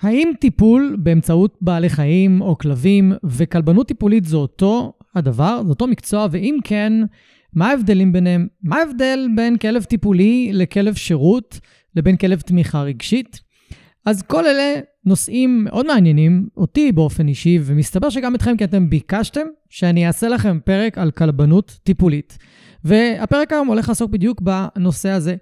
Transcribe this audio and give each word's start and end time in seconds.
האם 0.00 0.32
טיפול 0.40 0.96
באמצעות 0.98 1.56
בעלי 1.60 1.88
חיים 1.88 2.40
או 2.40 2.58
כלבים 2.58 3.12
וכלבנות 3.24 3.88
טיפולית 3.88 4.24
זה 4.24 4.36
אותו 4.36 4.92
הדבר, 5.14 5.62
זה 5.62 5.68
אותו 5.68 5.86
מקצוע, 5.86 6.26
ואם 6.30 6.58
כן, 6.64 6.92
מה 7.54 7.70
ההבדלים 7.70 8.12
ביניהם? 8.12 8.46
מה 8.62 8.76
ההבדל 8.76 9.28
בין 9.36 9.56
כלב 9.56 9.84
טיפולי 9.84 10.50
לכלב 10.52 10.94
שירות 10.94 11.60
לבין 11.96 12.16
כלב 12.16 12.40
תמיכה 12.40 12.82
רגשית? 12.82 13.40
אז 14.04 14.22
כל 14.22 14.46
אלה 14.46 14.80
נושאים 15.04 15.64
מאוד 15.64 15.86
מעניינים 15.86 16.48
אותי 16.56 16.92
באופן 16.92 17.28
אישי, 17.28 17.58
ומסתבר 17.62 18.10
שגם 18.10 18.34
אתכם, 18.34 18.56
כי 18.56 18.64
אתם 18.64 18.90
ביקשתם 18.90 19.46
שאני 19.68 20.06
אעשה 20.06 20.28
לכם 20.28 20.58
פרק 20.64 20.98
על 20.98 21.10
כלבנות 21.10 21.78
טיפולית. 21.82 22.38
והפרק 22.84 23.52
היום 23.52 23.68
הולך 23.68 23.88
לעסוק 23.88 24.10
בדיוק 24.10 24.40
בנושא 24.40 25.08
הזה. 25.08 25.36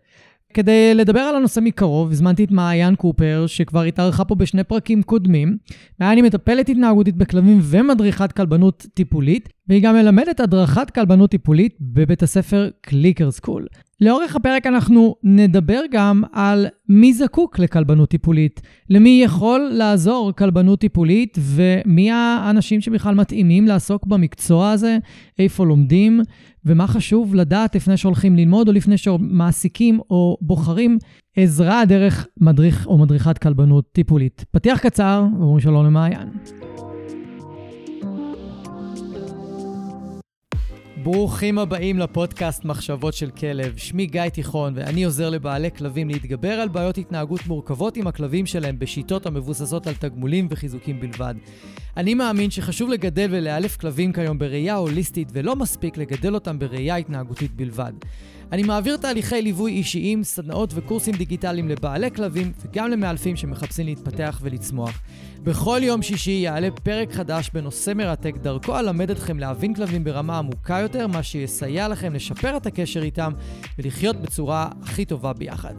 כדי 0.56 0.94
לדבר 0.94 1.20
על 1.20 1.36
הנושא 1.36 1.60
מקרוב, 1.60 2.10
הזמנתי 2.10 2.44
את 2.44 2.50
מעיין 2.50 2.94
קופר, 2.94 3.44
שכבר 3.46 3.82
התארחה 3.82 4.24
פה 4.24 4.34
בשני 4.34 4.64
פרקים 4.64 5.02
קודמים. 5.02 5.56
מעיין 6.00 6.16
היא 6.16 6.24
מטפלת 6.24 6.68
התנהגותית 6.68 7.16
בכלבים 7.16 7.58
ומדריכת 7.62 8.32
כלבנות 8.32 8.86
טיפולית, 8.94 9.48
והיא 9.68 9.82
גם 9.82 9.94
מלמדת 9.94 10.40
הדרכת 10.40 10.90
כלבנות 10.90 11.30
טיפולית 11.30 11.76
בבית 11.80 12.22
הספר 12.22 12.68
קליקר 12.80 13.30
סקול. 13.30 13.66
לאורך 14.00 14.36
הפרק 14.36 14.66
אנחנו 14.66 15.14
נדבר 15.22 15.80
גם 15.90 16.22
על 16.32 16.66
מי 16.88 17.12
זקוק 17.12 17.58
לכלבנות 17.58 18.08
טיפולית, 18.10 18.60
למי 18.90 19.20
יכול 19.24 19.70
לעזור 19.72 20.32
כלבנות 20.32 20.80
טיפולית 20.80 21.38
ומי 21.40 22.10
האנשים 22.10 22.80
שבכלל 22.80 23.14
מתאימים 23.14 23.66
לעסוק 23.66 24.06
במקצוע 24.06 24.70
הזה, 24.70 24.98
איפה 25.38 25.66
לומדים 25.66 26.20
ומה 26.64 26.86
חשוב 26.86 27.34
לדעת 27.34 27.74
לפני 27.74 27.96
שהולכים 27.96 28.36
ללמוד 28.36 28.68
או 28.68 28.72
לפני 28.72 28.96
שמעסיקים 28.96 30.00
או 30.10 30.36
בוחרים 30.40 30.98
עזרה 31.36 31.84
דרך 31.84 32.26
מדריך 32.40 32.86
או 32.86 32.98
מדריכת 32.98 33.38
כלבנות 33.38 33.92
טיפולית. 33.92 34.44
פתיח 34.50 34.78
קצר, 34.78 35.24
ואומרים 35.38 35.60
שלום 35.60 35.86
למעיין. 35.86 36.28
ברוכים 41.06 41.58
הבאים 41.58 41.98
לפודקאסט 41.98 42.64
מחשבות 42.64 43.14
של 43.14 43.30
כלב. 43.30 43.76
שמי 43.76 44.06
גיא 44.06 44.28
תיכון, 44.28 44.72
ואני 44.76 45.04
עוזר 45.04 45.30
לבעלי 45.30 45.70
כלבים 45.70 46.08
להתגבר 46.08 46.52
על 46.52 46.68
בעיות 46.68 46.98
התנהגות 46.98 47.46
מורכבות 47.46 47.96
עם 47.96 48.06
הכלבים 48.06 48.46
שלהם 48.46 48.78
בשיטות 48.78 49.26
המבוססות 49.26 49.86
על 49.86 49.94
תגמולים 49.94 50.48
וחיזוקים 50.50 51.00
בלבד. 51.00 51.34
אני 51.96 52.14
מאמין 52.14 52.50
שחשוב 52.50 52.90
לגדל 52.90 53.28
ולאלף 53.30 53.76
כלבים 53.76 54.12
כיום 54.12 54.38
בראייה 54.38 54.74
הוליסטית, 54.74 55.28
ולא 55.32 55.56
מספיק 55.56 55.96
לגדל 55.96 56.34
אותם 56.34 56.58
בראייה 56.58 56.96
התנהגותית 56.96 57.52
בלבד. 57.56 57.92
אני 58.52 58.62
מעביר 58.62 58.96
תהליכי 58.96 59.42
ליווי 59.42 59.72
אישיים, 59.72 60.24
סדנאות 60.24 60.70
וקורסים 60.74 61.14
דיגיטליים 61.14 61.68
לבעלי 61.68 62.10
כלבים 62.10 62.52
וגם 62.64 62.90
למאלפים 62.90 63.36
שמחפשים 63.36 63.86
להתפתח 63.86 64.40
ולצמוח. 64.42 65.02
בכל 65.42 65.80
יום 65.82 66.02
שישי 66.02 66.30
יעלה 66.30 66.68
פרק 66.82 67.12
חדש 67.12 67.50
בנושא 67.54 67.92
מרתק, 67.94 68.34
דרכו 68.42 68.78
אלמד 68.78 69.10
אתכם 69.10 69.38
להבין 69.38 69.74
כלבים 69.74 70.04
ברמה 70.04 70.38
עמוקה 70.38 70.78
יותר, 70.82 71.06
מה 71.06 71.22
שיסייע 71.22 71.88
לכם 71.88 72.14
לשפר 72.14 72.56
את 72.56 72.66
הקשר 72.66 73.02
איתם 73.02 73.32
ולחיות 73.78 74.16
בצורה 74.16 74.68
הכי 74.82 75.04
טובה 75.04 75.32
ביחד. 75.32 75.74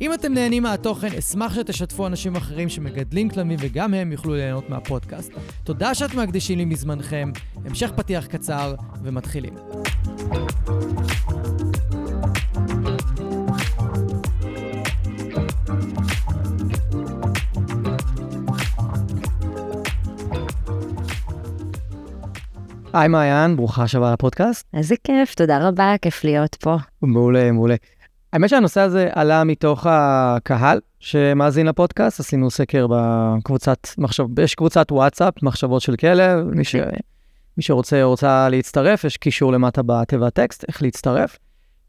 אם 0.00 0.14
אתם 0.14 0.32
נהנים 0.32 0.62
מהתוכן, 0.62 1.08
אשמח 1.18 1.54
שתשתפו 1.54 2.06
אנשים 2.06 2.36
אחרים 2.36 2.68
שמגדלים 2.68 3.28
כלבים 3.28 3.58
וגם 3.60 3.94
הם 3.94 4.12
יוכלו 4.12 4.34
ליהנות 4.34 4.70
מהפודקאסט. 4.70 5.32
תודה 5.64 5.94
שאתם 5.94 6.20
מקדישים 6.20 6.58
לי 6.58 6.64
מזמנכם, 6.64 7.30
המשך 7.64 7.90
פתיח 7.96 8.26
קצר 8.26 8.74
ומתחילים. 9.02 9.54
היי 22.98 23.08
מעיין, 23.08 23.56
ברוכה 23.56 23.88
שבה 23.88 24.12
לפודקאסט. 24.12 24.66
איזה 24.74 24.94
כיף, 25.04 25.34
תודה 25.34 25.68
רבה, 25.68 25.94
כיף 26.02 26.24
להיות 26.24 26.54
פה. 26.54 26.76
מעולה, 27.02 27.52
מעולה. 27.52 27.74
האמת 28.32 28.48
שהנושא 28.48 28.80
הזה 28.80 29.08
עלה 29.12 29.44
מתוך 29.44 29.86
הקהל 29.90 30.80
שמאזין 31.00 31.66
לפודקאסט, 31.66 32.20
עשינו 32.20 32.50
סקר 32.50 32.86
בקבוצת 32.90 33.78
מחשב, 33.98 34.40
יש 34.40 34.54
קבוצת 34.54 34.92
וואטסאפ, 34.92 35.42
מחשבות 35.42 35.82
של 35.82 35.96
כלב, 35.96 36.44
מי, 36.44 36.64
ש... 36.64 36.76
מי 37.56 37.62
שרוצה 37.62 38.02
או 38.02 38.10
רוצה 38.10 38.48
להצטרף, 38.48 39.04
יש 39.04 39.16
קישור 39.16 39.52
למטה 39.52 39.82
בתיבת 39.86 40.34
טקסט, 40.34 40.64
איך 40.68 40.82
להצטרף. 40.82 41.38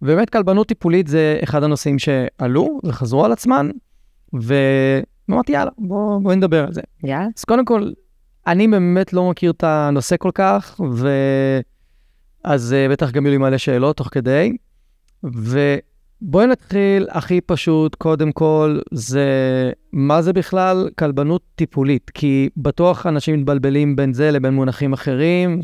ובאמת 0.01 0.29
כלבנות 0.29 0.67
טיפולית 0.67 1.07
זה 1.07 1.39
אחד 1.43 1.63
הנושאים 1.63 1.99
שעלו 1.99 2.79
וחזרו 2.83 3.25
על 3.25 3.31
עצמן, 3.31 3.69
ואמרתי 4.33 5.51
יאללה, 5.51 5.71
בואו 5.77 6.19
בוא 6.19 6.33
נדבר 6.33 6.65
על 6.65 6.73
זה. 6.73 6.81
יאללה. 7.03 7.27
אז 7.37 7.43
קודם 7.43 7.65
כל, 7.65 7.91
אני 8.49 8.67
באמת 8.67 9.13
לא 9.13 9.29
מכיר 9.29 9.51
את 9.51 9.63
הנושא 9.63 10.15
כל 10.19 10.31
כך, 10.33 10.81
ו... 10.93 11.09
אז 12.43 12.75
uh, 12.75 12.91
בטח 12.91 13.11
גם 13.11 13.25
יהיו 13.25 13.31
לי 13.31 13.37
מלא 13.37 13.57
שאלות 13.57 13.97
תוך 13.97 14.07
כדי. 14.11 14.57
ובואי 15.23 16.47
נתחיל 16.47 17.07
הכי 17.09 17.41
פשוט, 17.41 17.95
קודם 17.95 18.31
כל, 18.31 18.79
זה 18.91 19.25
מה 19.93 20.21
זה 20.21 20.33
בכלל 20.33 20.89
כלבנות 20.99 21.41
טיפולית? 21.55 22.11
כי 22.13 22.49
בטוח 22.57 23.05
אנשים 23.05 23.39
מתבלבלים 23.39 23.95
בין 23.95 24.13
זה 24.13 24.31
לבין 24.31 24.53
מונחים 24.53 24.93
אחרים, 24.93 25.59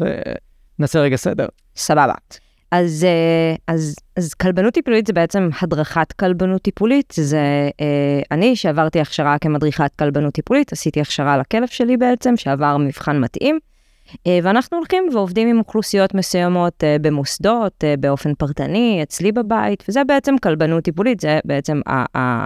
ונעשה 0.79 0.99
רגע 0.99 1.15
סדר. 1.15 1.47
סבבה. 1.75 2.13
אז, 2.71 3.03
אה, 3.03 3.55
אז, 3.67 3.95
אז 4.15 4.33
כלבנות 4.33 4.73
טיפולית 4.73 5.07
זה 5.07 5.13
בעצם 5.13 5.49
הדרכת 5.61 6.11
כלבנות 6.11 6.61
טיפולית. 6.61 7.13
זה 7.17 7.69
אה, 7.81 8.21
אני 8.31 8.55
שעברתי 8.55 8.99
הכשרה 8.99 9.37
כמדריכת 9.41 9.95
כלבנות 9.99 10.33
טיפולית, 10.33 10.73
עשיתי 10.73 11.01
הכשרה 11.01 11.37
לכלב 11.37 11.67
שלי 11.67 11.97
בעצם, 11.97 12.37
שעבר 12.37 12.77
מבחן 12.77 13.19
מתאים. 13.19 13.59
אה, 14.27 14.39
ואנחנו 14.43 14.77
הולכים 14.77 15.03
ועובדים 15.13 15.47
עם 15.47 15.59
אוכלוסיות 15.59 16.13
מסוימות 16.13 16.83
במוסדות, 17.01 17.83
באופן 17.99 18.33
פרטני, 18.33 18.99
אצלי 19.03 19.31
בבית, 19.31 19.83
וזה 19.89 20.03
בעצם 20.03 20.35
כלבנות 20.43 20.83
טיפולית, 20.83 21.19
זה 21.19 21.39
בעצם 21.45 21.81
ה... 21.87 22.45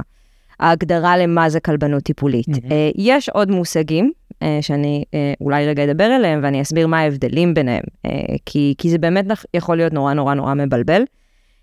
ההגדרה 0.60 1.18
למה 1.18 1.50
זה 1.50 1.60
כלבנות 1.60 2.04
טיפולית. 2.04 2.48
Mm-hmm. 2.48 2.94
יש 2.96 3.30
עוד 3.30 3.52
מושגים 3.52 4.12
uh, 4.32 4.36
שאני 4.62 5.04
uh, 5.08 5.14
אולי 5.42 5.68
רגע 5.68 5.84
אדבר 5.84 6.04
עליהם 6.04 6.40
ואני 6.44 6.62
אסביר 6.62 6.88
מה 6.88 7.00
ההבדלים 7.00 7.54
ביניהם, 7.54 7.84
uh, 8.08 8.10
כי, 8.46 8.74
כי 8.78 8.90
זה 8.90 8.98
באמת 8.98 9.26
יכול 9.54 9.78
להיות 9.78 9.94
נורא 9.94 10.14
נורא 10.14 10.34
נורא 10.34 10.54
מבלבל. 10.54 11.02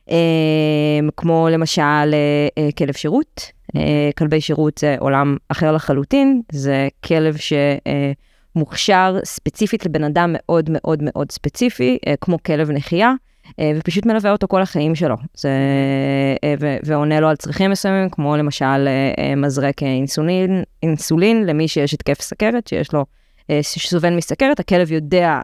Uh, 0.09 0.12
כמו 1.17 1.49
למשל 1.51 1.83
uh, 1.83 2.73
כלב 2.79 2.95
שירות, 2.95 3.51
uh, 3.69 3.81
כלבי 4.19 4.41
שירות 4.41 4.79
זה 4.79 4.97
עולם 4.99 5.37
אחר 5.49 5.73
לחלוטין, 5.73 6.43
זה 6.53 6.89
כלב 7.05 7.37
שמוכשר 8.56 9.19
ספציפית 9.25 9.87
לבן 9.87 10.05
אדם 10.05 10.31
מאוד 10.33 10.71
מאוד 10.73 10.99
מאוד 11.03 11.33
ספציפי, 11.33 11.99
כמו 12.21 12.43
כלב 12.43 12.71
נחייה. 12.71 13.12
אה, 13.61 13.73
ופשוט 13.77 14.07
מלווה 14.07 14.33
אותו 14.33 14.49
כל 14.49 14.62
החיים 14.62 14.95
שלו. 14.95 15.17
זה, 15.34 15.49
אה, 16.45 16.55
ו, 16.61 16.77
ועונה 16.84 17.21
לו 17.21 17.29
על 17.29 17.37
צרכים 17.37 17.71
מסוימים, 17.71 18.11
כמו 18.11 18.37
למשל 18.37 18.89
אה, 19.19 19.34
מזרק 19.37 19.83
אינסולין, 19.83 20.62
אינסולין 20.83 21.47
למי 21.47 21.69
שיש 21.69 21.95
התקף 21.95 22.21
סכרת, 22.21 22.67
שיש 22.67 22.93
לו, 22.93 23.05
שסובל 23.62 24.17
מסכרת, 24.17 24.61
הכלב 24.61 24.93
יודע 24.93 25.41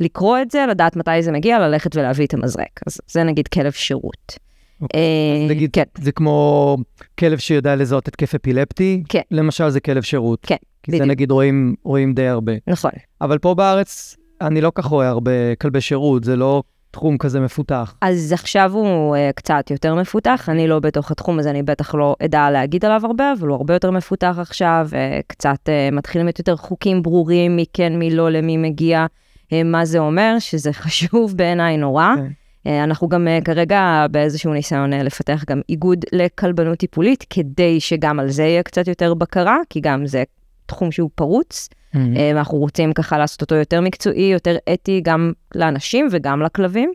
לקרוא 0.00 0.38
את 0.42 0.50
זה, 0.50 0.64
לדעת 0.70 0.96
מתי 0.96 1.22
זה 1.22 1.32
מגיע, 1.32 1.58
ללכת 1.58 1.96
ולהביא 1.96 2.26
את 2.26 2.34
המזרק. 2.34 2.80
אז 2.86 3.00
זה 3.08 3.22
נגיד 3.22 3.48
כלב 3.48 3.72
שירות. 3.72 4.38
אוקיי. 4.80 5.00
אז 5.44 5.50
נגיד, 5.50 5.70
כן. 5.72 5.82
זה 5.98 6.12
כמו 6.12 6.76
כלב 7.18 7.38
שיודע 7.38 7.76
לזהות 7.76 8.08
התקף 8.08 8.34
אפילפטי, 8.34 9.02
כן. 9.08 9.20
למשל 9.30 9.68
זה 9.68 9.80
כלב 9.80 10.02
שירות. 10.02 10.38
כן, 10.46 10.56
כי 10.82 10.90
בדיוק. 10.90 11.04
זה 11.04 11.08
נגיד 11.10 11.30
רואים, 11.30 11.74
רואים 11.82 12.14
די 12.14 12.26
הרבה. 12.26 12.52
נכון. 12.66 12.90
אבל 13.20 13.38
פה 13.38 13.54
בארץ 13.54 14.16
אני 14.40 14.60
לא 14.60 14.72
כך 14.74 14.84
רואה 14.84 15.08
הרבה 15.08 15.54
כלבי 15.54 15.80
שירות, 15.80 16.24
זה 16.24 16.36
לא 16.36 16.62
תחום 16.96 17.18
כזה 17.18 17.40
מפותח? 17.40 17.94
אז 18.00 18.32
עכשיו 18.32 18.70
הוא 18.74 19.16
uh, 19.16 19.32
קצת 19.32 19.70
יותר 19.70 19.94
מפותח, 19.94 20.48
אני 20.48 20.68
לא 20.68 20.80
בתוך 20.80 21.10
התחום 21.10 21.38
הזה, 21.38 21.50
אני 21.50 21.62
בטח 21.62 21.94
לא 21.94 22.16
אדע 22.24 22.50
להגיד 22.50 22.84
עליו 22.84 23.00
הרבה, 23.04 23.32
אבל 23.38 23.48
הוא 23.48 23.56
הרבה 23.56 23.74
יותר 23.74 23.90
מפותח 23.90 24.36
עכשיו, 24.40 24.88
uh, 24.90 24.94
קצת 25.26 25.58
uh, 25.68 25.94
מתחילים 25.94 26.26
להיות 26.26 26.38
יותר 26.38 26.56
חוקים 26.56 27.02
ברורים, 27.02 27.56
מי 27.56 27.64
כן, 27.72 27.98
מי 27.98 28.10
לא, 28.10 28.30
למי 28.30 28.56
מגיע, 28.56 29.06
uh, 29.06 29.48
מה 29.64 29.84
זה 29.84 29.98
אומר, 29.98 30.36
שזה 30.38 30.72
חשוב 30.82 31.36
בעיניי 31.36 31.76
נורא. 31.76 32.14
Okay. 32.14 32.20
כן. 32.64 32.80
Uh, 32.80 32.84
אנחנו 32.84 33.08
גם 33.08 33.26
uh, 33.26 33.44
כרגע 33.44 34.06
באיזשהו 34.10 34.52
ניסיון 34.52 34.92
uh, 34.92 34.96
לפתח 34.96 35.44
גם 35.48 35.60
איגוד 35.68 36.04
לכלבנות 36.12 36.78
טיפולית, 36.78 37.24
כדי 37.30 37.80
שגם 37.80 38.20
על 38.20 38.30
זה 38.30 38.42
יהיה 38.42 38.62
קצת 38.62 38.88
יותר 38.88 39.14
בקרה, 39.14 39.56
כי 39.70 39.80
גם 39.80 40.06
זה 40.06 40.24
תחום 40.66 40.92
שהוא 40.92 41.10
פרוץ. 41.14 41.68
Mm-hmm. 41.94 41.98
אנחנו 42.30 42.58
רוצים 42.58 42.92
ככה 42.92 43.18
לעשות 43.18 43.40
אותו 43.40 43.54
יותר 43.54 43.80
מקצועי, 43.80 44.22
יותר 44.32 44.56
אתי, 44.72 45.00
גם 45.04 45.32
לאנשים 45.54 46.08
וגם 46.10 46.42
לכלבים. 46.42 46.92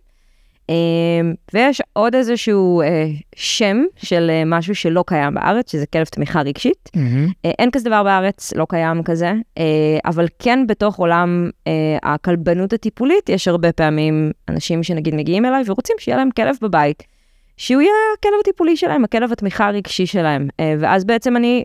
אה, 0.69 0.75
ויש 1.53 1.81
עוד 1.93 2.15
איזשהו 2.15 2.81
אה, 2.81 3.05
שם 3.35 3.83
של 3.97 4.31
משהו 4.45 4.75
שלא 4.75 5.03
קיים 5.07 5.33
בארץ, 5.33 5.71
שזה 5.71 5.85
כלב 5.85 6.05
תמיכה 6.05 6.41
רגשית. 6.41 6.89
Mm-hmm. 6.95 7.47
אין 7.59 7.71
כזה 7.71 7.89
דבר 7.89 8.03
בארץ, 8.03 8.53
לא 8.53 8.65
קיים 8.69 9.03
כזה, 9.03 9.33
אבל 10.05 10.25
כן 10.39 10.67
בתוך 10.67 10.95
עולם 10.95 11.49
הכלבנות 12.03 12.73
הטיפולית, 12.73 13.29
יש 13.29 13.47
הרבה 13.47 13.71
פעמים 13.71 14.31
אנשים 14.49 14.83
שנגיד 14.83 15.15
מגיעים 15.15 15.45
אליי 15.45 15.63
ורוצים 15.65 15.95
שיהיה 15.99 16.17
להם 16.17 16.29
כלב 16.31 16.55
בבית, 16.61 17.03
שהוא 17.57 17.81
יהיה 17.81 17.93
הכלב 18.19 18.33
הטיפולי 18.41 18.77
שלהם, 18.77 19.03
הכלב 19.03 19.31
התמיכה 19.31 19.67
הרגשי 19.67 20.05
שלהם. 20.05 20.47
ואז 20.79 21.05
בעצם 21.05 21.37
אני 21.37 21.63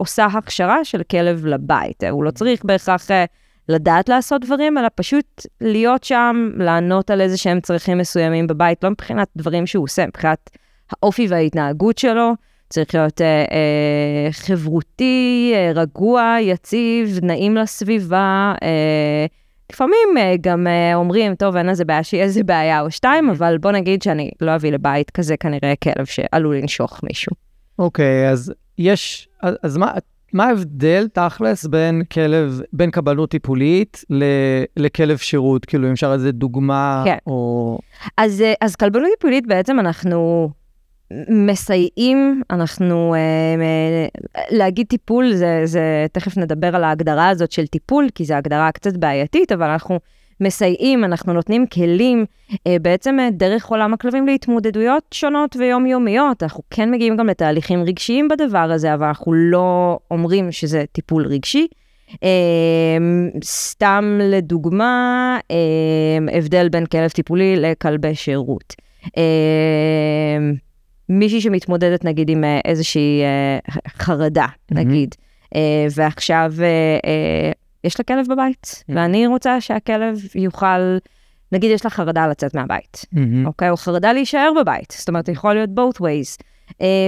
עושה 0.00 0.24
הכשרה 0.24 0.84
של 0.84 1.02
כלב 1.02 1.46
לבית. 1.46 2.04
הוא 2.04 2.24
לא 2.24 2.30
צריך 2.30 2.64
בהכרח 2.64 3.10
אה, 3.10 3.24
לדעת 3.68 4.08
לעשות 4.08 4.44
דברים, 4.44 4.78
אלא 4.78 4.88
פשוט 4.94 5.46
להיות 5.60 6.04
שם, 6.04 6.50
לענות 6.56 7.10
על 7.10 7.20
איזה 7.20 7.36
שהם 7.36 7.60
צרכים 7.60 7.98
מסוימים 7.98 8.46
בבית, 8.46 8.84
לא 8.84 8.90
מבחינת 8.90 9.28
דברים 9.36 9.66
שהוא 9.66 9.84
עושה, 9.84 10.06
מבחינת 10.06 10.50
האופי 10.92 11.26
וההתנהגות 11.30 11.98
שלו. 11.98 12.32
צריך 12.68 12.94
להיות 12.94 13.20
אה, 13.20 13.26
אה, 13.26 14.32
חברותי, 14.32 15.52
אה, 15.54 15.72
רגוע, 15.74 16.36
יציב, 16.40 17.18
נעים 17.22 17.56
לסביבה. 17.56 18.54
אה, 18.62 19.26
לפעמים 19.72 20.08
אה, 20.18 20.34
גם 20.40 20.66
אה, 20.66 20.94
אומרים, 20.94 21.34
טוב, 21.34 21.56
אין 21.56 21.68
איזה 21.68 21.84
בעיה 21.84 22.02
שיהיה 22.02 22.24
איזה 22.24 22.44
בעיה 22.44 22.80
או 22.80 22.90
שתיים, 22.90 23.30
אבל 23.30 23.58
בוא 23.58 23.72
נגיד 23.72 24.02
שאני 24.02 24.30
לא 24.40 24.54
אביא 24.54 24.72
לבית 24.72 25.10
כזה 25.10 25.36
כנראה 25.36 25.74
כלב 25.76 26.04
שעלול 26.04 26.56
לנשוך 26.56 27.00
מישהו. 27.02 27.32
אוקיי, 27.78 28.28
okay, 28.28 28.32
אז 28.32 28.52
יש, 28.80 29.28
אז, 29.62 29.76
מה, 29.76 29.92
מה 30.32 30.44
ההבדל 30.44 31.08
תכלס 31.12 31.66
בין 31.66 32.02
כלב, 32.12 32.60
בין 32.72 32.90
קבלות 32.90 33.30
טיפולית 33.30 34.04
ל, 34.10 34.24
לכלב 34.76 35.16
שירות? 35.16 35.64
כאילו, 35.64 35.86
אם 35.86 35.92
אפשר 35.92 36.12
איזה 36.12 36.32
דוגמה, 36.32 37.02
כן. 37.06 37.16
או... 37.26 37.78
אז, 38.16 38.44
אז 38.60 38.76
כלבנות 38.76 39.08
טיפולית 39.18 39.46
בעצם 39.46 39.80
אנחנו 39.80 40.50
מסייעים, 41.28 42.42
אנחנו, 42.50 43.14
אה, 43.14 43.18
אה, 44.36 44.42
להגיד 44.50 44.86
טיפול, 44.86 45.32
זה, 45.32 45.62
זה, 45.64 46.06
תכף 46.12 46.36
נדבר 46.36 46.76
על 46.76 46.84
ההגדרה 46.84 47.28
הזאת 47.28 47.52
של 47.52 47.66
טיפול, 47.66 48.08
כי 48.14 48.24
זו 48.24 48.34
הגדרה 48.34 48.72
קצת 48.72 48.96
בעייתית, 48.96 49.52
אבל 49.52 49.70
אנחנו 49.70 50.00
מסייעים, 50.40 51.04
אנחנו 51.04 51.32
נותנים 51.32 51.66
כלים, 51.66 52.24
אה, 52.66 52.76
בעצם 52.82 53.16
אה, 53.20 53.30
דרך 53.30 53.66
עולם 53.66 53.94
הכלבים 53.94 54.26
להתמודדויות 54.26 55.04
שונות 55.14 55.56
ויומיומיות. 55.56 56.42
אנחנו 56.42 56.62
כן 56.70 56.90
מגיעים 56.90 57.16
גם 57.16 57.26
לתהליכים 57.26 57.82
רגשיים 57.82 58.28
בדבר 58.28 58.58
הזה, 58.58 58.94
אבל 58.94 59.06
אנחנו 59.06 59.32
לא 59.32 59.98
אומרים 60.10 60.52
שזה 60.52 60.84
טיפול 60.92 61.26
רגשי. 61.26 61.66
אה, 62.24 62.98
סתם 63.44 64.18
לדוגמה, 64.22 65.38
אה, 65.50 66.36
הבדל 66.38 66.68
בין 66.68 66.86
כלב 66.86 67.10
טיפולי 67.10 67.56
לכלבי 67.56 68.14
שירות. 68.14 68.74
אה, 69.16 70.38
מישהי 71.08 71.40
שמתמודדת 71.40 72.04
נגיד 72.04 72.30
עם 72.30 72.44
אה, 72.44 72.60
איזושהי 72.64 73.22
אה, 73.22 73.58
חרדה, 73.88 74.46
נגיד, 74.70 75.14
אה, 75.54 75.86
ועכשיו 75.94 76.52
יש 77.84 78.00
לה 78.00 78.04
כלב 78.04 78.26
בבית, 78.28 78.84
ואני 78.88 79.26
רוצה 79.26 79.60
שהכלב 79.60 80.18
יוכל, 80.34 80.96
נגיד 81.52 81.70
יש 81.70 81.84
לה 81.84 81.90
חרדה 81.90 82.26
לצאת 82.26 82.54
מהבית, 82.54 83.04
אוקיי? 83.46 83.70
או 83.70 83.76
חרדה 83.76 84.12
להישאר 84.12 84.52
בבית, 84.60 84.94
זאת 84.98 85.08
אומרת, 85.08 85.28
יכול 85.28 85.54
להיות 85.54 85.70
both 85.70 86.00
ways. 86.00 86.42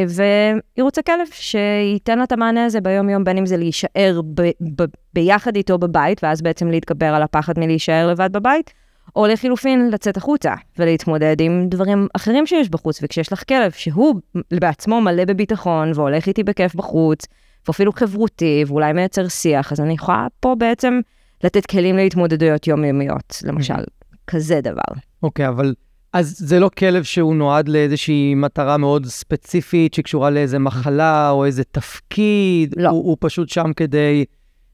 והיא 0.09 0.83
רוצה 0.85 1.03
כלב 1.03 1.27
שייתן 1.33 2.19
לה 2.19 2.25
את 2.25 2.33
המענה 2.33 2.65
הזה 2.65 2.81
ביום-יום, 2.81 3.25
בין 3.25 3.39
אם 3.39 3.47
זה 3.47 3.57
להישאר 3.57 4.21
ב- 4.35 4.51
ב- 4.77 4.85
ביחד 5.15 5.57
איתו 5.57 5.79
בבית, 5.79 6.25
ואז 6.25 6.43
בעצם 6.43 6.71
להתגבר 6.71 7.07
על 7.07 7.23
הפחד 7.23 7.59
מלהישאר 7.59 8.09
לבד 8.11 8.33
בבית, 8.33 8.73
או 9.17 9.27
לחילופין, 9.27 9.91
לצאת 9.91 10.17
החוצה 10.17 10.55
ולהתמודד 10.79 11.41
עם 11.41 11.67
דברים 11.69 12.09
אחרים 12.17 12.47
שיש 12.47 12.71
בחוץ, 12.71 13.03
וכשיש 13.03 13.33
לך 13.33 13.43
כלב 13.49 13.71
שהוא 13.71 14.15
בעצמו 14.51 15.01
מלא 15.01 15.25
בביטחון 15.25 15.93
והולך 15.95 16.27
איתי 16.27 16.43
בכיף 16.43 16.75
בחוץ, 16.75 17.27
ואפילו 17.69 17.93
חברותי, 17.93 18.65
ואולי 18.67 18.93
מייצר 18.93 19.29
שיח, 19.29 19.73
אז 19.73 19.81
אני 19.81 19.95
יכולה 19.95 20.27
פה 20.41 20.55
בעצם 20.59 21.01
לתת 21.45 21.67
כלים 21.67 21.97
להתמודדויות 21.97 22.67
יומיומיות, 22.67 23.43
למשל, 23.45 23.75
mm-hmm. 23.75 24.17
כזה 24.27 24.61
דבר. 24.61 25.01
אוקיי, 25.23 25.47
okay, 25.47 25.49
אבל 25.49 25.75
אז 26.13 26.37
זה 26.39 26.61
לא 26.61 26.71
כלב 26.79 27.03
שהוא 27.03 27.35
נועד 27.35 27.69
לאיזושהי 27.69 28.35
מטרה 28.35 28.77
מאוד 28.77 29.07
ספציפית 29.07 29.95
שקשורה 29.95 30.31
לאיזה 30.31 30.59
מחלה 30.59 31.31
או 31.31 31.45
איזה 31.45 31.65
תפקיד, 31.65 32.75
לא. 32.77 32.89
הוא, 32.89 33.05
הוא 33.05 33.17
פשוט 33.21 33.49
שם 33.49 33.73
כדי... 33.77 34.25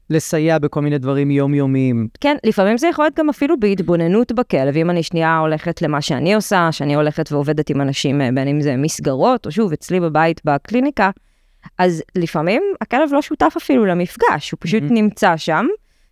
לסייע 0.09 0.57
בכל 0.59 0.81
מיני 0.81 0.97
דברים 0.97 1.31
יומיומיים. 1.31 2.07
כן, 2.21 2.35
לפעמים 2.43 2.77
זה 2.77 2.87
יכול 2.87 3.05
להיות 3.05 3.15
גם 3.19 3.29
אפילו 3.29 3.59
בהתבוננות 3.59 4.31
בכלב. 4.31 4.77
אם 4.77 4.89
אני 4.89 5.03
שנייה 5.03 5.37
הולכת 5.37 5.81
למה 5.81 6.01
שאני 6.01 6.33
עושה, 6.33 6.71
שאני 6.71 6.95
הולכת 6.95 7.31
ועובדת 7.31 7.69
עם 7.69 7.81
אנשים, 7.81 8.21
אה, 8.21 8.29
בין 8.33 8.47
אם 8.47 8.61
זה 8.61 8.75
מסגרות, 8.77 9.45
או 9.45 9.51
שוב, 9.51 9.73
אצלי 9.73 9.99
בבית 9.99 10.41
בקליניקה, 10.45 11.09
אז 11.77 12.03
לפעמים 12.15 12.63
הכלב 12.81 13.09
לא 13.11 13.21
שותף 13.21 13.53
אפילו 13.57 13.85
למפגש, 13.85 14.51
הוא 14.51 14.57
פשוט. 14.61 14.83
נמצא 14.89 15.37
שם, 15.37 15.65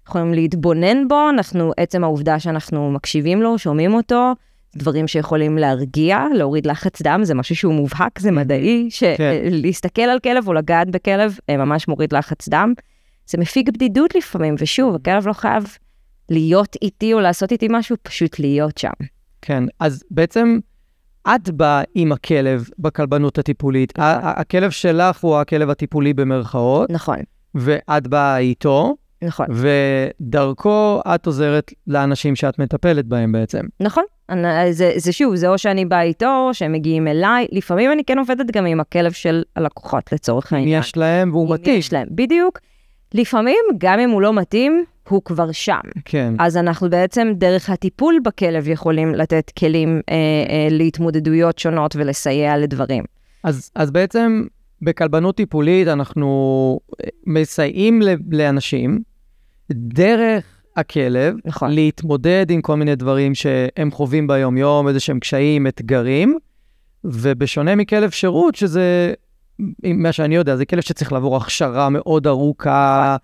יכולים 0.08 0.34
להתבונן 0.34 1.08
בו, 1.08 1.30
אנחנו, 1.30 1.72
עצם 1.78 2.04
העובדה 2.04 2.40
שאנחנו 2.40 2.92
מקשיבים 2.92 3.42
לו, 3.42 3.58
שומעים 3.58 3.94
אותו, 3.94 4.34
דברים 4.76 5.08
שיכולים 5.08 5.58
להרגיע, 5.58 6.26
להוריד 6.34 6.66
לחץ 6.66 7.02
דם, 7.02 7.20
זה 7.24 7.34
משהו 7.34 7.56
שהוא 7.56 7.74
מובהק, 7.74 8.20
זה 8.20 8.32
מדעי, 8.32 8.88
שלהסתכל 8.90 10.02
כן. 10.02 10.10
על 10.10 10.20
כלב 10.20 10.48
או 10.48 10.54
לגעת 10.54 10.90
בכלב 10.90 11.38
אה, 11.50 11.58
ממש 11.58 11.88
מוריד 11.88 12.14
לחץ 12.14 12.50
דם. 12.50 12.74
זה 13.28 13.38
מפיג 13.38 13.70
בדידות 13.70 14.16
לפעמים, 14.16 14.56
ושוב, 14.60 14.96
הכלב 14.96 15.28
לא 15.28 15.34
חייב 15.34 15.78
להיות 16.30 16.76
איתי 16.82 17.14
או 17.14 17.20
לעשות 17.20 17.52
איתי 17.52 17.68
משהו, 17.70 17.96
פשוט 18.04 18.40
להיות 18.40 18.78
שם. 18.78 18.92
כן, 19.42 19.64
אז 19.80 20.04
בעצם 20.12 20.60
את 21.36 21.50
באה 21.50 21.82
עם 21.96 22.12
הכלב 22.12 22.70
בכלבנות 22.80 23.38
הטיפולית. 23.38 23.94
הכלב 23.98 24.72
שלך 24.72 25.20
הוא 25.20 25.38
הכלב 25.38 25.70
הטיפולי 25.70 26.14
במרכאות. 26.14 26.92
נכון. 26.92 27.18
ואת 27.56 28.08
באה 28.08 28.38
איתו. 28.38 28.96
נכון. 29.22 29.46
ודרכו 29.50 31.02
את 31.16 31.26
עוזרת 31.26 31.74
לאנשים 31.88 32.36
שאת 32.36 32.60
מטפלת 32.60 33.06
בהם 33.06 33.32
בעצם. 33.32 33.66
נכון. 33.80 34.04
אני, 34.30 34.74
זה, 34.74 34.92
זה 34.96 35.12
שוב, 35.12 35.36
זה 35.36 35.48
או 35.48 35.58
שאני 35.58 35.86
באה 35.86 36.02
איתו, 36.02 36.46
או 36.48 36.54
שהם 36.54 36.72
מגיעים 36.72 37.08
אליי. 37.08 37.48
לפעמים 37.52 37.92
אני 37.92 38.04
כן 38.04 38.20
עובדת 38.20 38.52
גם 38.52 38.66
עם 38.66 38.80
הכלב 38.80 39.12
של 39.12 39.44
הלקוחות, 39.56 40.12
לצורך 40.12 40.54
העניין. 40.54 40.76
אם 40.76 40.82
יש 40.82 40.98
להם 40.98 41.32
והוא 41.32 41.54
מתאים. 41.54 41.74
אם 41.74 41.80
יש 41.80 41.94
להם, 41.94 42.08
בדיוק. 42.12 42.60
לפעמים, 43.14 43.58
גם 43.78 44.00
אם 44.00 44.10
הוא 44.10 44.22
לא 44.22 44.34
מתאים, 44.34 44.86
הוא 45.10 45.22
כבר 45.26 45.52
שם. 45.52 45.80
כן. 46.06 46.34
אז 46.40 46.58
אנחנו 46.58 46.90
בעצם, 46.90 47.32
דרך 47.36 47.70
הטיפול 47.70 48.20
בכלב, 48.24 48.68
יכולים 48.68 49.16
לתת 49.16 49.52
כלים 49.60 50.02
אה, 50.10 50.16
אה, 50.16 50.68
להתמודדויות 50.72 51.60
שונות 51.60 51.96
ולסייע 51.96 52.58
לדברים. 52.58 53.04
אז, 53.44 53.72
אז 53.76 53.92
בעצם, 53.92 54.44
בכלבנות 54.82 55.36
טיפולית 55.36 55.88
אנחנו 55.88 56.80
אה, 57.04 57.10
מסייעים 57.26 58.02
לאנשים 58.32 59.00
דרך 59.72 60.46
הכלב, 60.76 61.36
נכון. 61.46 61.72
להתמודד 61.72 62.46
עם 62.50 62.62
כל 62.62 62.76
מיני 62.76 62.96
דברים 62.96 63.36
שהם 63.36 63.92
חווים 63.92 64.28
ביום-יום, 64.28 64.88
איזה 64.88 65.00
שהם 65.00 65.20
קשיים, 65.20 65.68
אתגרים, 65.68 66.38
ובשונה 67.04 67.76
מכלב 67.76 68.10
שירות, 68.10 68.56
שזה 68.56 69.14
מה 69.84 70.12
שאני 70.12 70.36
יודע, 70.36 70.56
זה 70.56 70.66
כלב 70.66 70.82
שצריך 70.82 71.14
לעבור 71.14 71.38
הכשרה 71.38 71.90
מאוד 71.90 72.28
ארוכה, 72.28 73.18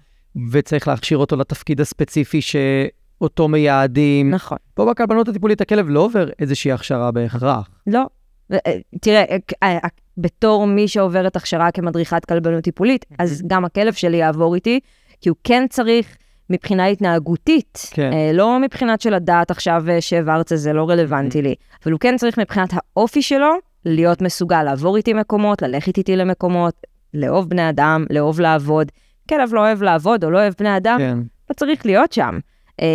וצריך 0.51 0.87
להכשיר 0.87 1.17
אותו 1.17 1.35
לתפקיד 1.35 1.81
הספציפי 1.81 2.41
שאותו 2.41 3.47
מייעדים. 3.47 4.31
נכון. 4.31 4.57
פה 4.73 4.85
בכלבנות 4.85 5.27
הטיפולית 5.27 5.61
הכלב 5.61 5.89
לא 5.89 5.99
עובר 5.99 6.29
איזושהי 6.39 6.71
הכשרה 6.71 7.11
בהכרח. 7.11 7.69
לא. 7.87 8.05
אה, 8.51 8.57
תראה, 9.01 9.23
אה, 9.23 9.37
אה, 9.63 9.77
בתור 10.17 10.67
מי 10.67 10.87
שעוברת 10.87 11.35
הכשרה 11.35 11.71
כמדריכת 11.71 12.25
כלבנות 12.25 12.63
טיפולית, 12.63 13.05
אז 13.19 13.43
גם 13.47 13.65
הכלב 13.65 13.93
שלי 13.93 14.17
יעבור 14.17 14.55
איתי, 14.55 14.79
כי 15.21 15.29
הוא 15.29 15.37
כן 15.43 15.65
צריך 15.69 16.17
מבחינה 16.49 16.85
התנהגותית, 16.85 17.81
כן. 17.91 18.11
לא 18.33 18.59
מבחינת 18.59 19.01
של 19.01 19.13
הדעת 19.13 19.51
עכשיו 19.51 19.83
שהעברת, 19.99 20.51
זה 20.55 20.73
לא 20.73 20.89
רלוונטי 20.89 21.41
לי, 21.41 21.55
אבל 21.83 21.91
הוא 21.91 21.99
כן 21.99 22.17
צריך 22.17 22.39
מבחינת 22.39 22.69
האופי 22.73 23.21
שלו, 23.21 23.53
להיות 23.85 24.21
מסוגל 24.21 24.63
לעבור 24.63 24.97
איתי 24.97 25.13
מקומות, 25.13 25.61
ללכת 25.61 25.97
איתי 25.97 26.15
למקומות, 26.15 26.73
לאהוב 27.13 27.49
בני 27.49 27.69
אדם, 27.69 28.05
לאהוב 28.09 28.39
לעבוד. 28.39 28.91
כלב 29.29 29.53
לא 29.53 29.59
אוהב 29.59 29.83
לעבוד 29.83 30.23
או 30.23 30.31
לא 30.31 30.37
אוהב 30.37 30.53
בני 30.59 30.77
אדם, 30.77 30.97
כן. 30.99 31.17
לא 31.49 31.55
צריך 31.55 31.85
להיות 31.85 32.13
שם. 32.13 32.39
Uh, 32.81 32.85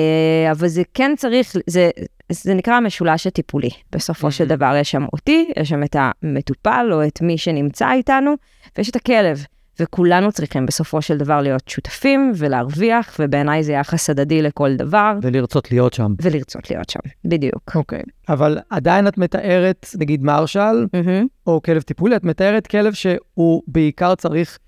אבל 0.51 0.69
זה 0.69 0.83
כן 0.95 1.15
צריך, 1.17 1.57
זה, 1.67 1.91
זה 2.33 2.55
נקרא 2.55 2.75
המשולש 2.75 3.27
הטיפולי. 3.27 3.71
בסופו 3.93 4.31
של 4.31 4.49
דבר 4.49 4.77
יש 4.81 4.91
שם 4.91 5.05
אותי, 5.13 5.51
יש 5.57 5.69
שם 5.69 5.83
את 5.83 5.97
המטופל 5.99 6.89
או 6.93 7.07
את 7.07 7.23
מי 7.23 7.39
שנמצא 7.39 7.93
איתנו, 7.93 8.35
ויש 8.79 8.91
את 8.91 8.97
הכלב. 8.97 9.45
וכולנו 9.81 10.33
צריכים 10.33 10.67
בסופו 10.67 11.03
של 11.03 11.19
דבר 11.19 11.41
להיות 11.41 11.69
שותפים 11.69 12.33
ולהרוויח, 12.37 13.17
ובעיניי 13.19 13.63
זה 13.63 13.73
יחס 13.73 14.11
הדדי 14.11 14.43
לכל 14.43 14.77
דבר. 14.77 15.19
ולרצות 15.23 15.71
להיות 15.71 15.93
שם. 15.93 16.15
ולרצות 16.23 16.71
להיות 16.71 16.91
שם, 16.91 17.01
בדיוק. 17.25 17.73
אוקיי. 17.75 17.99
Okay. 17.99 18.33
אבל 18.33 18.59
עדיין 18.71 19.09
את 19.09 19.19
מתארת, 19.19 19.87
נגיד 19.99 20.23
מרשל, 20.23 20.87
mm-hmm. 20.87 21.27
או 21.47 21.63
כלב 21.63 21.83
טיפולי, 21.83 22.17
את 22.17 22.25
מתארת 22.25 22.67
כלב 22.67 22.93
שהוא 22.93 23.63
בעיקר 23.67 24.15
צריך 24.15 24.59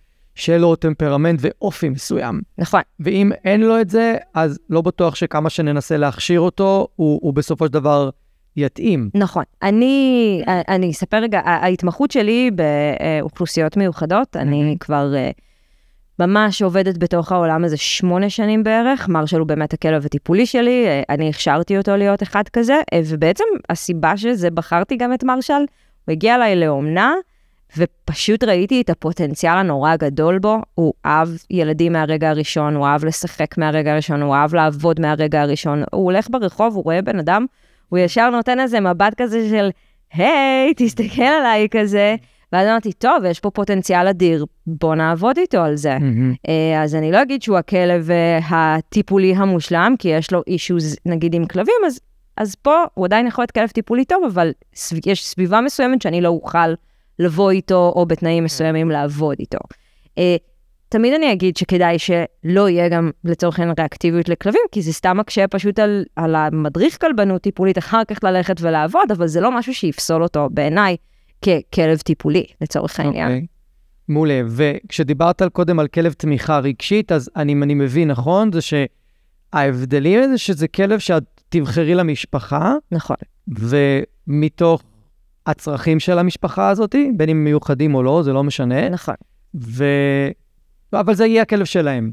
שיהיה 0.40 0.58
לו 0.58 0.76
טמפרמנט 0.76 1.38
ואופי 1.42 1.88
מסוים. 1.88 2.40
נכון. 2.58 2.80
ואם 3.00 3.32
אין 3.44 3.60
לו 3.60 3.80
את 3.80 3.90
זה, 3.90 4.16
אז 4.34 4.58
לא 4.70 4.80
בטוח 4.80 5.14
שכמה 5.14 5.50
שננסה 5.50 5.96
להכשיר 5.96 6.40
אותו, 6.40 6.88
הוא, 6.96 7.20
הוא 7.22 7.34
בסופו 7.34 7.66
של 7.66 7.72
דבר... 7.72 8.10
יתאים. 8.56 9.10
נכון. 9.14 9.44
אני, 9.62 10.42
אני 10.68 10.90
אספר 10.90 11.16
רגע, 11.16 11.40
ההתמחות 11.44 12.10
שלי 12.10 12.50
באוכלוסיות 12.54 13.76
מיוחדות, 13.76 14.36
אני 14.36 14.76
כבר 14.80 15.14
אה, 15.16 15.30
ממש 16.18 16.62
עובדת 16.62 16.98
בתוך 16.98 17.32
העולם 17.32 17.64
הזה 17.64 17.76
שמונה 17.76 18.30
שנים 18.30 18.64
בערך. 18.64 19.08
מרשל 19.08 19.38
הוא 19.38 19.46
באמת 19.46 19.72
הכלב 19.72 20.06
הטיפולי 20.06 20.46
שלי, 20.46 20.86
אה, 20.86 21.02
אני 21.08 21.28
הכשרתי 21.28 21.78
אותו 21.78 21.96
להיות 21.96 22.22
אחד 22.22 22.48
כזה, 22.52 22.80
אה, 22.92 23.00
ובעצם 23.06 23.44
הסיבה 23.70 24.16
שזה, 24.16 24.50
בחרתי 24.50 24.96
גם 24.96 25.14
את 25.14 25.24
מרשל, 25.24 25.54
הוא 26.04 26.12
הגיע 26.12 26.34
אליי 26.34 26.56
לאומנה, 26.56 27.14
ופשוט 27.76 28.44
ראיתי 28.44 28.80
את 28.80 28.90
הפוטנציאל 28.90 29.52
הנורא 29.52 29.96
גדול 29.96 30.38
בו. 30.38 30.58
הוא 30.74 30.92
אהב 31.06 31.28
ילדים 31.50 31.92
מהרגע 31.92 32.30
הראשון, 32.30 32.74
הוא 32.74 32.86
אהב 32.86 33.04
לשחק 33.04 33.58
מהרגע 33.58 33.92
הראשון, 33.92 34.22
הוא 34.22 34.34
אהב 34.34 34.54
לעבוד 34.54 35.00
מהרגע 35.00 35.42
הראשון. 35.42 35.82
הוא 35.92 36.04
הולך 36.04 36.26
ברחוב, 36.30 36.74
הוא 36.74 36.84
רואה 36.84 37.02
בן 37.02 37.18
אדם, 37.18 37.46
הוא 37.88 37.98
ישר 37.98 38.30
נותן 38.30 38.60
איזה 38.60 38.80
מבט 38.80 39.14
כזה 39.16 39.48
של, 39.50 39.70
היי, 40.14 40.74
תסתכל 40.76 41.22
עליי 41.22 41.68
כזה. 41.70 42.16
ואז 42.52 42.68
אמרתי, 42.68 42.92
טוב, 42.92 43.24
יש 43.24 43.40
פה 43.40 43.50
פוטנציאל 43.50 44.08
אדיר, 44.08 44.46
בוא 44.66 44.94
נעבוד 44.94 45.38
איתו 45.38 45.58
על 45.58 45.76
זה. 45.76 45.96
Mm-hmm. 45.96 46.50
אז 46.82 46.94
אני 46.94 47.12
לא 47.12 47.22
אגיד 47.22 47.42
שהוא 47.42 47.58
הכלב 47.58 48.10
אה, 48.10 48.38
הטיפולי 48.50 49.34
המושלם, 49.36 49.94
כי 49.98 50.08
יש 50.08 50.32
לו 50.32 50.42
אישוז, 50.46 50.96
נגיד, 51.06 51.34
עם 51.34 51.46
כלבים, 51.46 51.74
אז, 51.86 52.00
אז 52.36 52.54
פה 52.54 52.84
הוא 52.94 53.04
עדיין 53.04 53.26
יכול 53.26 53.42
להיות 53.42 53.50
כלב 53.50 53.68
טיפולי 53.68 54.04
טוב, 54.04 54.24
אבל 54.26 54.52
יש 55.06 55.26
סביבה 55.26 55.60
מסוימת 55.60 56.02
שאני 56.02 56.20
לא 56.20 56.28
אוכל 56.28 56.74
לבוא 57.20 57.50
איתו, 57.50 57.92
או 57.96 58.06
בתנאים 58.06 58.44
מסוימים 58.44 58.90
לעבוד 58.90 59.36
איתו. 59.40 59.58
אה, 60.18 60.36
תמיד 60.88 61.14
אני 61.14 61.32
אגיד 61.32 61.56
שכדאי 61.56 61.98
שלא 61.98 62.68
יהיה 62.68 62.88
גם 62.88 63.10
לצורך 63.24 63.58
העניין 63.58 63.74
ריאקטיביות 63.78 64.28
לכלבים, 64.28 64.60
כי 64.72 64.82
זה 64.82 64.92
סתם 64.92 65.16
מקשה 65.16 65.48
פשוט 65.48 65.78
על, 65.78 66.04
על 66.16 66.34
המדריך 66.34 67.00
כלבנות 67.00 67.42
טיפולית 67.42 67.78
אחר 67.78 68.02
כך 68.08 68.24
ללכת 68.24 68.60
ולעבוד, 68.60 69.10
אבל 69.12 69.26
זה 69.26 69.40
לא 69.40 69.58
משהו 69.58 69.74
שיפסול 69.74 70.22
אותו 70.22 70.48
בעיניי 70.52 70.96
ככלב 71.42 71.98
טיפולי, 71.98 72.44
לצורך 72.60 73.00
העניין. 73.00 73.28
Okay. 73.28 73.32
אוקיי. 73.32 73.46
מעולה. 74.08 74.40
וכשדיברת 74.48 75.42
קודם 75.52 75.78
על 75.78 75.88
כלב 75.88 76.12
תמיכה 76.12 76.58
רגשית, 76.58 77.12
אז 77.12 77.30
אני, 77.36 77.52
אני 77.52 77.74
מבין, 77.74 78.08
נכון? 78.08 78.50
זה 78.52 78.60
שההבדלים 78.60 80.30
זה 80.30 80.38
שזה 80.38 80.68
כלב 80.68 80.98
שאת 80.98 81.24
תבחרי 81.48 81.94
למשפחה. 81.94 82.74
נכון. 82.92 83.16
ומתוך 83.48 84.82
הצרכים 85.46 86.00
של 86.00 86.18
המשפחה 86.18 86.68
הזאת, 86.68 86.94
בין 87.16 87.28
אם 87.28 87.44
מיוחדים 87.44 87.94
או 87.94 88.02
לא, 88.02 88.22
זה 88.22 88.32
לא 88.32 88.44
משנה. 88.44 88.88
נכון. 88.88 89.14
ו... 89.54 89.84
אבל 90.92 91.14
זה 91.14 91.26
יהיה 91.26 91.42
הכלב 91.42 91.64
שלהם. 91.64 92.10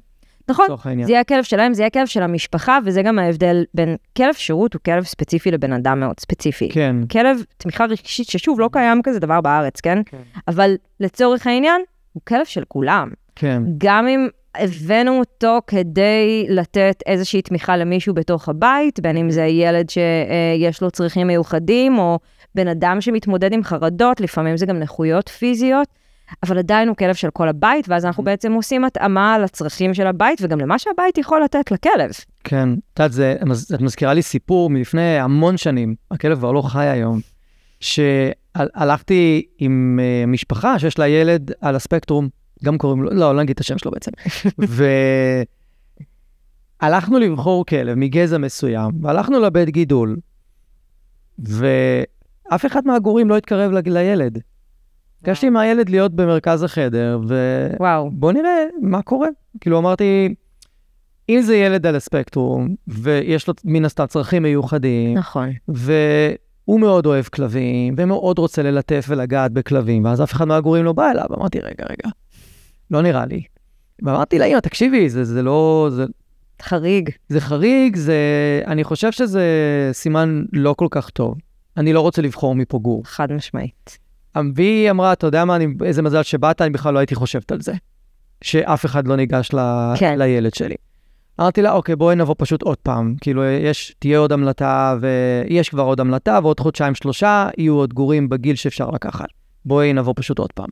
נכון, 0.49 0.65
זה 1.03 1.11
יהיה 1.11 1.21
הכלב 1.21 1.43
שלהם, 1.43 1.73
זה 1.73 1.81
יהיה 1.81 1.87
הכלב 1.87 2.05
של 2.05 2.23
המשפחה, 2.23 2.79
וזה 2.85 3.01
גם 3.01 3.19
ההבדל 3.19 3.63
בין 3.73 3.95
כלב 4.17 4.33
שירות 4.33 4.73
הוא 4.73 4.81
כלב 4.85 5.03
ספציפי 5.03 5.51
לבן 5.51 5.73
אדם 5.73 5.99
מאוד 5.99 6.19
ספציפי. 6.19 6.69
כן. 6.69 6.95
כלב 7.11 7.43
תמיכה 7.57 7.85
רגשית, 7.85 8.29
ששוב, 8.29 8.59
לא 8.59 8.69
קיים 8.71 9.01
כזה 9.03 9.19
דבר 9.19 9.41
בארץ, 9.41 9.81
כן? 9.81 9.97
כן. 10.05 10.17
אבל 10.47 10.75
לצורך 10.99 11.47
העניין, 11.47 11.81
הוא 12.13 12.21
כלב 12.27 12.45
של 12.45 12.63
כולם. 12.67 13.09
כן. 13.35 13.63
גם 13.77 14.07
אם 14.07 14.27
הבאנו 14.59 15.19
אותו 15.19 15.59
כדי 15.67 16.45
לתת 16.49 17.03
איזושהי 17.05 17.41
תמיכה 17.41 17.77
למישהו 17.77 18.13
בתוך 18.13 18.49
הבית, 18.49 18.99
בין 18.99 19.17
אם 19.17 19.29
זה 19.29 19.45
ילד 19.45 19.89
שיש 19.89 20.81
לו 20.81 20.91
צרכים 20.91 21.27
מיוחדים, 21.27 21.97
או 21.97 22.19
בן 22.55 22.67
אדם 22.67 23.01
שמתמודד 23.01 23.53
עם 23.53 23.63
חרדות, 23.63 24.21
לפעמים 24.21 24.57
זה 24.57 24.65
גם 24.65 24.79
נכויות 24.79 25.29
פיזיות. 25.29 25.87
אבל 26.43 26.57
עדיין 26.57 26.87
הוא 26.87 26.95
כלב 26.95 27.15
של 27.15 27.29
כל 27.33 27.47
הבית, 27.49 27.89
ואז 27.89 28.05
אנחנו 28.05 28.23
בעצם 28.23 28.53
עושים 28.53 28.85
התאמה 28.85 29.39
לצרכים 29.39 29.93
של 29.93 30.07
הבית, 30.07 30.39
וגם 30.41 30.59
למה 30.59 30.79
שהבית 30.79 31.17
יכול 31.17 31.43
לתת 31.43 31.71
לכלב. 31.71 32.11
כן, 32.43 32.69
את 32.93 32.99
יודעת, 32.99 33.39
את 33.75 33.81
מזכירה 33.81 34.13
לי 34.13 34.21
סיפור 34.21 34.69
מלפני 34.69 35.19
המון 35.19 35.57
שנים, 35.57 35.95
הכלב 36.11 36.37
כבר 36.37 36.51
לא 36.51 36.61
חי 36.61 36.85
היום, 36.85 37.19
שהלכתי 37.79 39.45
עם 39.57 39.99
uh, 39.99 40.27
משפחה 40.27 40.79
שיש 40.79 40.99
לה 40.99 41.07
ילד 41.07 41.51
על 41.61 41.75
הספקטרום, 41.75 42.29
גם 42.63 42.77
קוראים 42.77 43.03
לו, 43.03 43.09
לא, 43.09 43.35
לא 43.35 43.41
נגיד 43.41 43.53
את 43.53 43.59
השם 43.59 43.77
שלו 43.77 43.91
בעצם, 43.91 44.11
והלכנו 46.81 47.19
לבחור 47.19 47.65
כלב 47.65 47.95
מגזע 47.95 48.37
מסוים, 48.37 48.91
והלכנו 49.01 49.39
לבית 49.39 49.69
גידול, 49.69 50.17
ואף 51.39 52.65
אחד 52.65 52.87
מהגורים 52.87 53.29
לא 53.29 53.37
התקרב 53.37 53.71
לילד. 53.85 54.39
ביקשתי 55.21 55.49
מהילד 55.49 55.89
להיות 55.89 56.13
במרכז 56.13 56.63
החדר, 56.63 57.19
ובוא 57.23 58.31
נראה 58.31 58.63
מה 58.81 59.01
קורה. 59.01 59.27
כאילו 59.61 59.79
אמרתי, 59.79 60.35
אם 61.29 61.41
זה 61.41 61.55
ילד 61.55 61.85
על 61.85 61.95
הספקטרום, 61.95 62.75
ויש 62.87 63.47
לו 63.47 63.53
מן 63.63 63.85
הסתם 63.85 64.05
צרכים 64.05 64.43
מיוחדים, 64.43 65.17
נכון. 65.17 65.49
והוא 65.67 66.79
מאוד 66.79 67.05
אוהב 67.05 67.25
כלבים, 67.25 67.95
ומאוד 67.97 68.39
רוצה 68.39 68.63
ללטף 68.63 69.05
ולגעת 69.09 69.51
בכלבים, 69.51 70.05
ואז 70.05 70.21
אף 70.21 70.33
אחד 70.33 70.45
מהגורים 70.45 70.85
לא 70.85 70.93
בא 70.93 71.11
אליו, 71.11 71.25
אמרתי, 71.37 71.59
רגע, 71.59 71.85
רגע, 71.89 72.09
לא 72.91 73.01
נראה 73.01 73.25
לי. 73.25 73.41
ואמרתי 74.01 74.39
לאמא, 74.39 74.59
תקשיבי, 74.59 75.09
זה, 75.09 75.23
זה 75.23 75.41
לא... 75.41 75.89
זה... 75.91 76.05
חריג. 76.61 77.09
זה 77.29 77.41
חריג, 77.41 77.95
זה... 77.95 78.15
אני 78.67 78.83
חושב 78.83 79.11
שזה 79.11 79.43
סימן 79.93 80.43
לא 80.53 80.73
כל 80.77 80.87
כך 80.91 81.09
טוב. 81.09 81.35
אני 81.77 81.93
לא 81.93 82.01
רוצה 82.01 82.21
לבחור 82.21 82.55
מפה 82.55 82.79
גור. 82.79 83.01
חד 83.05 83.31
משמעית. 83.33 83.97
והיא 84.55 84.91
אמרה, 84.91 85.13
אתה 85.13 85.27
יודע 85.27 85.45
מה, 85.45 85.55
אני, 85.55 85.67
איזה 85.85 86.01
מזל 86.01 86.23
שבאת, 86.23 86.61
אני 86.61 86.69
בכלל 86.69 86.93
לא 86.93 86.99
הייתי 86.99 87.15
חושבת 87.15 87.51
על 87.51 87.61
זה. 87.61 87.73
שאף 88.41 88.85
אחד 88.85 89.07
לא 89.07 89.15
ניגש 89.15 89.49
ל, 89.53 89.59
כן. 89.99 90.19
לילד 90.19 90.53
שלי. 90.53 90.75
אמרתי 91.41 91.61
לה, 91.61 91.71
אוקיי, 91.71 91.95
בואי 91.95 92.15
נבוא 92.15 92.35
פשוט 92.37 92.61
עוד 92.61 92.77
פעם. 92.77 93.15
כאילו, 93.21 93.43
יש, 93.45 93.95
תהיה 93.99 94.19
עוד 94.19 94.31
המלטה, 94.31 94.95
ויש 95.01 95.69
כבר 95.69 95.83
עוד 95.83 95.99
המלטה, 95.99 96.39
ועוד 96.43 96.59
חודשיים-שלושה 96.59 97.49
יהיו 97.57 97.75
עוד 97.75 97.93
גורים 97.93 98.29
בגיל 98.29 98.55
שאפשר 98.55 98.89
לקחת. 98.89 99.27
בואי 99.65 99.93
נבוא 99.93 100.13
פשוט 100.15 100.39
עוד 100.39 100.51
פעם. 100.53 100.69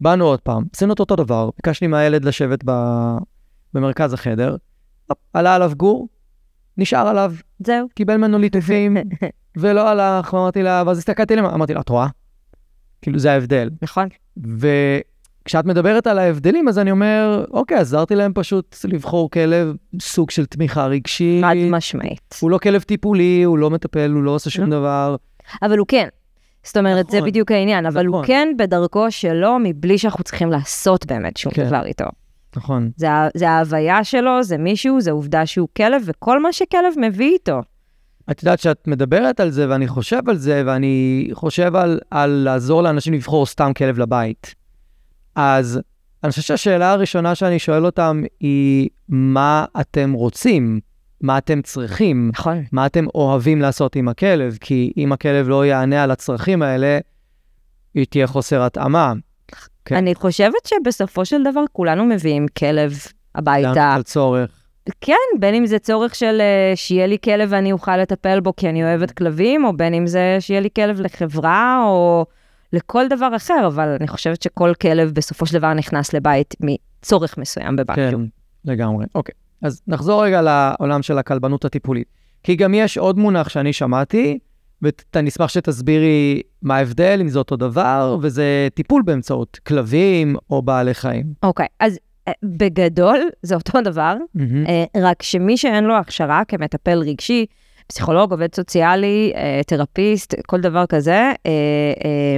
באנו 0.00 0.24
עוד 0.24 0.40
פעם, 0.40 0.64
עשינו 0.74 0.92
את 0.92 1.00
אותו 1.00 1.16
דבר, 1.16 1.50
ביקשתי 1.56 1.86
מהילד 1.86 2.24
לשבת 2.24 2.60
ב... 2.64 2.72
במרכז 3.74 4.12
החדר, 4.12 4.56
עלה 5.32 5.54
עליו 5.54 5.72
גור, 5.76 6.08
נשאר 6.76 7.08
עליו. 7.08 7.34
זהו. 7.66 7.88
קיבל 7.94 8.16
ממנו 8.16 8.38
ליטופים, 8.38 8.96
ולא 9.60 9.88
הלך, 9.88 10.34
אמרתי 10.34 10.62
לה, 10.62 10.82
ואז 10.86 10.98
הסתכלתי 10.98 11.34
עליהם, 11.34 11.48
אמרתי 11.48 11.74
לה, 11.74 11.80
את 11.80 11.88
רואה? 11.88 12.06
כאילו, 13.02 13.18
זה 13.18 13.32
ההבדל. 13.32 13.70
נכון. 13.82 14.08
וכשאת 14.36 15.64
מדברת 15.64 16.06
על 16.06 16.18
ההבדלים, 16.18 16.68
אז 16.68 16.78
אני 16.78 16.90
אומר, 16.90 17.44
אוקיי, 17.50 17.78
עזרתי 17.78 18.14
להם 18.14 18.32
פשוט 18.34 18.76
לבחור 18.84 19.30
כלב, 19.30 19.76
סוג 20.00 20.30
של 20.30 20.46
תמיכה 20.46 20.86
רגשית. 20.86 21.44
חד 21.44 21.54
משמעית. 21.70 22.34
הוא 22.40 22.50
לא 22.50 22.58
כלב 22.58 22.82
טיפולי, 22.82 23.42
הוא 23.42 23.58
לא 23.58 23.70
מטפל, 23.70 24.10
הוא 24.10 24.22
לא 24.22 24.30
עושה 24.30 24.50
שום 24.50 24.70
לא. 24.70 24.78
דבר. 24.78 25.16
אבל 25.62 25.78
הוא 25.78 25.86
כן. 25.86 26.08
זאת 26.64 26.76
אומרת, 26.76 27.06
נכון, 27.06 27.20
זה 27.20 27.26
בדיוק 27.26 27.52
העניין, 27.52 27.86
אבל 27.86 28.06
נכון. 28.06 28.18
הוא 28.18 28.26
כן 28.26 28.48
בדרכו 28.58 29.10
שלו, 29.10 29.56
מבלי 29.62 29.98
שאנחנו 29.98 30.24
צריכים 30.24 30.50
לעשות 30.50 31.06
באמת 31.06 31.36
שום 31.36 31.52
כן. 31.52 31.66
דבר 31.66 31.84
איתו. 31.84 32.04
נכון. 32.56 32.90
זה, 32.96 33.08
זה 33.34 33.50
ההוויה 33.50 34.04
שלו, 34.04 34.42
זה 34.42 34.58
מישהו, 34.58 35.00
זה 35.00 35.10
עובדה 35.10 35.46
שהוא 35.46 35.68
כלב, 35.76 36.02
וכל 36.04 36.42
מה 36.42 36.52
שכלב 36.52 36.94
מביא 36.96 37.32
איתו. 37.32 37.60
את 38.30 38.42
יודעת 38.42 38.60
שאת 38.60 38.88
מדברת 38.88 39.40
על 39.40 39.50
זה, 39.50 39.68
ואני 39.68 39.88
חושב 39.88 40.28
על 40.28 40.36
זה, 40.36 40.62
ואני 40.66 41.28
חושב 41.32 41.76
על, 41.76 42.00
על 42.10 42.30
לעזור 42.30 42.82
לאנשים 42.82 43.12
לבחור 43.12 43.46
סתם 43.46 43.72
כלב 43.76 43.98
לבית. 43.98 44.54
אז 45.34 45.80
אני 46.24 46.30
חושב 46.30 46.42
שהשאלה 46.42 46.92
הראשונה 46.92 47.34
שאני 47.34 47.58
שואל 47.58 47.86
אותם 47.86 48.22
היא, 48.40 48.88
מה 49.08 49.64
אתם 49.80 50.12
רוצים? 50.12 50.80
מה 51.20 51.38
אתם 51.38 51.62
צריכים? 51.62 52.30
נכון. 52.32 52.64
מה 52.72 52.86
אתם 52.86 53.06
אוהבים 53.14 53.60
לעשות 53.60 53.96
עם 53.96 54.08
הכלב? 54.08 54.58
כי 54.60 54.92
אם 54.96 55.12
הכלב 55.12 55.48
לא 55.48 55.66
יענה 55.66 56.02
על 56.02 56.10
הצרכים 56.10 56.62
האלה, 56.62 56.98
היא 57.94 58.06
תהיה 58.10 58.26
חוסר 58.26 58.62
התאמה. 58.62 59.12
כן. 59.84 59.94
אני 59.94 60.14
חושבת 60.14 60.66
שבסופו 60.66 61.24
של 61.24 61.42
דבר 61.42 61.64
כולנו 61.72 62.04
מביאים 62.04 62.46
כלב 62.58 62.98
הביתה. 63.34 63.94
על 63.94 64.02
צורך. 64.02 64.50
כן, 65.00 65.14
בין 65.38 65.54
אם 65.54 65.66
זה 65.66 65.78
צורך 65.78 66.14
של 66.14 66.40
uh, 66.40 66.76
שיהיה 66.76 67.06
לי 67.06 67.18
כלב 67.24 67.48
ואני 67.52 67.72
אוכל 67.72 67.96
לטפל 67.96 68.40
בו 68.40 68.56
כי 68.56 68.68
אני 68.68 68.84
אוהבת 68.84 69.10
כלבים, 69.10 69.64
או 69.64 69.76
בין 69.76 69.94
אם 69.94 70.06
זה 70.06 70.36
שיהיה 70.40 70.60
לי 70.60 70.68
כלב 70.76 71.00
לחברה, 71.00 71.82
או 71.86 72.26
לכל 72.72 73.08
דבר 73.08 73.36
אחר, 73.36 73.66
אבל 73.66 73.96
אני 74.00 74.08
חושבת 74.08 74.42
שכל 74.42 74.72
כלב 74.82 75.10
בסופו 75.14 75.46
של 75.46 75.58
דבר 75.58 75.74
נכנס 75.74 76.12
לבית 76.12 76.54
מצורך 76.60 77.38
מסוים 77.38 77.76
בבית. 77.76 77.96
כן, 77.96 78.14
לגמרי. 78.64 79.06
אוקיי, 79.14 79.34
אז 79.62 79.82
נחזור 79.86 80.24
רגע 80.24 80.42
לעולם 80.42 81.02
של 81.02 81.18
הכלבנות 81.18 81.64
הטיפולית. 81.64 82.08
כי 82.42 82.56
גם 82.56 82.74
יש 82.74 82.98
עוד 82.98 83.18
מונח 83.18 83.48
שאני 83.48 83.72
שמעתי, 83.72 84.38
ואני 84.82 85.28
אשמח 85.28 85.48
שתסבירי 85.48 86.42
מה 86.62 86.76
ההבדל, 86.76 87.18
אם 87.20 87.28
זה 87.28 87.38
אותו 87.38 87.56
דבר, 87.56 88.16
וזה 88.22 88.68
טיפול 88.74 89.02
באמצעות 89.02 89.58
כלבים 89.66 90.36
או 90.50 90.62
בעלי 90.62 90.94
חיים. 90.94 91.26
אוקיי, 91.42 91.66
okay, 91.66 91.86
אז 91.86 91.98
בגדול, 92.42 93.18
זה 93.42 93.54
אותו 93.54 93.80
דבר, 93.80 94.16
mm-hmm. 94.36 95.00
רק 95.00 95.22
שמי 95.22 95.56
שאין 95.56 95.84
לו 95.84 95.94
הכשרה 95.96 96.42
כמטפל 96.48 96.98
רגשי, 96.98 97.46
פסיכולוג, 97.86 98.32
עובד 98.32 98.54
סוציאלי, 98.54 99.32
אה, 99.36 99.60
תרפיסט, 99.66 100.34
כל 100.46 100.60
דבר 100.60 100.86
כזה, 100.86 101.32
אה, 101.46 102.36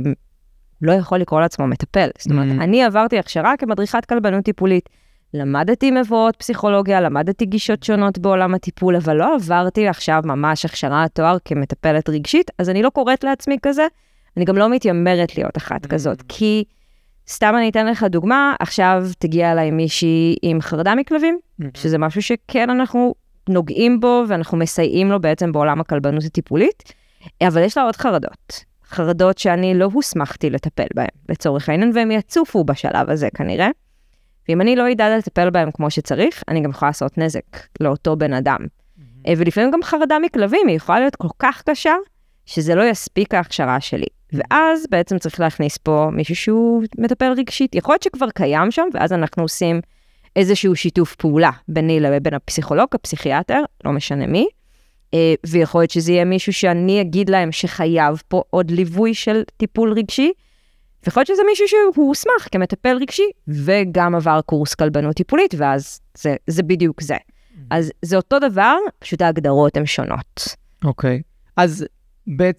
לא 0.83 0.93
יכול 0.93 1.19
לקרוא 1.19 1.41
לעצמו 1.41 1.67
מטפל. 1.67 2.09
זאת 2.19 2.31
אומרת, 2.31 2.59
mm-hmm. 2.59 2.63
אני 2.63 2.83
עברתי 2.83 3.19
הכשרה 3.19 3.55
כמדריכת 3.59 4.05
כלבנות 4.05 4.45
טיפולית. 4.45 4.89
למדתי 5.35 5.91
מבואות 5.91 6.37
פסיכולוגיה, 6.37 7.01
למדתי 7.01 7.47
גישות 7.47 7.83
שונות 7.83 8.19
בעולם 8.19 8.55
הטיפול, 8.55 8.97
אבל 8.97 9.17
לא 9.17 9.35
עברתי 9.35 9.89
עכשיו 9.89 10.23
ממש 10.25 10.65
הכשרה 10.65 11.07
תואר 11.13 11.37
כמטפלת 11.45 12.09
רגשית, 12.09 12.51
אז 12.59 12.71
אני 12.71 12.83
לא 12.83 12.91
קוראת 12.91 13.25
לעצמי 13.25 13.57
כזה, 13.63 13.87
אני 14.37 14.45
גם 14.45 14.57
לא 14.57 14.71
מתיימרת 14.71 15.37
להיות 15.37 15.57
אחת. 15.57 15.87
כזאת, 15.87 16.23
כי... 16.29 16.65
סתם 17.29 17.55
אני 17.59 17.69
אתן 17.69 17.87
לך 17.87 18.05
דוגמה, 18.05 18.55
עכשיו 18.61 19.05
תגיע 19.19 19.53
אליי 19.53 19.71
מישהי 19.71 20.37
עם 20.43 20.61
חרדה 20.61 20.95
מכלבים, 20.95 21.39
mm-hmm. 21.39 21.65
שזה 21.75 21.99
משהו 21.99 22.23
שכן 22.23 22.71
אנחנו 22.71 23.15
נוגעים 23.49 24.01
בו 24.01 24.25
ואנחנו 24.29 24.59
מסייעים 24.59 25.11
לו 25.11 25.21
בעצם 25.21 25.53
בעולם 25.53 25.81
הכלבנות 25.81 26.25
הטיפולית, 26.25 26.93
אבל 27.43 27.63
יש 27.63 27.77
לה 27.77 27.83
עוד 27.83 27.97
חרדות. 27.97 28.65
חרדות 28.85 29.39
שאני 29.39 29.75
לא 29.75 29.89
הוסמכתי 29.93 30.51
לטפל 30.51 30.87
בהן, 30.95 31.07
לצורך 31.29 31.69
העניין, 31.69 31.93
והם 31.95 32.11
יצופו 32.11 32.65
בשלב 32.65 33.11
הזה 33.11 33.29
כנראה. 33.35 33.69
ואם 34.51 34.61
אני 34.61 34.77
לא 34.77 34.93
אדע 34.93 35.17
לטפל 35.17 35.51
בהם 35.51 35.71
כמו 35.71 35.91
שצריך, 35.91 36.43
אני 36.49 36.61
גם 36.61 36.71
יכולה 36.71 36.89
לעשות 36.89 37.19
נזק 37.19 37.43
לאותו 37.81 38.17
בן 38.17 38.33
אדם. 38.33 38.59
Mm-hmm. 38.61 39.31
ולפעמים 39.37 39.71
גם 39.71 39.83
חרדה 39.83 40.19
מכלבים, 40.19 40.67
היא 40.69 40.77
יכולה 40.77 41.01
להיות 41.01 41.17
כל 41.17 41.29
כך 41.39 41.63
קשה, 41.67 41.95
שזה 42.47 42.75
לא 42.75 42.83
יספיק 42.83 43.35
ההכשרה 43.35 43.81
שלי. 43.81 44.07
Mm-hmm. 44.07 44.39
ואז 44.51 44.87
בעצם 44.91 45.19
צריך 45.19 45.41
להכניס 45.41 45.79
פה 45.79 46.09
מישהו 46.13 46.37
שהוא 46.37 46.83
מטפל 46.99 47.33
רגשית. 47.37 47.75
יכול 47.75 47.93
להיות 47.93 48.03
שכבר 48.03 48.31
קיים 48.31 48.71
שם, 48.71 48.89
ואז 48.95 49.13
אנחנו 49.13 49.43
עושים 49.43 49.81
איזשהו 50.37 50.77
שיתוף 50.77 51.15
פעולה 51.15 51.51
ביני 51.69 52.01
לבין 52.01 52.35
הפסיכולוג, 52.35 52.89
הפסיכיאטר, 52.93 53.63
לא 53.85 53.93
משנה 53.93 54.27
מי. 54.27 54.47
אה, 55.15 55.35
ויכול 55.47 55.81
להיות 55.81 55.91
שזה 55.91 56.13
יהיה 56.13 56.25
מישהו 56.25 56.53
שאני 56.53 57.01
אגיד 57.01 57.31
להם 57.31 57.53
שחייב 57.53 58.23
פה 58.29 58.43
עוד 58.51 58.71
ליווי 58.71 59.15
של 59.15 59.43
טיפול 59.57 59.93
רגשי. 59.93 60.33
ויכול 61.05 61.21
להיות 61.21 61.27
שזה 61.27 61.43
מישהו 61.47 61.69
שהוא 61.69 62.09
הוסמך 62.09 62.49
כמטפל 62.53 62.97
רגשי, 63.01 63.31
וגם 63.49 64.15
עבר 64.15 64.41
קורס 64.47 64.75
כלבנות 64.75 65.17
טיפולית, 65.17 65.55
ואז 65.59 66.01
זה, 66.19 66.37
זה 66.47 66.63
בדיוק 66.63 67.01
זה. 67.01 67.15
Mm-hmm. 67.15 67.59
אז 67.71 67.93
זה 68.03 68.17
אותו 68.17 68.39
דבר, 68.39 68.77
פשוט 68.99 69.23
ההגדרות 69.23 69.77
הן 69.77 69.87
שונות. 69.87 70.57
אוקיי. 70.85 71.23
Okay. 71.25 71.53
אז 71.57 71.87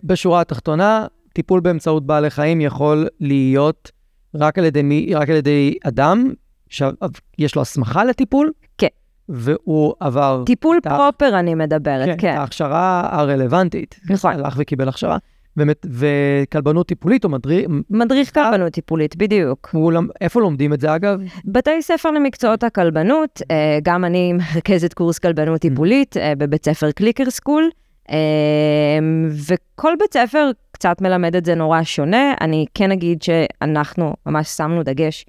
בשורה 0.03 0.41
התחתונה, 0.41 1.05
טיפול 1.33 1.60
באמצעות 1.60 2.05
בעלי 2.05 2.29
חיים 2.29 2.62
יכול 2.62 3.07
להיות 3.19 3.91
רק 4.36 4.57
על 4.57 4.65
ידי, 4.65 4.81
מי, 4.81 5.12
רק 5.15 5.29
על 5.29 5.36
ידי 5.36 5.77
אדם 5.83 6.33
שיש 6.69 7.55
לו 7.55 7.62
הסמכה 7.62 8.05
לטיפול? 8.05 8.51
כן. 8.77 8.88
והוא 9.29 9.93
עבר... 10.00 10.43
טיפול 10.45 10.79
פרופר 10.83 11.39
אני 11.39 11.55
מדברת, 11.55 12.05
כן. 12.05 12.15
כן, 12.17 12.38
ההכשרה 12.38 13.10
הרלוונטית. 13.12 14.00
נכון. 14.10 14.33
הלך 14.33 14.53
וקיבל 14.57 14.89
הכשרה. 14.89 15.17
באמת, 15.55 15.86
וכלבנות 15.89 16.88
טיפולית 16.88 17.24
או 17.24 17.29
מדריך? 17.29 17.67
מדריך 17.89 18.34
כלבנות 18.34 18.74
טיפולית, 18.74 19.15
בדיוק. 19.15 19.75
איפה 20.22 20.41
לומדים 20.41 20.74
את 20.74 20.81
זה 20.81 20.96
אגב? 20.96 21.20
בתי 21.46 21.81
ספר 21.81 22.12
למקצועות 22.12 22.63
הכלבנות, 22.63 23.41
אה, 23.51 23.79
גם 23.84 24.05
אני 24.05 24.34
מרכזת 24.53 24.93
קורס 24.93 25.20
כלבנות 25.20 25.62
טיפולית 25.62 26.17
אה, 26.17 26.34
בבית 26.38 26.65
ספר 26.65 26.91
קליקר 26.91 27.29
סקול, 27.29 27.70
אה, 28.12 28.17
וכל 29.48 29.93
בית 30.00 30.13
ספר 30.13 30.51
קצת 30.72 31.01
מלמד 31.01 31.36
את 31.36 31.46
זה 31.46 31.55
נורא 31.55 31.84
שונה. 31.84 32.34
אני 32.41 32.65
כן 32.74 32.91
אגיד 32.91 33.22
שאנחנו 33.22 34.13
ממש 34.25 34.48
שמנו 34.48 34.84
דגש 34.84 35.25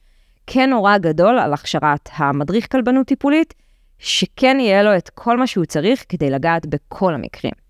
כן 0.46 0.70
נורא 0.70 0.98
גדול 0.98 1.38
על 1.38 1.52
הכשרת 1.52 2.08
המדריך 2.16 2.72
כלבנות 2.72 3.06
טיפולית, 3.06 3.54
שכן 3.98 4.56
יהיה 4.60 4.82
לו 4.82 4.96
את 4.96 5.10
כל 5.14 5.38
מה 5.38 5.46
שהוא 5.46 5.64
צריך 5.64 6.04
כדי 6.08 6.30
לגעת 6.30 6.66
בכל 6.66 7.14
המקרים. 7.14 7.61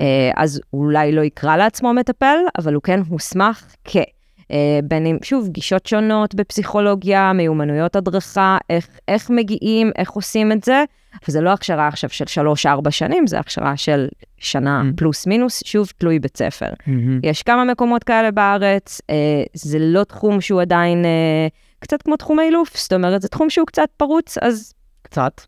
אה, 0.00 0.30
אז 0.36 0.60
אולי 0.72 1.12
לא 1.12 1.20
יקרא 1.20 1.56
לעצמו 1.56 1.94
מטפל, 1.94 2.36
אבל 2.58 2.74
הוא 2.74 2.82
כן 2.82 3.00
הוסמך 3.08 3.74
כ... 3.84 3.96
אה, 4.50 4.80
בין 4.84 5.06
אם, 5.06 5.18
שוב, 5.22 5.48
גישות 5.48 5.86
שונות 5.86 6.34
בפסיכולוגיה, 6.34 7.32
מיומנויות 7.32 7.96
הדרכה, 7.96 8.58
איך, 8.70 8.88
איך 9.08 9.30
מגיעים, 9.30 9.90
איך 9.96 10.10
עושים 10.10 10.52
את 10.52 10.64
זה. 10.64 10.84
וזה 11.28 11.40
לא 11.40 11.50
הכשרה 11.52 11.88
עכשיו 11.88 12.10
של 12.10 12.26
שלוש-ארבע 12.26 12.90
שנים, 12.90 13.26
זה 13.26 13.38
הכשרה 13.38 13.76
של 13.76 14.08
שנה 14.38 14.82
mm-hmm. 14.82 14.96
פלוס 14.96 15.26
מינוס, 15.26 15.62
שוב, 15.64 15.92
תלוי 15.98 16.18
בית 16.18 16.36
ספר. 16.36 16.66
Mm-hmm. 16.66 16.90
יש 17.22 17.42
כמה 17.42 17.64
מקומות 17.64 18.04
כאלה 18.04 18.30
בארץ, 18.30 19.00
אה, 19.10 19.42
זה 19.54 19.78
לא 19.80 20.04
תחום 20.04 20.40
שהוא 20.40 20.60
עדיין 20.60 21.04
אה, 21.04 21.46
קצת 21.78 22.02
כמו 22.02 22.16
תחום 22.16 22.38
האילוף, 22.38 22.76
זאת 22.76 22.92
אומרת, 22.92 23.22
זה 23.22 23.28
תחום 23.28 23.50
שהוא 23.50 23.66
קצת 23.66 23.88
פרוץ, 23.96 24.38
אז... 24.38 24.72
קצת. 25.02 25.40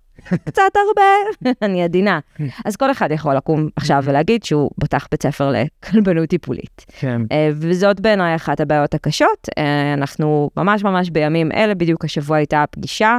קצת 0.44 0.72
הרבה, 0.76 1.50
אני 1.66 1.82
עדינה. 1.82 2.18
אז 2.64 2.76
כל 2.76 2.90
אחד 2.90 3.10
יכול 3.10 3.36
לקום 3.36 3.68
עכשיו 3.76 4.02
ולהגיד 4.06 4.44
שהוא 4.44 4.70
פותח 4.80 5.08
בית 5.10 5.22
ספר 5.22 5.52
לכלבנות 5.52 6.28
טיפולית. 6.28 6.86
כן. 6.98 7.22
אה, 7.32 7.50
וזאת 7.54 8.00
בעיניי 8.00 8.34
אחת 8.34 8.60
הבעיות 8.60 8.94
הקשות. 8.94 9.48
אה, 9.58 9.94
אנחנו 9.94 10.50
ממש 10.56 10.84
ממש 10.84 11.10
בימים 11.10 11.52
אלה, 11.52 11.74
בדיוק 11.74 12.04
השבוע 12.04 12.36
הייתה 12.36 12.64
פגישה 12.70 13.18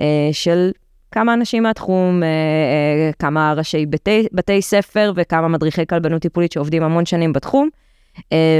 אה, 0.00 0.28
של 0.32 0.70
כמה 1.12 1.34
אנשים 1.34 1.62
מהתחום, 1.62 2.22
כמה 3.18 3.54
ראשי 3.56 3.86
בתי, 3.86 4.26
בתי 4.32 4.62
ספר 4.62 5.12
וכמה 5.16 5.48
מדריכי 5.48 5.86
כלבנות 5.86 6.22
טיפולית 6.22 6.52
שעובדים 6.52 6.82
המון 6.82 7.06
שנים 7.06 7.32
בתחום. 7.32 7.68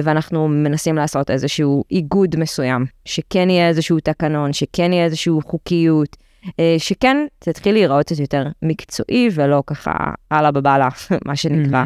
ואנחנו 0.05 0.49
מנסים 0.49 0.97
לעשות 0.97 1.31
איזשהו 1.31 1.85
איגוד 1.91 2.37
מסוים, 2.37 2.87
שכן 3.05 3.51
יהיה 3.51 3.69
איזשהו 3.69 4.01
תקנון, 4.01 4.53
שכן 4.53 4.93
יהיה 4.93 5.05
איזשהו 5.05 5.41
חוקיות. 5.45 6.17
אה, 6.61 6.75
שכן, 6.79 7.17
זה 7.45 7.51
התחיל 7.51 7.75
להיראות 7.75 8.07
קצת 8.07 8.19
יותר 8.19 8.47
מקצועי 8.63 9.29
ולא 9.35 9.63
ככה 9.67 9.93
הלאה 10.31 10.51
בבאללה, 10.51 10.89
מה 11.27 11.37
שנקרא. 11.37 11.85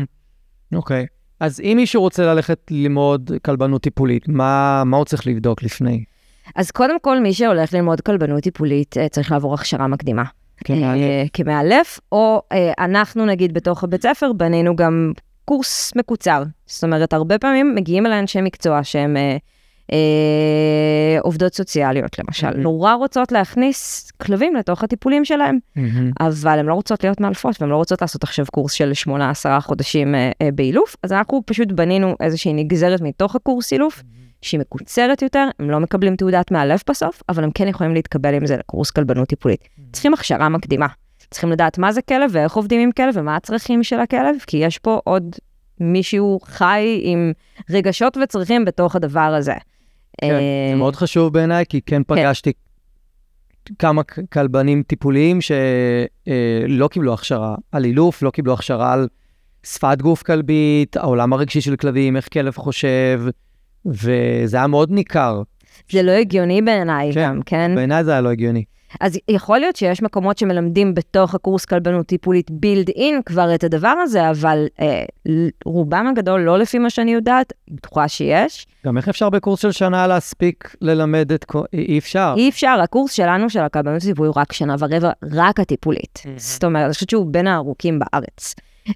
אוקיי. 0.74 1.02
Okay. 1.02 1.14
אז 1.40 1.60
אם 1.60 1.72
מישהו 1.76 2.02
רוצה 2.02 2.22
ללכת 2.22 2.60
ללמוד 2.70 3.30
כלבנות 3.44 3.82
טיפולית, 3.82 4.28
מה, 4.28 4.82
מה 4.86 4.96
הוא 4.96 5.04
צריך 5.04 5.26
לבדוק 5.26 5.62
לפני? 5.62 6.04
אז 6.56 6.70
קודם 6.70 7.00
כל, 7.00 7.20
מי 7.20 7.34
שהולך 7.34 7.74
ללמוד 7.74 8.00
כלבנות 8.00 8.42
טיפולית 8.42 8.96
אה, 8.96 9.08
צריך 9.08 9.32
לעבור 9.32 9.54
הכשרה 9.54 9.86
מקדימה. 9.86 10.24
כמאלף, 11.32 12.00
או 12.12 12.42
אנחנו 12.78 13.26
נגיד 13.26 13.54
בתוך 13.54 13.84
הבית 13.84 14.02
ספר 14.02 14.32
בנינו 14.32 14.76
גם 14.76 15.12
קורס 15.44 15.92
מקוצר. 15.96 16.42
זאת 16.66 16.84
אומרת, 16.84 17.12
הרבה 17.12 17.38
פעמים 17.38 17.74
מגיעים 17.74 18.06
אליי 18.06 18.18
אנשי 18.18 18.40
מקצוע 18.40 18.84
שהם 18.84 19.16
אה, 19.92 21.20
עובדות 21.20 21.54
סוציאליות 21.54 22.18
למשל, 22.18 22.46
mm-hmm. 22.46 22.56
נורא 22.56 22.94
רוצות 22.94 23.32
להכניס 23.32 24.10
כלבים 24.10 24.54
לתוך 24.54 24.84
הטיפולים 24.84 25.24
שלהם, 25.24 25.58
mm-hmm. 25.58 25.80
אבל 26.20 26.58
הן 26.58 26.66
לא 26.66 26.74
רוצות 26.74 27.04
להיות 27.04 27.20
מאלפות 27.20 27.56
והן 27.60 27.70
לא 27.70 27.76
רוצות 27.76 28.02
לעשות 28.02 28.22
עכשיו 28.22 28.46
קורס 28.52 28.72
של 28.72 28.92
8-10 29.08 29.10
חודשים 29.60 30.14
אה, 30.14 30.30
אה, 30.42 30.48
באילוף, 30.54 30.96
אז 31.02 31.12
אנחנו 31.12 31.42
פשוט 31.46 31.72
בנינו 31.72 32.16
איזושהי 32.20 32.52
נגזרת 32.52 33.00
מתוך 33.00 33.36
הקורס 33.36 33.72
אילוף, 33.72 33.98
mm-hmm. 33.98 34.04
שהיא 34.42 34.60
מקוצרת 34.60 35.22
יותר, 35.22 35.48
הם 35.58 35.70
לא 35.70 35.80
מקבלים 35.80 36.16
תעודת 36.16 36.50
מאלף 36.50 36.82
בסוף, 36.90 37.22
אבל 37.28 37.44
הם 37.44 37.50
כן 37.50 37.68
יכולים 37.68 37.94
להתקבל 37.94 38.34
עם 38.34 38.46
זה 38.46 38.56
לקורס 38.56 38.90
כלבנות 38.90 39.28
טיפולית. 39.28 39.60
Mm-hmm. 39.62 39.82
צריכים 39.92 40.14
הכשרה 40.14 40.48
מקדימה, 40.48 40.86
צריכים 41.30 41.52
לדעת 41.52 41.78
מה 41.78 41.92
זה 41.92 42.02
כלב 42.02 42.30
ואיך 42.32 42.54
עובדים 42.54 42.80
עם 42.80 42.92
כלב 42.92 43.14
ומה 43.14 43.36
הצרכים 43.36 43.82
של 43.82 44.00
הכלב, 44.00 44.36
כי 44.46 44.56
יש 44.56 44.78
פה 44.78 45.00
עוד 45.04 45.36
מישהו 45.80 46.40
חי 46.44 47.00
עם 47.02 47.32
רגשות 47.70 48.16
וצרכים 48.22 48.64
בתוך 48.64 48.96
הדבר 48.96 49.20
הזה. 49.20 49.54
כן, 50.20 50.28
זה 50.28 50.38
אה, 50.70 50.74
מאוד 50.76 50.96
חשוב 50.96 51.32
בעיניי, 51.32 51.64
כי 51.68 51.80
כן, 51.80 52.02
כן. 52.08 52.14
פגשתי 52.14 52.52
כמה 53.78 54.02
כלבנים 54.32 54.82
טיפוליים 54.82 55.38
שלא 55.40 56.88
קיבלו 56.88 57.14
הכשרה 57.14 57.54
על 57.72 57.84
אילוף, 57.84 58.22
לא 58.22 58.30
קיבלו 58.30 58.52
הכשרה 58.52 58.92
על 58.92 59.08
שפת 59.66 60.02
גוף 60.02 60.22
כלבית, 60.22 60.96
העולם 60.96 61.32
הרגשי 61.32 61.60
של 61.60 61.76
כלבים, 61.76 62.16
איך 62.16 62.28
כלב 62.32 62.56
חושב, 62.56 63.22
וזה 63.86 64.56
היה 64.56 64.66
מאוד 64.66 64.90
ניכר. 64.90 65.42
זה 65.92 66.02
לא 66.02 66.10
הגיוני 66.10 66.62
בעיניי 66.62 67.12
כן, 67.14 67.22
גם, 67.22 67.42
כן? 67.42 67.72
בעיניי 67.74 68.04
זה 68.04 68.10
היה 68.12 68.20
לא 68.20 68.28
הגיוני. 68.28 68.64
אז 69.00 69.18
יכול 69.28 69.58
להיות 69.58 69.76
שיש 69.76 70.02
מקומות 70.02 70.38
שמלמדים 70.38 70.94
בתוך 70.94 71.34
הקורס 71.34 71.64
כלבנות 71.64 72.06
טיפולית 72.06 72.50
בילד 72.50 72.88
אין 72.88 73.20
כבר 73.26 73.54
את 73.54 73.64
הדבר 73.64 73.94
הזה, 74.02 74.30
אבל 74.30 74.66
אה, 74.80 75.04
רובם 75.64 76.06
הגדול, 76.06 76.40
לא 76.40 76.58
לפי 76.58 76.78
מה 76.78 76.90
שאני 76.90 77.12
יודעת, 77.12 77.52
בטוחה 77.70 78.08
שיש. 78.08 78.66
גם 78.86 78.96
איך 78.96 79.08
אפשר 79.08 79.30
בקורס 79.30 79.60
של 79.60 79.72
שנה 79.72 80.06
להספיק 80.06 80.76
ללמד 80.80 81.32
את 81.32 81.44
כל... 81.44 81.62
אי 81.72 81.98
אפשר. 81.98 82.34
אי 82.36 82.48
אפשר, 82.48 82.78
הקורס 82.82 83.12
שלנו 83.12 83.50
של 83.50 83.60
הכלבנות 83.60 84.02
טיפולית 84.02 84.34
הוא 84.34 84.42
רק 84.42 84.52
שנה 84.52 84.74
ורבע, 84.78 85.10
רק 85.32 85.60
הטיפולית. 85.60 86.22
Mm-hmm. 86.22 86.28
זאת 86.36 86.64
אומרת, 86.64 86.84
אני 86.84 86.92
חושבת 86.92 87.10
שהוא 87.10 87.26
בין 87.26 87.46
הארוכים 87.46 87.98
בארץ. 87.98 88.54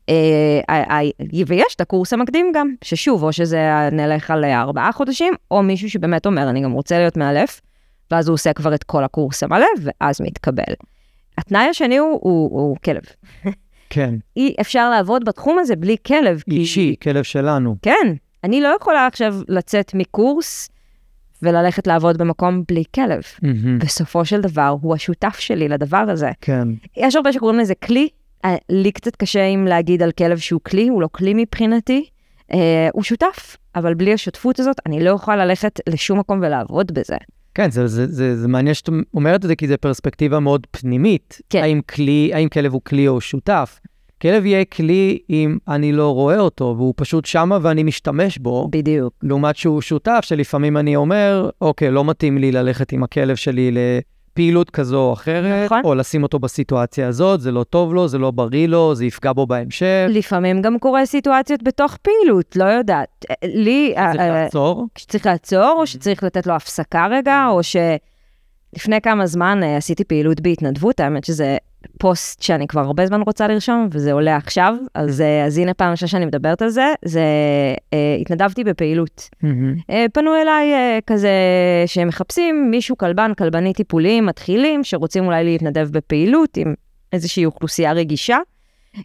אה, 0.09 1.01
ויש 1.47 1.75
את 1.77 1.81
הקורס 1.81 2.13
המקדים 2.13 2.53
גם, 2.55 2.75
ששוב, 2.85 3.23
או 3.23 3.33
שזה 3.33 3.89
נלך 3.93 4.31
על 4.31 4.45
ארבעה 4.45 4.93
חודשים, 4.93 5.35
או 5.51 5.63
מישהו 5.63 5.91
שבאמת 5.91 6.27
אומר, 6.27 6.51
אני 6.51 6.61
גם 6.61 6.73
רוצה 6.73 6.99
להיות 6.99 7.17
מאלף. 7.17 7.61
ואז 8.11 8.29
הוא 8.29 8.35
עושה 8.35 8.53
כבר 8.53 8.75
את 8.75 8.85
כל 8.85 9.05
הקורס 9.05 9.43
המלא, 9.43 9.67
ואז 9.83 10.21
מתקבל. 10.21 10.75
התנאי 11.39 11.69
השני 11.69 11.97
הוא, 11.97 12.19
הוא, 12.23 12.61
הוא 12.61 12.77
כלב. 12.85 13.03
כן. 13.91 14.15
אי 14.37 14.55
אפשר 14.61 14.91
לעבוד 14.91 15.25
בתחום 15.25 15.59
הזה 15.59 15.77
בלי 15.77 15.97
כלב. 16.07 16.43
אישי, 16.51 16.97
כי... 17.01 17.11
כלב 17.11 17.23
שלנו. 17.23 17.77
כן. 17.83 18.15
אני 18.45 18.61
לא 18.61 18.77
יכולה 18.81 19.07
עכשיו 19.07 19.35
לצאת 19.49 19.95
מקורס 19.95 20.69
וללכת 21.43 21.87
לעבוד 21.87 22.19
במקום 22.19 22.63
בלי 22.69 22.85
כלב. 22.95 23.23
Mm-hmm. 23.23 23.85
בסופו 23.85 24.25
של 24.25 24.41
דבר, 24.41 24.77
הוא 24.81 24.95
השותף 24.95 25.39
שלי 25.39 25.69
לדבר 25.69 26.05
הזה. 26.09 26.31
כן. 26.41 26.69
יש 26.97 27.17
הרבה 27.17 27.33
שקוראים 27.33 27.59
לזה 27.59 27.75
כלי. 27.75 28.09
אה, 28.45 28.57
לי 28.69 28.93
קצת 28.93 29.17
קשה 29.17 29.47
עם 29.47 29.67
להגיד 29.67 30.03
על 30.03 30.13
כלב 30.13 30.39
שהוא 30.39 30.61
כלי, 30.65 30.89
הוא 30.89 31.03
לא 31.03 31.09
כלי 31.13 31.35
מבחינתי. 31.35 32.05
אה, 32.53 32.89
הוא 32.93 33.03
שותף, 33.03 33.57
אבל 33.75 33.95
בלי 33.95 34.13
השותפות 34.13 34.61
הזאת, 34.61 34.77
אני 34.87 35.05
לא 35.05 35.11
יכולה 35.11 35.45
ללכת 35.45 35.81
לשום 35.89 36.19
מקום 36.19 36.39
ולעבוד 36.43 36.93
בזה. 36.93 37.17
כן, 37.59 37.71
זה, 37.71 37.87
זה, 37.87 38.07
זה, 38.07 38.37
זה 38.37 38.49
מעניין 38.49 38.75
שאת 38.75 38.89
אומרת 39.15 39.45
את 39.45 39.49
זה, 39.49 39.57
כי 39.57 39.69
זו 39.69 39.75
פרספקטיבה 39.81 40.41
מאוד 40.41 40.67
פנימית. 40.71 41.41
כן. 41.51 41.63
האם, 41.63 41.81
כלי, 41.81 42.31
האם 42.35 42.49
כלב 42.49 42.73
הוא 42.73 42.81
כלי 42.85 43.09
או 43.09 43.21
שותף? 43.21 43.81
כלב 44.23 44.47
יהיה 44.47 44.65
כלי 44.65 45.19
אם 45.31 45.59
אני 45.69 45.93
לא 45.93 46.15
רואה 46.15 46.39
אותו, 46.39 46.75
והוא 46.77 46.95
פשוט 46.97 47.25
שמה 47.25 47.59
ואני 47.63 47.83
משתמש 47.83 48.39
בו. 48.39 48.69
בדיוק. 48.73 49.15
לעומת 49.23 49.57
שהוא 49.57 49.81
שותף, 49.81 50.21
שלפעמים 50.23 50.77
אני 50.77 50.97
אומר, 50.97 51.51
אוקיי, 51.61 51.91
לא 51.91 52.05
מתאים 52.05 52.39
לי 52.39 52.53
ללכת 52.53 52.93
עם 52.93 53.03
הכלב 53.03 53.37
שלי 53.37 53.71
פעילות 54.39 54.71
כזו 54.71 55.01
או 55.01 55.13
אחרת, 55.13 55.65
נכון. 55.65 55.81
או 55.85 55.95
לשים 55.95 56.23
אותו 56.23 56.39
בסיטואציה 56.39 57.09
הזאת, 57.09 57.41
זה 57.41 57.53
לא 57.53 57.65
טוב 57.65 57.95
לו, 57.95 58.09
זה 58.09 58.19
לא 58.19 58.31
בריא 58.31 58.69
לו, 58.69 58.95
זה 58.95 59.05
יפגע 59.05 59.33
בו 59.33 59.47
בהמשך. 59.47 60.07
לפעמים 60.09 60.63
גם 60.63 60.79
קורה 60.79 61.07
סיטואציות 61.07 61.63
בתוך 61.63 61.97
פעילות, 61.97 62.57
לא 62.57 62.65
יודעת. 62.65 63.25
אה, 63.31 63.35
לי... 63.43 63.95
צריך 63.95 64.21
אה, 64.21 64.29
אה, 64.29 64.43
לעצור. 64.43 64.87
שצריך 64.99 65.27
לעצור, 65.27 65.75
או 65.79 65.87
שצריך 65.87 66.23
לתת 66.23 66.47
לו 66.47 66.55
הפסקה 66.55 67.07
רגע, 67.11 67.47
או 67.51 67.61
שלפני 67.63 69.01
כמה 69.01 69.27
זמן 69.27 69.63
אה, 69.63 69.77
עשיתי 69.77 70.05
פעילות 70.05 70.41
בהתנדבות, 70.41 71.01
האמת 71.01 71.25
שזה 71.25 71.57
פוסט 71.99 72.43
שאני 72.43 72.67
כבר 72.67 72.81
הרבה 72.81 73.07
זמן 73.07 73.23
רוצה 73.23 73.49
לרשום, 73.49 73.89
וזה 73.93 74.13
עולה 74.13 74.37
עכשיו, 74.37 74.75
אז, 74.95 75.21
אה, 75.21 75.45
אז 75.45 75.59
הנה 75.59 75.75
פעם 75.75 75.91
ראשונה 75.91 76.09
שאני 76.09 76.25
מדברת 76.25 76.63
על 76.63 76.69
זה, 76.69 76.95
זה 77.05 77.25
אה, 77.93 78.17
התנדבתי 78.21 78.65
בפעילות. 78.65 79.29
מהמם. 79.43 79.75
אה, 79.91 80.07
פנו 80.13 80.35
אליי 80.35 80.73
אה, 80.73 80.99
כזה 81.07 81.31
שהם 81.87 82.09
מחפשים 82.09 82.71
מישהו 82.71 82.99
כלבן, 82.99 83.33
כלבני 83.39 83.73
טיפוליים 83.73 84.27
מתחילים, 84.27 84.85
שרוצים 84.85 85.27
אולי 85.27 85.45
להתנדב 85.45 85.89
בפעילות 85.91 86.57
עם 86.57 86.75
איזושהי 87.13 87.45
אוכלוסייה 87.45 87.93
רגישה. 87.93 88.39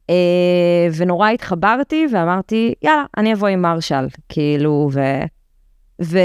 אה, 0.10 0.88
ונורא 0.98 1.30
התחברתי 1.30 2.08
ואמרתי, 2.12 2.74
יאללה, 2.82 3.04
אני 3.18 3.34
אבוא 3.34 3.48
עם 3.48 3.62
מרשל, 3.62 4.06
כאילו, 4.30 4.90
ו... 4.94 5.00
ו... 6.02 6.20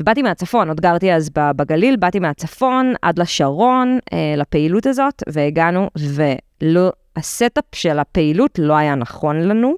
ובאתי 0.00 0.22
מהצפון, 0.22 0.68
עוד 0.68 0.80
גרתי 0.80 1.12
אז 1.12 1.30
בגליל, 1.34 1.96
באתי 1.96 2.18
מהצפון 2.18 2.94
עד 3.02 3.18
לשרון, 3.18 3.98
אה, 4.12 4.34
לפעילות 4.36 4.86
הזאת, 4.86 5.22
והגענו, 5.28 5.90
ולא, 5.96 6.92
ה 7.16 7.24
setup 7.24 7.64
של 7.74 7.98
הפעילות 7.98 8.58
לא 8.58 8.76
היה 8.76 8.94
נכון 8.94 9.40
לנו, 9.40 9.74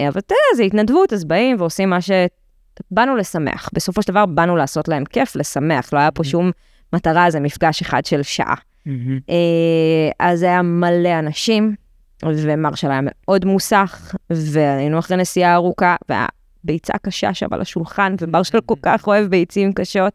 אה, 0.00 0.08
אבל 0.08 0.18
אתה 0.18 0.34
יודע, 0.34 0.56
זה 0.56 0.62
התנדבות, 0.62 1.12
אז 1.12 1.24
באים 1.24 1.56
ועושים 1.58 1.90
מה 1.90 2.00
ש... 2.00 2.10
באנו 2.90 3.16
לשמח. 3.16 3.68
בסופו 3.72 4.02
של 4.02 4.12
דבר 4.12 4.26
באנו 4.26 4.56
לעשות 4.56 4.88
להם 4.88 5.04
כיף, 5.04 5.36
לשמח, 5.36 5.92
לא 5.92 5.98
היה 5.98 6.10
פה 6.10 6.24
שום 6.24 6.50
מטרה, 6.92 7.30
זה 7.30 7.40
מפגש 7.40 7.82
אחד 7.82 8.04
של 8.04 8.22
שעה. 8.22 8.54
מהמם. 8.86 9.18
אה, 9.30 10.10
אז 10.18 10.42
היה 10.42 10.62
מלא 10.62 11.18
אנשים, 11.18 11.74
ומרשל 12.24 12.90
היה 12.90 13.00
מאוד 13.02 13.44
מוסך, 13.44 14.14
והיינו 14.30 14.98
אחרי 14.98 15.16
נסיעה 15.16 15.54
ארוכה, 15.54 15.96
והיה 16.08 16.26
ביצה 16.64 16.98
קשה 17.02 17.34
שם 17.34 17.46
על 17.50 17.60
השולחן, 17.60 18.14
ומרשל 18.20 18.60
כל 18.60 18.74
כך 18.82 19.06
אוהב 19.06 19.26
ביצים 19.26 19.72
קשות. 19.72 20.12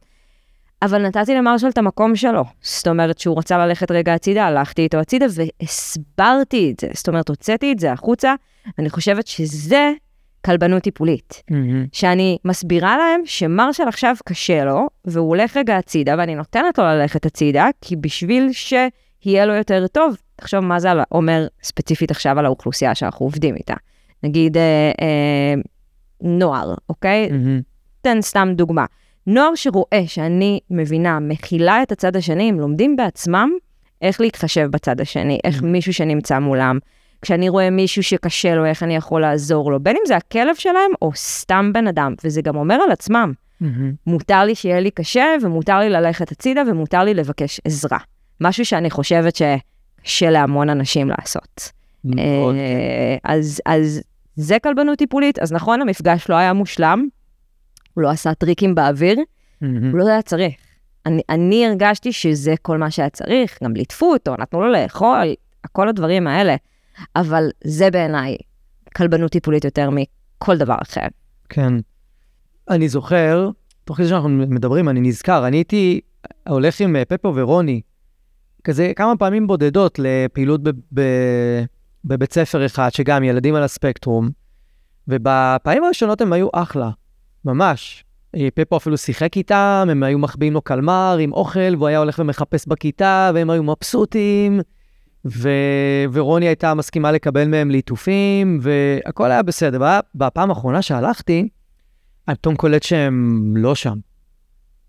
אבל 0.84 1.08
נתתי 1.08 1.36
למרשל 1.36 1.68
את 1.68 1.78
המקום 1.78 2.16
שלו. 2.16 2.44
זאת 2.62 2.88
אומרת, 2.88 3.20
שהוא 3.20 3.38
רצה 3.38 3.58
ללכת 3.58 3.92
רגע 3.92 4.14
הצידה, 4.14 4.46
הלכתי 4.46 4.82
איתו 4.82 4.98
הצידה 4.98 5.26
והסברתי 5.30 6.72
את 6.72 6.80
זה. 6.80 6.88
זאת 6.94 7.08
אומרת, 7.08 7.30
הוצאתי 7.30 7.72
את 7.72 7.80
זה 7.80 7.92
החוצה, 7.92 8.34
ואני 8.78 8.90
חושבת 8.90 9.28
שזה 9.28 9.92
כלבנות 10.46 10.84
טיפולית. 10.84 11.44
מהמם. 11.50 11.86
שאני 11.92 12.38
מסבירה 12.46 12.98
להם 12.98 13.22
שמרשל 13.26 13.88
עכשיו 13.88 14.16
קשה 14.26 14.66
לו, 14.66 14.88
והוא 15.06 15.30
הולך 15.30 15.58
רגע 15.58 15.78
הצידה, 15.78 16.16
ואני 16.18 16.36
נותנת 16.36 16.78
לו 16.78 16.84
ללכת 16.84 17.26
הצידה, 17.26 17.68
כי 17.82 17.96
בשביל 17.96 18.50
שיהיה 18.52 19.46
לו 19.46 19.54
יותר 19.54 19.88
טוב, 19.88 20.18
תחשוב 20.36 20.60
מה 20.60 20.80
זה 20.80 20.90
אומר 21.12 21.48
ספציפית 21.64 22.12
עכשיו 22.12 22.40
על 22.40 22.46
האוכלוסייה 22.46 22.96
שאנחנו 22.96 23.26
עובדים 23.26 23.56
איתה. 23.56 23.76
נגיד 24.24 24.58
אה, 24.58 24.92
אה, 25.02 25.62
נוער, 26.24 26.74
אוקיי? 26.90 27.30
מהמם. 27.32 27.62
תן 28.02 28.22
סתם 28.22 28.50
דוגמה. 28.56 28.86
נוער 29.28 29.56
שרואה 29.56 30.04
שאני 30.06 30.60
מבינה, 30.70 31.20
מכילה 31.20 31.84
את 31.84 31.92
הצד 31.92 32.16
השני, 32.16 32.50
הם 32.50 32.60
לומדים 32.60 32.96
בעצמם 32.96 33.50
איך 34.02 34.22
להתחשב 34.22 34.68
בצד 34.72 35.02
השני, 35.02 35.40
איך 35.44 35.62
מישהו 35.62 35.94
שנמצא 35.94 36.40
מולם. 36.40 36.80
כשאני 37.22 37.50
רואה 37.50 37.70
מישהו 37.70 38.04
שקשה 38.04 38.56
לו, 38.56 38.66
איך 38.66 38.84
אני 38.84 38.96
יכול 38.96 39.22
לעזור 39.22 39.72
לו, 39.72 39.80
בין 39.80 39.96
אם 39.96 40.02
זה 40.08 40.16
הכלב 40.16 40.56
שלהם 40.56 40.92
או 41.02 41.12
סתם 41.16 41.72
בן 41.74 41.88
אדם, 41.88 42.14
וזה 42.24 42.42
גם 42.42 42.56
אומר 42.56 42.76
על 42.76 42.92
עצמם, 42.92 43.34
מהמם. 43.62 43.94
מותר 44.08 44.44
לי 44.44 44.56
שיהיה 44.56 44.80
לי 44.80 44.92
קשה, 44.92 45.26
ומותר 45.42 45.80
לי 45.80 45.90
ללכת 45.90 46.32
הצידה, 46.32 46.62
ומותר 46.68 47.04
לי 47.04 47.14
לבקש 47.14 47.62
עזרה. 47.66 47.98
משהו 48.42 48.66
שאני 48.66 48.90
חושבת 48.90 49.36
שקשה 49.36 50.30
להמון 50.30 50.70
אנשים 50.70 51.10
לעשות. 51.10 51.72
מאוד. 52.04 52.56
אה, 52.56 53.18
אז, 53.24 53.62
אז 53.66 54.02
זה 54.36 54.58
כלבנות 54.64 54.98
טיפולית, 54.98 55.40
אז 55.40 55.52
נכון, 55.52 55.82
המפגש 55.82 56.30
לא 56.30 56.36
היה 56.36 56.54
מושלם, 56.54 57.08
הוא 57.94 58.02
לא 58.02 58.10
עשה 58.10 58.34
טריקים 58.34 58.76
באוויר. 58.76 59.18
הוא 59.92 60.00
לא 60.00 60.08
היה 60.08 60.22
צריך. 60.22 60.54
אני, 61.06 61.22
אני 61.30 61.68
הרגשתי 61.68 62.12
שזה 62.12 62.54
כל 62.62 62.78
מה 62.78 62.92
שהיה 62.92 63.10
צריך, 63.10 63.58
גם 63.64 63.74
ליטפו 63.74 64.14
אותו, 64.14 64.36
נתנו 64.40 64.62
לו 64.62 64.72
לאכול, 64.72 65.26
כל 65.72 65.90
הדברים 65.90 66.28
האלה. 66.28 66.56
אבל 67.16 67.50
זה 67.64 67.92
בעיניי 67.92 68.38
כלבנות 68.96 69.32
טיפולית 69.32 69.66
יותר 69.66 69.90
מכל 69.90 70.58
דבר 70.58 70.76
אחר. 70.82 71.08
כן. 71.50 71.74
אני 72.70 72.90
זוכר, 72.90 73.50
תוך 73.84 73.98
כדי 73.98 74.08
שאנחנו 74.08 74.30
מדברים, 74.30 74.90
אני 74.90 75.02
נזכר, 75.02 75.48
אני 75.48 75.58
הייתי 75.58 76.02
הולך 76.48 76.82
עם 76.82 76.96
אה, 76.96 77.06
פפו 77.06 77.34
ורוני, 77.36 77.82
כזה 78.64 78.92
כמה 78.96 79.18
פעמים 79.18 79.48
בודדות 79.48 80.00
לפעילות 80.00 80.64
ב- 80.64 80.70
ב- 80.94 81.64
בבית 82.06 82.34
ספר 82.34 82.66
אחד, 82.66 82.90
שגם 82.94 83.24
ילדים 83.24 83.56
על 83.56 83.64
הספקטרום, 83.64 84.30
ובפעמים 85.08 85.84
הראשונות 85.84 86.22
הם 86.22 86.34
היו 86.34 86.48
אחלה, 86.54 86.90
ממש. 87.46 88.04
פפו 88.54 88.78
אפילו 88.78 88.98
שיחק 88.98 89.38
איתם, 89.38 89.88
הם 89.92 90.04
היו 90.04 90.20
מחביאים 90.20 90.54
לו 90.54 90.62
קלמר 90.62 91.18
עם 91.20 91.34
אוכל, 91.34 91.76
והוא 91.78 91.88
היה 91.88 92.00
הולך 92.00 92.20
ומחפש 92.20 92.68
בכיתה, 92.68 93.32
והם 93.34 93.50
היו 93.50 93.64
מבסוטים, 93.64 94.60
ו... 95.26 95.50
ורוני 96.14 96.48
הייתה 96.48 96.74
מסכימה 96.74 97.12
לקבל 97.12 97.48
מהם 97.48 97.72
ליטופים, 97.72 98.60
והכל 98.62 99.32
היה 99.32 99.44
בסדר. 99.44 100.00
בפעם 100.16 100.50
האחרונה 100.50 100.82
שהלכתי, 100.82 101.50
אני 102.28 102.36
פתאום 102.36 102.56
קולט 102.56 102.84
שהם 102.84 103.54
לא 103.58 103.76
שם. 103.76 103.98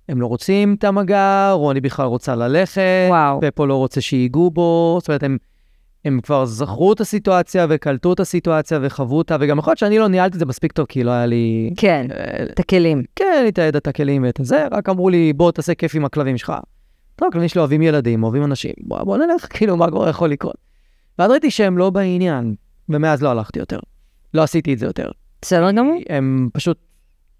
הם 0.09 0.21
לא 0.21 0.27
רוצים 0.27 0.75
את 0.79 0.85
המגע, 0.85 1.51
רוני 1.53 1.81
בכלל 1.81 2.07
רוצה 2.07 2.35
ללכת, 2.35 3.07
וואו. 3.09 3.41
פפו 3.41 3.67
לא 3.67 3.77
רוצה 3.77 4.01
שיגעו 4.01 4.51
בו, 4.51 4.99
זאת 5.01 5.09
אומרת, 5.09 5.23
הם, 5.23 5.37
הם 6.05 6.21
כבר 6.21 6.45
זכרו 6.45 6.93
את 6.93 7.01
הסיטואציה 7.01 7.67
וקלטו 7.69 8.13
את 8.13 8.21
הסיטואציה 8.21 8.79
וחוו 8.83 9.19
אותה, 9.19 9.37
וגם 9.41 9.59
יכול 9.59 9.71
להיות 9.71 9.79
שאני 9.79 9.99
לא 9.99 10.09
ניהלתי 10.09 10.35
את 10.35 10.39
זה 10.39 10.47
מספיק 10.47 10.73
טוב, 10.73 10.87
כי 10.87 11.05
לא 11.05 11.11
היה 11.11 11.27
לי... 11.27 11.71
כן, 11.77 12.07
אה, 12.11 12.45
את 12.53 12.61
הכלים. 12.61 13.03
כן, 13.17 13.45
את 13.49 13.59
הידע, 13.59 13.79
את 13.79 13.87
הכלים 13.87 14.23
ואת 14.23 14.41
הזה, 14.41 14.67
רק 14.73 14.89
אמרו 14.89 15.09
לי, 15.09 15.33
בוא 15.33 15.51
תעשה 15.53 15.75
כיף 15.75 15.95
עם 15.95 16.05
הכלבים 16.05 16.39
שלך. 16.39 16.53
טוב, 17.17 17.29
הכלבים 17.29 17.49
שלי 17.49 17.59
אוהבים 17.59 17.83
ילדים, 17.83 18.23
אוהבים 18.23 18.45
אנשים, 18.45 18.73
בוא, 18.81 19.03
בוא 19.03 19.17
נלך, 19.17 19.47
כאילו, 19.57 19.77
מה 19.77 19.91
כבר 19.91 20.09
יכול 20.09 20.31
לקרות? 20.31 20.57
ואז 21.19 21.31
ראיתי 21.31 21.51
שהם 21.51 21.79
לא 21.79 21.91
בעניין, 21.91 22.55
ומאז 22.89 23.23
לא 23.23 23.29
הלכתי 23.29 23.59
יותר. 23.59 23.79
לא 24.35 24.43
עשיתי 24.43 24.75
את 24.75 24.79
זה 24.79 24.87
יותר. 24.87 25.11
בסדר 25.43 25.71
גמור. 25.73 26.01
הם 26.09 26.49
פשוט 26.53 26.79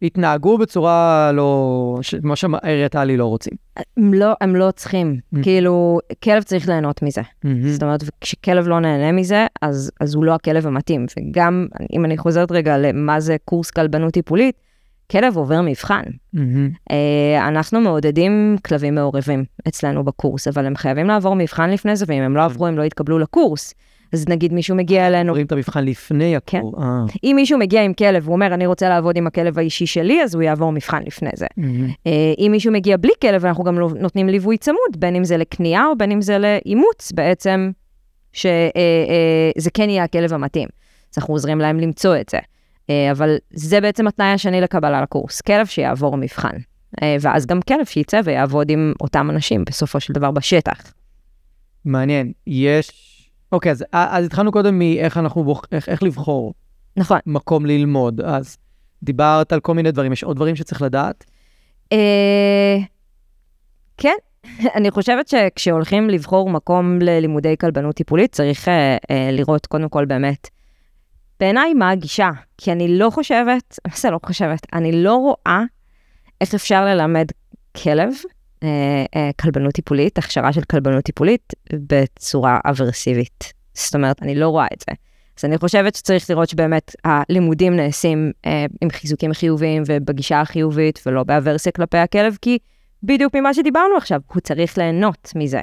התנהגו 0.05 0.59
בצורה 0.59 1.31
לא... 1.35 1.99
מה 2.23 2.37
שהראית 2.37 2.95
לי 2.95 3.17
לא 3.17 3.25
רוצים. 3.25 3.53
הם 3.97 4.15
לא, 4.15 4.33
הם 4.41 4.57
לא 4.57 4.71
צריכים. 4.71 5.17
Mm. 5.35 5.39
כאילו, 5.43 5.99
כלב 6.25 6.43
צריך 6.43 6.69
ליהנות 6.69 7.03
מזה. 7.03 7.23
זאת 7.67 7.83
אומרת, 7.83 8.05
כשכלב 8.21 8.69
לא 8.69 8.81
נהנה 8.81 9.13
מזה, 9.13 9.47
אז, 9.63 9.91
אז 10.01 10.15
הוא 10.15 10.25
לא 10.25 10.35
הכלב 10.35 10.67
המתאים. 10.67 11.07
וגם, 11.19 11.67
אם 11.93 12.05
אני 12.05 12.19
חוזרת 12.19 12.53
רגע 12.53 12.79
למה 12.79 13.21
זה 13.21 13.37
קורס 13.45 13.71
כלבנות 13.71 14.13
טיפולית, 14.13 14.55
כלב 15.13 15.37
עובר 15.37 15.61
מבחן. 15.61 16.03
מהמם. 16.33 16.71
אה, 16.91 17.49
אנחנו 17.49 17.81
מעודדים 17.81 18.57
כלבים 18.67 18.95
מעורבים 18.95 19.45
אצלנו 19.69 20.05
בקורס, 20.05 20.49
אבל 20.49 20.67
הם 20.67 20.77
חייבים 20.77 21.07
לעבור 21.07 21.37
מבחן 21.37 21.71
לפני 21.71 21.97
זה, 21.97 22.05
ואם 22.09 22.23
הם 22.23 22.37
לא 22.37 22.45
עברו, 22.45 22.67
הם 22.67 22.79
לא 22.79 22.83
יתקבלו 22.83 23.19
לקורס. 23.19 23.75
אז 24.15 24.29
נגיד 24.29 24.53
מישהו 24.53 24.77
מגיע 24.77 25.07
אלינו, 25.07 25.33
רואים 25.33 25.47
את 25.47 25.53
המבחן 25.53 25.85
לפני 25.85 26.37
כן. 26.47 26.59
הקור. 26.59 26.83
אה. 26.83 27.05
אם 27.25 27.33
מישהו 27.37 27.59
מגיע 27.59 27.83
עם 27.83 27.95
כלב, 27.95 28.27
הוא 28.27 28.35
אומר, 28.35 28.55
אני 28.55 28.67
רוצה 28.67 28.89
לעבוד 28.89 29.17
עם 29.17 29.27
הכלב 29.27 29.59
האישי 29.59 29.87
שלי, 29.87 30.23
אז 30.23 30.35
הוא 30.35 30.43
יעבור 30.43 30.73
מבחן 30.73 31.03
לפני 31.07 31.31
זה. 31.37 31.47
אה, 32.07 32.13
אם 32.39 32.49
מישהו 32.51 32.73
מגיע 32.73 32.97
בלי 32.97 33.13
כלב, 33.21 33.47
אנחנו 33.47 33.65
גם 33.65 33.79
לא- 33.79 33.91
נותנים 34.01 34.29
ליווי 34.29 34.59
צמוד, 34.59 34.97
בין 34.99 35.17
אם 35.17 35.25
זה 35.25 35.37
לקנייה 35.37 35.87
או 35.87 35.99
בין 35.99 36.11
אם 36.11 36.23
זה 36.23 36.39
לאימוץ 36.39 37.13
בעצם, 37.13 37.71
שזה 38.33 39.71
כן 39.75 39.91
יהיה 39.91 40.05
הכלב 40.05 40.33
המתאים. 40.33 40.69
אז 41.13 41.19
אנחנו 41.19 41.35
עוזרים 41.35 41.59
להם 41.59 41.81
למצוא 41.81 42.17
את 42.17 42.29
זה. 42.29 42.39
אה, 42.91 43.11
אבל 43.11 43.37
זה 43.51 43.81
בעצם 43.81 44.07
התנאי 44.07 44.27
השני 44.29 44.61
לקבלה 44.61 45.03
לקורס, 45.03 45.41
כלב 45.41 45.67
שיעבור 45.67 46.17
מבחן. 46.17 46.57
אה, 47.03 47.17
ואז 47.21 47.47
גם 47.47 47.63
כלב 47.63 47.85
שיצא 47.85 48.21
ויעבוד 48.25 48.71
עם 48.71 48.93
אותם 49.01 49.31
אנשים 49.31 49.65
בסופו 49.65 50.01
של 50.01 50.13
דבר 50.13 50.31
בשטח. 50.31 50.93
מעניין. 51.85 52.33
יש... 52.47 53.04
אוקיי, 53.55 53.73
אז, 53.73 53.85
אז 53.93 54.25
התחלנו 54.27 54.53
קודם 54.53 54.79
מאיך 54.79 55.17
אנחנו 55.17 55.45
בוח... 55.45 55.63
איך, 55.73 55.89
איך 55.89 56.03
לבחור 56.03 56.55
נכון. 56.97 57.19
מקום 57.27 57.67
ללמוד. 57.67 58.21
אז 58.21 58.57
דיברת 59.03 59.53
על 59.53 59.61
כל 59.61 59.75
מיני 59.75 59.93
דברים, 59.93 60.13
יש 60.13 60.25
עוד 60.25 60.37
דברים 60.37 60.57
שצריך 60.57 60.83
לדעת? 60.83 61.25
אה, 61.93 62.77
כן, 63.97 64.15
אני 64.77 64.91
חושבת 64.91 65.29
שכשהולכים 65.29 66.11
לבחור 66.11 66.51
מקום 66.51 66.99
ללימודי 67.03 67.57
כלבנות 67.61 67.95
טיפולית, 67.95 68.33
צריך 68.33 68.69
אה, 68.69 68.97
אה, 69.11 69.29
לראות 69.33 69.67
קודם 69.67 69.89
כל 69.89 70.05
באמת, 70.05 70.49
בעיניי, 71.41 71.75
מה 71.75 71.91
הגישה. 71.91 72.31
כי 72.59 72.73
אני 72.73 72.99
לא 72.99 73.11
חושבת, 73.11 73.79
מה 73.89 73.97
זה 73.97 74.11
לא 74.11 74.21
חושבת? 74.27 74.67
אני 74.73 75.05
לא 75.05 75.15
רואה 75.15 75.63
איך 76.41 76.55
אפשר 76.55 76.85
ללמד 76.85 77.27
כלב, 77.83 78.13
כלבנות 79.41 79.75
טיפולית, 79.75 80.19
הכשרה 80.19 80.53
של 80.53 80.61
כלבנות 80.71 81.05
טיפולית, 81.05 81.53
בצורה 81.73 82.59
אברסיבית. 82.65 83.53
זאת 83.75 83.95
אומרת, 83.95 84.23
אני 84.23 84.35
לא 84.35 84.49
רואה 84.49 84.67
את 84.73 84.81
זה. 84.81 84.95
אז 85.39 85.45
אני 85.45 85.59
חושבת 85.59 85.95
שצריך 85.95 86.31
לראות 86.31 86.49
שבאמת 86.49 86.97
הלימודים 87.05 87.77
נעשים 87.77 88.33
אה, 88.47 88.67
עם 88.81 88.91
חיזוקים 88.91 89.33
חיוביים 89.33 89.83
ובגישה 89.87 90.41
החיובית 90.41 91.01
ולא 91.07 91.23
באברסיה 91.23 91.73
כלפי 91.73 91.99
הכלב, 91.99 92.37
כי 92.43 92.59
בדיוק 93.03 93.37
ממה 93.37 93.55
שדיברנו 93.55 93.97
עכשיו, 93.97 94.21
הוא 94.33 94.41
צריך 94.41 94.79
ליהנות 94.79 95.33
מזה. 95.37 95.63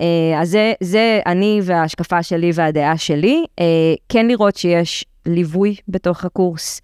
אה, 0.00 0.40
אז 0.40 0.48
זה, 0.50 0.72
זה 0.80 1.20
אני 1.26 1.60
וההשקפה 1.64 2.22
שלי 2.22 2.50
והדעה 2.54 2.98
שלי, 2.98 3.44
אה, 3.60 3.64
כן 4.08 4.28
לראות 4.28 4.56
שיש 4.56 5.04
ליווי 5.26 5.76
בתוך 5.88 6.24
הקורס. 6.24 6.80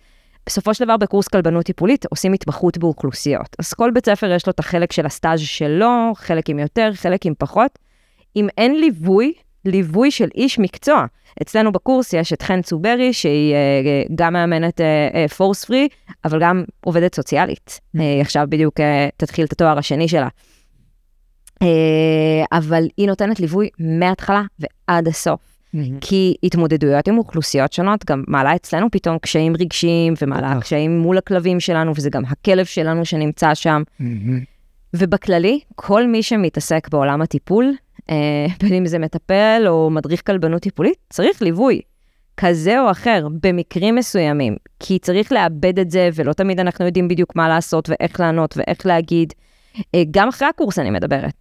בסופו 0.47 0.75
של 0.75 0.85
דבר 0.85 0.97
בקורס 0.97 1.29
כלבנות 1.29 1.67
טיפולית 1.67 2.07
עושים 2.07 2.33
התמחות 2.33 2.79
באוכלוסיות. 2.79 3.57
אז 3.59 3.73
כל 3.73 3.91
בית 3.95 4.07
ספר 4.07 4.33
יש 4.33 4.47
לו 4.47 4.51
את 4.51 4.59
החלק 4.59 4.93
של 4.93 5.07
הסטאז' 5.07 5.41
שלו, 5.41 6.13
חלק 6.17 6.51
עם 6.51 6.59
יותר, 6.59 6.91
חלק 6.95 7.27
עם 7.27 7.33
פחות. 7.39 7.79
אם 8.37 8.49
אין 8.59 8.81
ליווי, 8.81 9.33
ליווי 9.65 10.11
של 10.11 10.29
איש 10.35 10.59
מקצוע. 10.59 11.07
אצלנו 11.43 11.73
בקורס 11.73 12.13
יש 12.13 12.33
את 12.33 12.43
חן 12.43 12.63
צוברי, 12.63 13.13
שהיא 13.13 13.55
uh, 13.55 14.13
גם 14.15 14.33
מאמנת 14.33 14.81
פורס 15.37 15.65
uh, 15.65 15.67
פרי, 15.67 15.89
אבל 16.25 16.41
גם 16.41 16.65
עובדת 16.85 17.15
סוציאלית. 17.15 17.81
Mm-hmm. 17.81 17.99
Uh, 17.99 18.03
עכשיו 18.21 18.47
בדיוק 18.49 18.81
uh, 18.81 18.83
תתחיל 19.17 19.45
את 19.45 19.53
התואר 19.53 19.79
השני 19.79 20.09
שלה. 20.09 20.29
Uh, 21.63 21.67
אבל 22.53 22.85
היא 22.97 23.07
נותנת 23.07 23.41
ליווי 23.41 23.69
מההתחלה 23.79 24.43
ועד 24.59 25.09
הסוף. 25.09 25.54
כי 26.01 26.35
התמודדויות 26.43 27.09
עם 27.09 27.19
אוכלוסיות 27.19 27.73
שונות 27.73 28.05
גם 28.05 28.25
מעלה 28.29 28.55
אצלנו 28.55 28.91
פתאום 28.91 29.19
קשיים 29.19 29.57
רגשיים 29.57 30.15
ומעלה 30.23 30.61
קשיים 30.61 30.99
מול 30.99 31.19
הכלבים 31.19 31.61
שלנו, 31.61 31.93
וזה 31.97 32.11
גם 32.11 32.25
הכלב 32.25 32.65
שלנו 32.65 33.05
שנמצא 33.05 33.55
שם. 33.55 33.83
ובכללי, 34.95 35.61
כל 35.75 36.07
מי 36.07 36.23
שמתעסק 36.23 36.89
בעולם 36.89 37.23
הטיפול, 37.23 37.73
אה, 38.11 38.47
בין 38.63 38.75
אם 38.75 38.87
זה 38.87 38.99
מטפל 38.99 39.65
או 39.69 39.91
מדריך 39.91 40.23
כלבנות 40.27 40.63
טיפולית, 40.63 40.97
צריך 41.11 41.43
ליווי 41.43 41.81
כזה 42.37 42.81
או 42.81 42.91
אחר 42.91 43.29
במקרים 43.43 43.95
מסוימים, 43.95 44.57
כי 44.81 44.99
צריך 44.99 45.33
לאבד 45.33 45.79
את 45.79 45.91
זה, 45.91 46.09
ולא 46.15 46.33
תמיד 46.33 46.61
אנחנו 46.61 46.87
יודעים 46.87 47.09
בדיוק 47.09 47.37
מה 47.37 47.49
לעשות 47.49 47.89
ואיך 47.89 48.21
לענות 48.21 48.57
ואיך 48.57 48.87
להגיד. 48.87 49.33
אה, 49.95 50.03
גם 50.11 50.29
אחרי 50.29 50.49
הקורס 50.49 50.79
אני 50.79 50.91
מדברת, 50.91 51.35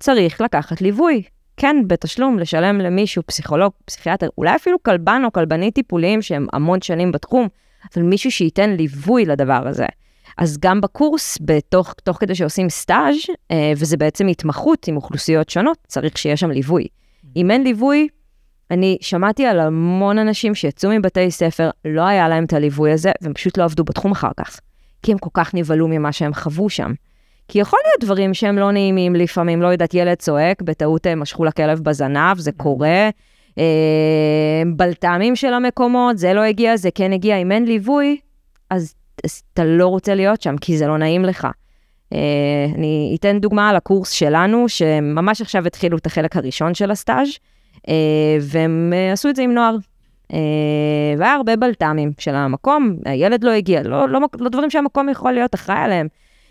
צריך 0.00 0.40
לקחת 0.40 0.80
ליווי. 0.80 1.22
כן, 1.60 1.76
בתשלום, 1.86 2.38
לשלם 2.38 2.78
למישהו, 2.78 3.22
פסיכולוג, 3.26 3.72
פסיכיאטר, 3.84 4.28
אולי 4.38 4.56
אפילו 4.56 4.82
כלבן 4.82 5.22
או 5.24 5.32
כלבנית 5.32 5.74
טיפוליים 5.74 6.22
שהם 6.22 6.46
המון 6.52 6.80
שנים 6.80 7.12
בתחום, 7.12 7.48
אבל 7.94 8.04
מישהו 8.04 8.30
שייתן 8.30 8.70
ליווי 8.70 9.24
לדבר 9.24 9.68
הזה. 9.68 9.86
אז 10.38 10.58
גם 10.58 10.80
בקורס, 10.80 11.38
בתוך, 11.40 11.94
תוך 12.04 12.16
כדי 12.20 12.34
שעושים 12.34 12.68
סטאז', 12.68 13.16
אה, 13.50 13.72
וזה 13.76 13.96
בעצם 13.96 14.26
התמחות 14.26 14.88
עם 14.88 14.96
אוכלוסיות 14.96 15.50
שונות, 15.50 15.78
צריך 15.86 16.18
שיהיה 16.18 16.36
שם 16.36 16.50
ליווי. 16.50 16.86
אם 17.36 17.50
אין 17.50 17.62
ליווי, 17.62 18.08
אני 18.70 18.98
שמעתי 19.00 19.46
על 19.46 19.60
המון 19.60 20.18
אנשים 20.18 20.54
שיצאו 20.54 20.90
מבתי 20.90 21.30
ספר, 21.30 21.70
לא 21.84 22.02
היה 22.02 22.28
להם 22.28 22.44
את 22.44 22.52
הליווי 22.52 22.92
הזה, 22.92 23.12
והם 23.22 23.34
פשוט 23.34 23.58
לא 23.58 23.64
עבדו 23.64 23.84
בתחום 23.84 24.12
אחר 24.12 24.30
כך. 24.36 24.60
כי 25.02 25.12
הם 25.12 25.18
כל 25.18 25.30
כך 25.34 25.54
נבהלו 25.54 25.88
ממה 25.88 26.12
שהם 26.12 26.34
חוו 26.34 26.70
שם. 26.70 26.92
כי 27.50 27.58
יכול 27.58 27.78
להיות 27.84 28.04
דברים 28.04 28.34
שהם 28.34 28.58
לא 28.58 28.72
נעימים 28.72 29.14
לפעמים, 29.14 29.62
לא 29.62 29.68
יודעת, 29.68 29.94
ילד 29.94 30.14
צועק, 30.14 30.62
בטעות 30.62 31.06
אה, 31.06 31.14
משכו 31.14 31.44
לכלב 31.44 31.80
בזנב, 31.80 32.38
זה 32.38 32.52
קורה. 32.52 33.10
אה, 33.58 34.62
בלת"מים 34.76 35.36
של 35.36 35.54
המקומות, 35.54 36.18
זה 36.18 36.32
לא 36.32 36.40
הגיע, 36.40 36.76
זה 36.76 36.90
כן 36.94 37.12
הגיע, 37.12 37.36
אם 37.36 37.52
אין 37.52 37.64
ליווי, 37.64 38.20
אז 38.70 38.94
אז 39.24 39.42
אתה 39.54 39.64
לא 39.64 39.86
רוצה 39.86 40.14
להיות 40.14 40.42
שם, 40.42 40.56
כי 40.56 40.78
זה 40.78 40.86
לא 40.86 40.98
נעים 40.98 41.24
לך. 41.24 41.48
Uh, 42.14 42.16
אני 42.74 43.16
אתן 43.20 43.38
דוגמה 43.38 43.68
על 43.68 43.76
הקורס 43.76 44.10
שלנו, 44.10 44.68
שממש 44.68 45.40
עכשיו 45.40 45.66
התחילו 45.66 45.98
את 45.98 46.06
החלק 46.06 46.36
הראשון 46.36 46.74
של 46.74 46.90
הסטאז', 46.90 47.28
והם 48.40 48.92
עשו 49.12 49.28
את 49.28 49.36
זה 49.36 49.42
עם 49.42 49.54
נוער. 49.54 49.76
והיה 51.18 51.34
הרבה 51.34 51.56
בלת"מים 51.56 52.12
של 52.18 52.34
המקום, 52.34 52.96
הילד 53.04 53.44
לא 53.44 53.50
הגיע, 53.50 53.82
לא, 53.82 54.08
לא, 54.08 54.20
לא 54.40 54.48
דברים 54.48 54.70
שהמקום 54.70 55.08
יכול 55.08 55.32
להיות 55.32 55.54
אחראי 55.54 55.78
עליהם. 55.78 56.08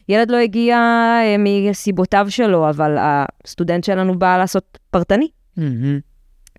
ילד 0.09 0.31
לא 0.31 0.37
הגיע 0.37 0.77
uh, 0.77 1.41
מסיבותיו 1.69 2.25
שלו, 2.29 2.69
אבל 2.69 2.97
הסטודנט 2.99 3.83
שלנו 3.83 4.19
בא 4.19 4.37
לעשות 4.37 4.77
פרטני. 4.91 5.27
Mm-hmm. 5.57 5.61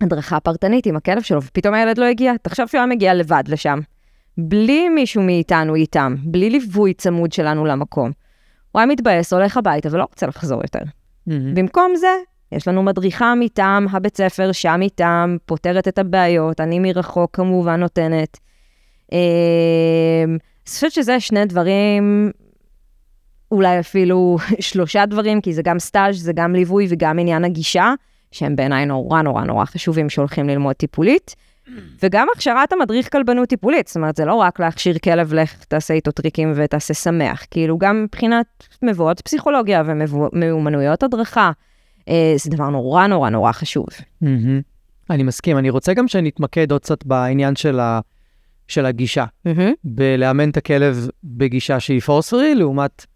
הדרכה 0.00 0.40
פרטנית 0.40 0.86
עם 0.86 0.96
הכלב 0.96 1.22
שלו, 1.22 1.42
ופתאום 1.42 1.74
הילד 1.74 1.98
לא 1.98 2.04
הגיע. 2.04 2.32
תחשוב 2.42 2.66
שהוא 2.66 2.78
היה 2.78 2.86
מגיע 2.86 3.14
לבד 3.14 3.44
לשם. 3.48 3.80
בלי 4.38 4.88
מישהו 4.88 5.22
מאיתנו 5.22 5.74
איתם, 5.74 6.16
בלי 6.24 6.50
ליווי 6.50 6.94
צמוד 6.94 7.32
שלנו 7.32 7.64
למקום. 7.64 8.10
הוא 8.72 8.80
היה 8.80 8.86
מתבאס, 8.86 9.32
הולך 9.32 9.56
הביתה 9.56 9.88
ולא 9.92 10.04
רוצה 10.10 10.26
לחזור 10.26 10.60
יותר. 10.62 10.78
Mm-hmm. 10.78 11.32
במקום 11.54 11.92
זה, 11.96 12.16
יש 12.52 12.68
לנו 12.68 12.82
מדריכה 12.82 13.34
מטעם 13.34 13.86
הבית 13.92 14.16
ספר, 14.16 14.52
שם 14.52 14.78
איתם, 14.82 15.36
פותרת 15.46 15.88
את 15.88 15.98
הבעיות, 15.98 16.60
אני 16.60 16.78
מרחוק 16.78 17.36
כמובן 17.36 17.80
נותנת. 17.80 18.38
אמ, 19.12 19.18
אני 20.30 20.38
חושבת 20.68 20.92
שזה 20.92 21.20
שני 21.20 21.44
דברים, 21.44 22.30
אולי 23.50 23.80
אפילו 23.80 24.36
שלושה 24.60 25.06
דברים, 25.06 25.40
כי 25.40 25.52
זה 25.52 25.62
גם 25.62 25.78
סטאז', 25.78 26.22
זה 26.22 26.32
גם 26.32 26.54
ליווי 26.54 26.86
וגם 26.90 27.18
עניין 27.18 27.44
הגישה, 27.44 27.94
שהם 28.32 28.56
בעיניי 28.56 28.86
נורא 28.86 29.22
נורא 29.22 29.44
נורא 29.44 29.64
חשובים 29.64 30.10
שהולכים 30.10 30.48
ללמוד 30.48 30.74
טיפולית. 30.76 31.34
וגם 32.02 32.26
הכשרת 32.34 32.72
המדריך 32.72 33.12
כלבנות 33.12 33.48
טיפולית, 33.48 33.86
זאת 33.86 33.96
אומרת, 33.96 34.16
זה 34.16 34.24
לא 34.24 34.34
רק 34.34 34.60
להכשיר 34.60 34.98
כלב, 34.98 35.34
לך 35.34 35.64
תעשה 35.64 35.94
איתו 35.94 36.10
טריקים 36.10 36.52
ותעשה 36.56 36.94
שמח, 36.94 37.44
כאילו 37.50 37.78
גם 37.78 38.02
מבחינת 38.04 38.46
מבואות 38.82 39.20
פסיכולוגיה 39.20 39.82
ומיומנויות 39.86 41.02
הדרכה, 41.02 41.50
אה, 42.08 42.34
זה 42.36 42.50
דבר 42.50 42.68
נורא 42.68 43.06
נורא 43.06 43.30
נורא 43.30 43.52
חשוב. 43.52 43.86
אני 45.10 45.22
מסכים, 45.22 45.58
אני 45.58 45.70
רוצה 45.70 45.94
גם 45.94 46.08
שנתמקד 46.08 46.72
עוד 46.72 46.80
קצת 46.80 47.04
בעניין 47.04 47.56
של, 47.56 47.80
ה, 47.80 48.00
של 48.68 48.86
הגישה, 48.86 49.24
בלאמן 49.84 50.50
את 50.50 50.56
הכלב 50.56 51.08
בגישה 51.24 51.80
שהיא 51.80 52.00
פורסרי, 52.00 52.54
לעומת 52.54 53.06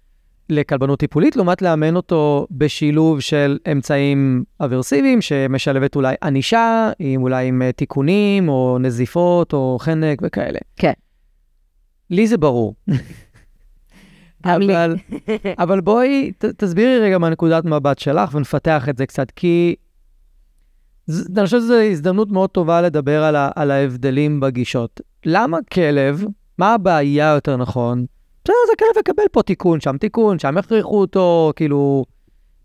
לכלבנות 0.51 0.99
טיפולית, 0.99 1.37
לעומת 1.37 1.63
לאמן 1.63 1.97
אותו 1.97 2.47
בשילוב 2.51 3.21
של 3.21 3.59
אמצעים 3.73 4.45
אברסיביים, 4.61 5.21
שמשלבת 5.21 5.97
אולי 5.97 6.15
ענישה, 6.23 6.91
עם 6.99 7.23
אולי 7.23 7.47
עם 7.47 7.63
אה, 7.63 7.73
תיקונים, 7.73 8.49
או 8.49 8.79
נזיפות, 8.81 9.53
או 9.53 9.79
חנק 9.81 10.19
וכאלה. 10.23 10.59
כן. 10.77 10.93
לי 12.11 12.27
זה 12.27 12.37
ברור. 12.37 12.75
אבל, 14.45 14.97
אבל 15.59 15.81
בואי, 15.81 16.33
ת, 16.39 16.45
תסבירי 16.45 16.99
רגע 16.99 17.19
מהנקודת 17.19 17.65
מבט 17.65 17.99
שלך 17.99 18.35
ונפתח 18.35 18.89
את 18.89 18.97
זה 18.97 19.07
קצת, 19.07 19.31
כי 19.31 19.75
אני 21.09 21.45
חושב 21.45 21.59
שזו 21.59 21.75
הזדמנות 21.75 22.31
מאוד 22.31 22.51
טובה 22.51 22.83
לדבר 22.83 23.25
על, 23.25 23.37
ה, 23.37 23.51
על 23.57 23.71
ההבדלים 23.71 24.41
בגישות. 24.41 25.01
למה 25.27 25.59
כלב, 25.73 26.25
מה 26.59 26.75
הבעיה 26.75 27.33
יותר 27.35 27.57
נכון, 27.57 28.07
בסדר, 28.45 28.57
אז 28.65 28.71
הכלב 28.73 29.01
יקבל 29.01 29.29
פה 29.33 29.43
תיקון, 29.43 29.81
שם 29.81 29.99
תיקון, 29.99 30.39
שם 30.39 30.59
יכריחו 30.59 31.01
אותו, 31.01 31.53
כאילו, 31.57 32.05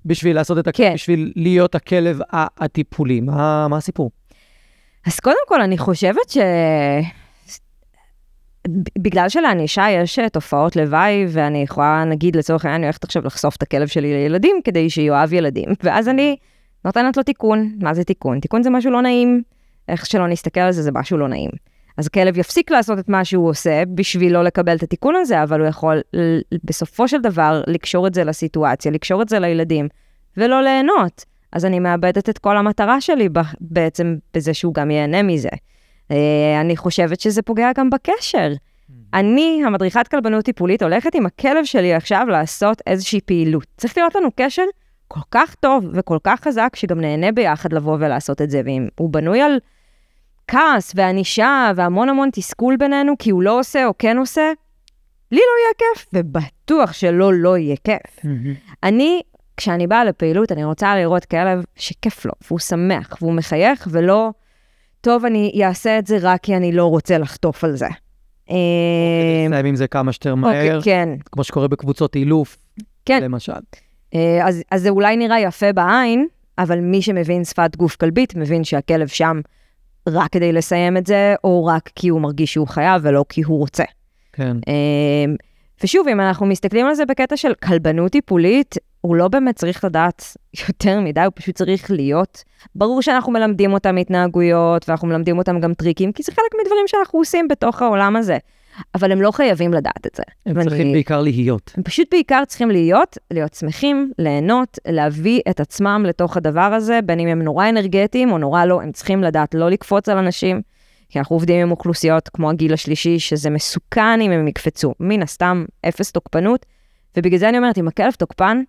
בשביל 0.05 0.35
לעשות 0.35 0.57
את 0.57 0.67
הכלב, 0.67 0.87
כן. 0.87 0.93
בשביל 0.93 1.33
להיות 1.35 1.75
הכלב 1.75 2.19
הטיפולי. 2.31 3.21
מה, 3.21 3.67
מה 3.67 3.77
הסיפור? 3.77 4.11
אז 5.07 5.19
קודם 5.19 5.35
כל, 5.47 5.61
אני 5.61 5.77
חושבת 5.77 6.29
ש... 6.29 6.37
בגלל 8.99 9.29
שלענישה 9.29 9.85
יש 9.89 10.19
אה, 10.19 10.29
תופעות 10.29 10.75
לוואי, 10.75 11.25
ואני 11.29 11.61
יכולה, 11.61 12.03
נגיד, 12.05 12.35
לצורך 12.35 12.65
העניין, 12.65 12.81
אני 12.81 12.85
הולכת 12.85 13.03
עכשיו 13.03 13.25
לחשוף 13.25 13.55
את 13.55 13.61
הכלב 13.61 13.87
שלי 13.87 14.13
לילדים 14.13 14.55
כדי 14.63 14.89
שיאהב 14.89 15.33
ילדים, 15.33 15.69
ואז 15.83 16.07
אני 16.07 16.35
נותנת 16.85 17.17
לו 17.17 17.23
תיקון. 17.23 17.75
מה 17.81 17.93
זה 17.93 18.03
תיקון? 18.03 18.39
תיקון 18.39 18.63
זה 18.63 18.69
משהו 18.69 18.91
לא 18.91 19.01
נעים. 19.01 19.41
איך 19.87 20.05
שלא 20.05 20.27
נסתכל 20.27 20.59
על 20.59 20.71
זה, 20.71 20.81
זה 20.81 20.91
משהו 20.93 21.17
לא 21.17 21.27
נעים. 21.27 21.49
אז 21.99 22.07
הכלב 22.07 22.37
יפסיק 22.37 22.71
לעשות 22.71 22.99
את 22.99 23.09
מה 23.09 23.25
שהוא 23.25 23.49
עושה 23.49 23.83
בשביל 23.95 24.33
לא 24.33 24.43
לקבל 24.43 24.75
את 24.75 24.83
התיקון 24.83 25.15
הזה, 25.15 25.43
אבל 25.43 25.59
הוא 25.59 25.67
יכול 25.67 26.01
בסופו 26.63 27.07
של 27.07 27.21
דבר 27.21 27.61
לקשור 27.67 28.07
את 28.07 28.13
זה 28.13 28.23
לסיטואציה, 28.23 28.91
לקשור 28.91 29.21
את 29.21 29.29
זה 29.29 29.39
לילדים, 29.39 29.87
ולא 30.37 30.61
ליהנות. 30.61 31.25
אז 31.51 31.65
אני 31.65 31.79
מאבדת 31.79 32.29
את 32.29 32.37
כל 32.37 32.57
המטרה 32.57 33.01
שלי 33.01 33.29
בעצם 33.61 34.15
בזה 34.33 34.53
שהוא 34.53 34.73
גם 34.73 34.91
ייהנה 34.91 35.23
מזה. 35.23 35.49
אה, 36.11 36.61
אני 36.61 36.77
חושבת 36.77 37.19
שזה 37.19 37.41
פוגע 37.41 37.71
גם 37.77 37.89
בקשר. 37.89 38.53
אני, 39.13 39.61
המדריכת 39.65 40.07
כלבנות 40.07 40.45
טיפולית, 40.45 40.83
הולכת 40.83 41.15
עם 41.15 41.25
הכלב 41.25 41.65
שלי 41.65 41.93
עכשיו 41.93 42.25
לעשות 42.29 42.81
איזושהי 42.87 43.21
פעילות. 43.21 43.65
צריך 43.77 43.97
להיות 43.97 44.15
לנו 44.15 44.29
קשר 44.35 44.65
כל 45.07 45.19
כך 45.31 45.55
טוב 45.55 45.85
וכל 45.93 46.17
כך 46.23 46.39
חזק, 46.39 46.75
שגם 46.75 47.01
נהנה 47.01 47.31
ביחד 47.31 47.73
לבוא 47.73 47.97
ולעשות 47.99 48.41
את 48.41 48.49
זה. 48.49 48.61
ואם 48.65 48.87
הוא 48.99 49.09
בנוי 49.09 49.41
על 49.41 49.59
כעס 50.49 50.91
וענישה 50.95 51.71
והמון 51.75 52.09
המון 52.09 52.29
תסכול 52.33 52.77
בינינו, 52.77 53.13
כי 53.19 53.29
הוא 53.29 53.43
לא 53.43 53.59
עושה 53.59 53.85
או 53.85 53.93
כן 53.97 54.17
עושה, 54.17 54.51
לי 55.31 55.39
לא 55.39 55.63
יהיה 55.63 55.73
כיף, 55.77 56.09
ובטוח 56.13 56.93
שלא 56.93 57.33
לא 57.33 57.57
יהיה 57.57 57.75
כיף. 57.83 58.19
Mm-hmm. 58.19 58.73
אני, 58.83 59.21
כשאני 59.57 59.87
באה 59.87 60.05
לפעילות, 60.05 60.51
אני 60.51 60.63
רוצה 60.63 60.95
לראות 60.95 61.25
כלב 61.25 61.63
שכיף 61.75 62.25
לו, 62.25 62.31
והוא 62.47 62.59
שמח, 62.59 63.17
והוא 63.21 63.33
מחייך, 63.33 63.87
ולא, 63.91 64.31
טוב, 65.01 65.25
אני 65.25 65.61
אעשה 65.65 65.99
את 65.99 66.07
זה 66.07 66.17
רק 66.21 66.43
כי 66.43 66.55
אני 66.55 66.71
לא 66.71 66.85
רוצה 66.85 67.17
לחטוף 67.17 67.63
על 67.63 67.75
זה. 67.75 67.87
לסיים 69.47 69.65
עם 69.65 69.75
זה 69.75 69.87
כמה 69.87 70.11
שיותר 70.11 70.35
מהר. 70.35 70.75
אוקיי, 70.75 70.93
כן. 70.93 71.09
כמו 71.31 71.43
שקורה 71.43 71.67
בקבוצות 71.67 72.15
אילוף, 72.15 72.57
כן. 73.05 73.23
למשל. 73.23 73.53
אה, 74.15 74.47
אז, 74.47 74.63
אז 74.71 74.81
זה 74.81 74.89
אולי 74.89 75.17
נראה 75.17 75.39
יפה 75.39 75.73
בעין, 75.73 76.27
אבל 76.57 76.79
מי 76.79 77.01
שמבין 77.01 77.43
שפת 77.43 77.75
גוף 77.75 77.95
כלבית, 77.95 78.35
מבין 78.35 78.63
שהכלב 78.63 79.07
שם 79.07 79.39
רק 80.13 80.31
כדי 80.31 80.51
לסיים 80.51 80.97
את 80.97 81.07
זה, 81.07 81.35
או 81.43 81.65
רק 81.65 81.89
כי 81.95 82.09
הוא 82.09 82.21
מרגיש 82.21 82.53
שהוא 82.53 82.67
חייב 82.67 83.01
ולא 83.05 83.25
כי 83.29 83.41
הוא 83.41 83.57
רוצה. 83.57 83.83
כן. 84.33 84.57
אמ, 84.67 85.35
ושוב, 85.83 86.07
אם 86.07 86.19
אנחנו 86.19 86.45
מסתכלים 86.45 86.85
על 86.85 86.95
זה 86.95 87.05
בקטע 87.05 87.37
של 87.37 87.53
כלבנות 87.53 88.11
טיפולית, 88.11 88.75
הוא 89.01 89.15
לא 89.15 89.27
באמת 89.27 89.55
צריך 89.55 89.85
לדעת 89.85 90.37
יותר 90.67 90.99
מדי, 90.99 91.21
הוא 91.21 91.31
פשוט 91.35 91.55
צריך 91.55 91.91
להיות. 91.91 92.43
ברור 92.75 93.01
שאנחנו 93.01 93.31
מלמדים 93.31 93.73
אותם 93.73 93.97
התנהגויות, 93.97 94.89
ואנחנו 94.89 95.07
מלמדים 95.07 95.37
אותם 95.37 95.59
גם 95.59 95.73
טריקים, 95.73 96.11
כי 96.11 96.23
זה 96.23 96.31
חלק 96.31 96.61
מדברים 96.63 96.87
שאנחנו 96.87 97.19
עושים 97.19 97.47
בתוך 97.47 97.81
העולם 97.81 98.15
הזה. 98.15 98.37
אבל 98.95 99.11
הם 99.11 99.21
לא 99.21 99.31
חייבים 99.31 99.73
לדעת 99.73 100.07
את 100.07 100.15
זה. 100.15 100.23
הם 100.45 100.53
ואני- 100.57 100.69
צריכים 100.69 100.91
בעיקר 100.91 101.21
להיות. 101.21 101.71
הם 101.77 101.83
פשוט 101.83 102.07
בעיקר 102.11 102.43
צריכים 102.47 102.71
להיות, 102.71 103.17
להיות 103.31 103.53
שמחים, 103.53 104.11
ליהנות, 104.19 104.77
להביא 104.87 105.41
את 105.49 105.59
עצמם 105.59 106.03
לתוך 106.07 106.37
הדבר 106.37 106.61
הזה, 106.61 106.99
בין 107.05 107.19
אם 107.19 107.27
הם 107.27 107.41
נורא 107.41 107.69
אנרגטיים 107.69 108.31
או 108.31 108.37
נורא 108.37 108.65
לא, 108.65 108.81
הם 108.81 108.91
צריכים 108.91 109.23
לדעת 109.23 109.53
לא 109.55 109.69
לקפוץ 109.69 110.09
על 110.09 110.17
אנשים, 110.17 110.61
כי 111.09 111.19
אנחנו 111.19 111.35
עובדים 111.35 111.61
עם 111.61 111.71
אוכלוסיות 111.71 112.29
כמו 112.29 112.49
הגיל 112.49 112.73
השלישי, 112.73 113.19
שזה 113.19 113.49
מסוכן 113.49 114.21
אם 114.21 114.31
הם 114.31 114.47
יקפצו. 114.47 114.93
מן 114.99 115.21
הסתם, 115.21 115.65
אפס 115.87 116.11
תוקפנות, 116.11 116.65
ובגלל 117.17 117.39
זה 117.39 117.49
אני 117.49 117.57
אומרת, 117.57 117.77
אם 117.77 117.87
הכלב 117.87 118.13
תוקפן, 118.13 118.61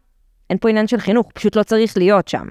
אין 0.50 0.58
פה 0.58 0.68
עניין 0.68 0.86
של 0.86 0.98
חינוך, 0.98 1.28
פשוט 1.34 1.56
לא 1.56 1.62
צריך 1.62 1.96
להיות 1.96 2.28
שם. 2.28 2.46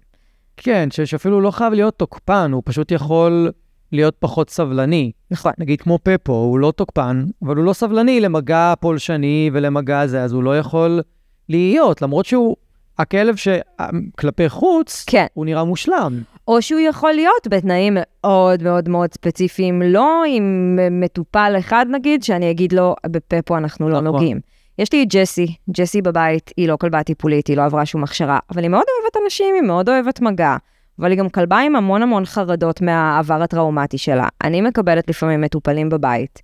כן, 0.58 0.88
שאפילו 0.92 1.42
לא 1.42 1.52
חייב 1.52 1.74
להיות 1.74 1.98
תוקפן, 2.00 2.52
הוא 2.54 2.62
פשוט 2.66 2.92
יכול 2.92 3.52
להיות 3.92 4.16
פחות 4.20 4.50
סבלני. 4.50 5.12
נכון. 5.32 5.52
נגיד 5.58 5.82
כמו 5.82 6.00
פפו, 6.04 6.34
הוא 6.34 6.60
לא 6.60 6.74
תוקפן, 6.76 7.26
אבל 7.42 7.56
הוא 7.56 7.66
לא 7.66 7.74
סבלני 7.74 8.22
למגע 8.22 8.74
פולשני 8.80 9.50
ולמגע 9.54 10.08
זה, 10.08 10.24
אז 10.24 10.34
הוא 10.34 10.44
לא 10.44 10.58
יכול 10.58 11.02
להיות, 11.50 12.02
למרות 12.02 12.26
שהוא, 12.26 12.56
הכלב 13.00 13.36
שכלפי 13.36 14.50
חוץ, 14.50 15.04
כן. 15.08 15.26
הוא 15.34 15.46
נראה 15.46 15.64
מושלם. 15.64 16.22
או 16.48 16.62
שהוא 16.62 16.80
יכול 16.80 17.14
להיות 17.14 17.48
בתנאים 17.50 17.98
מאוד 17.98 18.64
מאוד 18.64 18.90
מאוד 18.90 19.14
ספציפיים, 19.14 19.82
לא 19.82 20.24
עם 20.28 20.80
מטופל 20.92 21.56
אחד 21.60 21.86
נגיד, 21.92 22.24
שאני 22.24 22.52
אגיד 22.52 22.74
לו, 22.74 22.96
בפפו 23.08 23.58
אנחנו 23.58 23.90
לא 23.90 24.02
נכון. 24.02 24.06
נוגעים. 24.06 24.40
יש 24.80 24.94
לי 24.94 25.04
את 25.04 25.08
ג'סי, 25.10 25.56
ג'סי 25.70 26.02
בבית, 26.02 26.52
היא 26.58 26.68
לא 26.68 26.78
כלבה 26.78 27.04
טיפולית, 27.04 27.48
היא 27.48 27.58
לא 27.58 27.64
עברה 27.66 27.86
שום 27.86 28.04
הכשרה, 28.04 28.40
אבל 28.52 28.62
היא 28.62 28.70
מאוד 28.70 28.84
אוהבת 29.02 29.18
אנשים, 29.26 29.56
היא 29.56 29.64
מאוד 29.64 29.90
אוהבת 29.90 30.22
מגע, 30.22 30.58
אבל 31.00 31.12
היא 31.12 31.20
גם 31.20 31.30
כלבה 31.30 31.60
עם 31.60 31.76
המון 31.76 32.02
המון 32.02 32.26
חרדות 32.26 32.82
מהעבר 32.82 33.42
הטראומטי 33.42 33.98
שלה. 33.98 34.28
אני 34.44 34.62
מקבלת 34.62 35.10
לפעמים 35.10 35.42
מטופלים 35.42 35.90
בבית, 35.90 36.42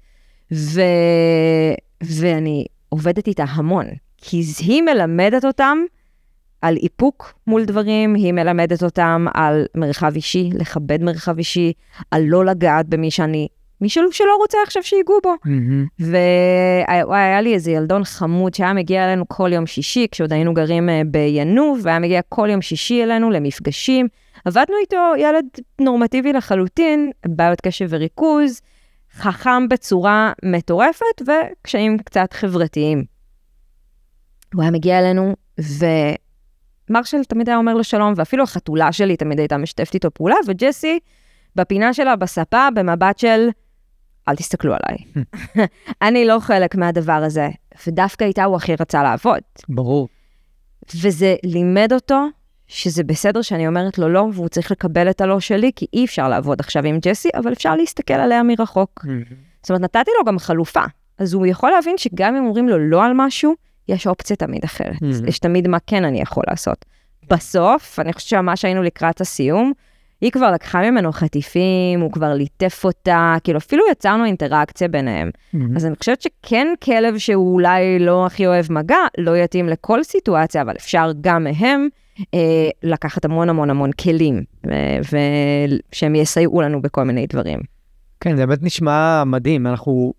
ו... 0.54 0.82
ואני 2.04 2.66
עובדת 2.90 3.28
איתה 3.28 3.44
המון, 3.50 3.86
כי 4.18 4.42
היא 4.60 4.82
מלמדת 4.82 5.46
אותם 5.46 5.78
על 6.62 6.78
איפוק 6.84 7.34
מול 7.48 7.66
דברים, 7.66 8.14
היא 8.14 8.34
מלמדת 8.34 8.84
אותם 8.84 9.26
על 9.34 9.66
מרחב 9.76 10.12
אישי, 10.16 10.50
לכבד 10.54 11.04
מרחב 11.04 11.38
אישי, 11.38 11.74
על 12.12 12.24
לא 12.26 12.46
לגעת 12.46 12.90
במי 12.90 13.12
שאני, 13.12 13.48
מי 13.82 13.90
שלא, 13.90 14.36
רוצה 14.40 14.58
עכשיו 14.64 14.84
שיגעו 14.84 15.18
בו. 15.24 15.34
והיה 16.00 17.42
לי 17.42 17.54
איזה 17.54 17.72
ילדון 17.72 18.04
חמוד 18.04 18.54
שהיה 18.54 18.74
מגיע 18.74 19.06
אלינו 19.06 19.26
כל 19.28 19.54
יום 19.54 19.66
שישי, 19.66 20.08
כשעוד 20.12 20.34
היינו 20.34 20.54
גרים 20.54 20.90
אה, 20.90 21.02
בינוב, 21.06 21.80
והיה 21.84 22.00
מגיע 22.00 22.22
כל 22.30 22.48
יום 22.52 22.62
שישי 22.62 23.04
אלינו 23.04 23.32
למפגשים. 23.32 24.08
עבדנו 24.46 24.76
איתו 24.82 25.14
ילד 25.18 25.46
נורמטיבי 25.82 26.34
לחלוטין, 26.34 27.12
בעיות 27.28 27.62
קשב 27.62 27.88
וריכוז, 27.90 28.62
חכם 29.14 29.68
בצורה 29.70 30.34
מטורפת 30.46 31.22
וקשיים 31.22 31.98
קצת 31.98 32.34
חברתיים. 32.34 33.04
הוא 34.54 34.62
היה 34.62 34.72
מגיע 34.72 35.00
אלינו, 35.00 35.36
ומרשל 36.90 37.24
תמיד 37.24 37.50
היה 37.50 37.58
אומר 37.58 37.74
לו 37.74 37.84
שלום, 37.84 38.14
ואפילו 38.18 38.44
החתולה 38.44 38.92
שלי 38.92 39.18
תמיד 39.18 39.40
הייתה 39.40 39.58
משתפת 39.58 39.94
איתו 39.94 40.12
פעולה, 40.12 40.36
וג'סי, 40.48 41.00
בפינה 41.56 41.94
שלה 41.94 42.16
בספה, 42.16 42.68
במבט 42.76 43.18
של, 43.18 43.50
אל 44.28 44.36
תסתכלו 44.36 44.74
עליי. 44.74 45.26
אני 46.08 46.26
לא 46.26 46.40
חלק 46.40 46.76
מהדבר 46.76 47.14
הזה, 47.14 47.50
ודווקא 47.88 48.24
איתה 48.24 48.44
הוא 48.44 48.56
הכי 48.56 48.76
רצה 48.80 49.04
לעבוד. 49.04 49.40
ברור. 49.70 50.08
וזה 50.96 51.36
לימד 51.44 51.94
אותו 51.94 52.28
שזה 52.68 53.04
בסדר 53.04 53.42
שאני 53.42 53.68
אומרת 53.68 53.98
לו 53.98 54.10
לא, 54.10 54.28
והוא 54.34 54.48
צריך 54.48 54.72
לקבל 54.72 55.10
את 55.10 55.22
הלא 55.22 55.40
שלי, 55.40 55.72
כי 55.76 55.86
אי 55.94 56.06
אפשר 56.06 56.30
לעבוד 56.30 56.60
עכשיו 56.60 56.86
עם 56.86 57.00
ג'סי, 57.02 57.30
אבל 57.36 57.54
אפשר 57.54 57.76
להסתכל 57.76 58.14
עליה 58.14 58.44
מרחוק. 58.44 59.06
זאת 59.62 59.70
אומרת, 59.70 59.82
נתתי 59.82 60.12
לו 60.20 60.26
גם 60.26 60.40
חלופה. 60.40 60.84
אז 61.18 61.34
הוא 61.34 61.46
יכול 61.46 61.70
להבין 61.70 61.98
שגם 61.98 62.36
אם 62.36 62.46
אומרים 62.46 62.70
לו 62.70 62.78
לא 62.78 63.04
על 63.04 63.12
משהו, 63.16 63.54
יש 63.88 64.08
אופציה 64.08 64.36
תמיד 64.36 64.64
אחרת. 64.64 64.96
Mhm. 64.96 65.28
יש 65.30 65.40
תמיד 65.40 65.68
מה 65.68 65.78
כן 65.88 66.06
אני 66.06 66.22
יכול 66.22 66.44
לעשות. 66.48 66.86
בסוף, 67.30 68.00
אני 68.00 68.14
חושבת 68.14 68.30
שממש 68.30 68.66
היינו 68.66 68.84
לקראת 68.84 69.22
הסיום, 69.22 69.74
היא 70.26 70.32
כבר 70.32 70.52
לקחה 70.52 70.92
ממנו 70.92 71.12
חטיפים, 71.12 72.00
הוא 72.02 72.12
כבר 72.12 72.34
ליטף 72.34 72.82
אותה, 72.84 73.36
כאילו 73.44 73.58
אפילו 73.58 73.84
יצרנו 73.92 74.26
אינטראקציה 74.26 74.88
ביניהם. 74.88 75.30
אז 75.76 75.86
אני 75.86 75.96
חושבת 75.96 76.22
שכן 76.22 76.68
כלב 76.84 77.18
שהוא 77.18 77.54
אולי 77.54 78.00
לא 78.00 78.26
הכי 78.26 78.48
אוהב 78.48 78.66
מגע, 78.72 78.98
לא 79.18 79.38
יתאים 79.38 79.70
לכל 79.70 80.04
סיטואציה, 80.04 80.62
אבל 80.62 80.74
אפשר 80.78 81.12
גם 81.22 81.44
מהם 81.44 81.88
אה, 82.34 82.70
לקחת 82.84 83.26
המון 83.26 83.50
המון 83.50 83.70
המון 83.70 83.92
כלים, 83.92 84.44
אה, 84.72 85.00
ושהם 85.92 86.16
יסייעו 86.16 86.62
לנו 86.62 86.82
בכל 86.82 87.04
מיני 87.04 87.28
דברים. 87.28 87.60
כן, 88.20 88.36
זה 88.36 88.46
באמת 88.46 88.64
נשמע 88.64 89.24
מדהים. 89.26 89.68
אנחנו 89.68 90.14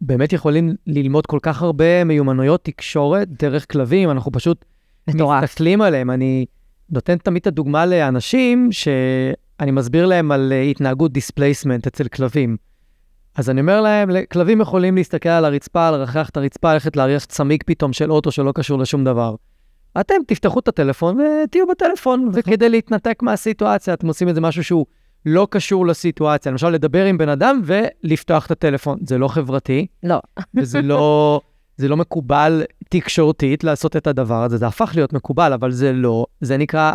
באמת 0.00 0.32
יכולים 0.32 0.74
ללמוד 0.86 1.26
כל 1.26 1.38
כך 1.42 1.62
הרבה 1.62 2.04
מיומנויות 2.04 2.64
תקשורת 2.64 3.28
דרך 3.28 3.72
כלבים, 3.72 4.10
אנחנו 4.10 4.32
פשוט 4.32 4.64
מטורף. 5.08 5.42
מסתכלים 5.42 5.80
עליהם. 5.80 6.10
אני 6.10 6.46
נותן 6.92 7.16
תמיד 7.16 7.40
את 7.40 7.46
הדוגמה 7.46 7.86
לאנשים 7.86 8.68
שאני 8.72 9.70
מסביר 9.70 10.06
להם 10.06 10.32
על 10.32 10.52
אה, 10.52 10.62
התנהגות 10.62 11.12
displacement 11.12 11.86
אצל 11.86 12.08
כלבים. 12.08 12.56
אז 13.36 13.50
אני 13.50 13.60
אומר 13.60 13.80
להם, 13.80 14.10
כלבים 14.32 14.60
יכולים 14.60 14.96
להסתכל 14.96 15.28
על 15.28 15.44
הרצפה, 15.44 15.90
לרחרח 15.90 16.28
את 16.28 16.36
הרצפה, 16.36 16.72
ללכת 16.72 16.96
להריח 16.96 17.24
צמיג 17.24 17.62
פתאום 17.66 17.92
של 17.92 18.12
אוטו 18.12 18.30
שלא 18.30 18.52
קשור 18.54 18.78
לשום 18.78 19.04
דבר. 19.04 19.34
אתם 20.00 20.14
תפתחו 20.26 20.58
את 20.58 20.68
הטלפון 20.68 21.18
ותהיו 21.20 21.66
בטלפון, 21.66 22.28
וכדי 22.32 22.68
להתנתק 22.68 23.22
מהסיטואציה, 23.22 23.94
אתם 23.94 24.08
עושים 24.08 24.28
איזה 24.28 24.40
משהו 24.40 24.64
שהוא 24.64 24.86
לא 25.26 25.46
קשור 25.50 25.86
לסיטואציה. 25.86 26.52
למשל, 26.52 26.68
לדבר 26.68 27.04
עם 27.04 27.18
בן 27.18 27.28
אדם 27.28 27.60
ולפתוח 27.64 28.46
את 28.46 28.50
הטלפון. 28.50 28.98
זה 29.06 29.18
לא 29.18 29.28
חברתי, 29.28 29.86
לא. 30.02 30.20
וזה 30.54 30.82
לא, 30.82 31.40
זה 31.76 31.88
לא 31.88 31.96
מקובל 31.96 32.62
תקשורתית 32.88 33.64
לעשות 33.64 33.96
את 33.96 34.06
הדבר 34.06 34.42
הזה. 34.42 34.56
זה 34.56 34.66
הפך 34.66 34.92
להיות 34.94 35.12
מקובל, 35.12 35.52
אבל 35.52 35.70
זה 35.70 35.92
לא. 35.92 36.26
זה 36.40 36.56
נקרא 36.56 36.92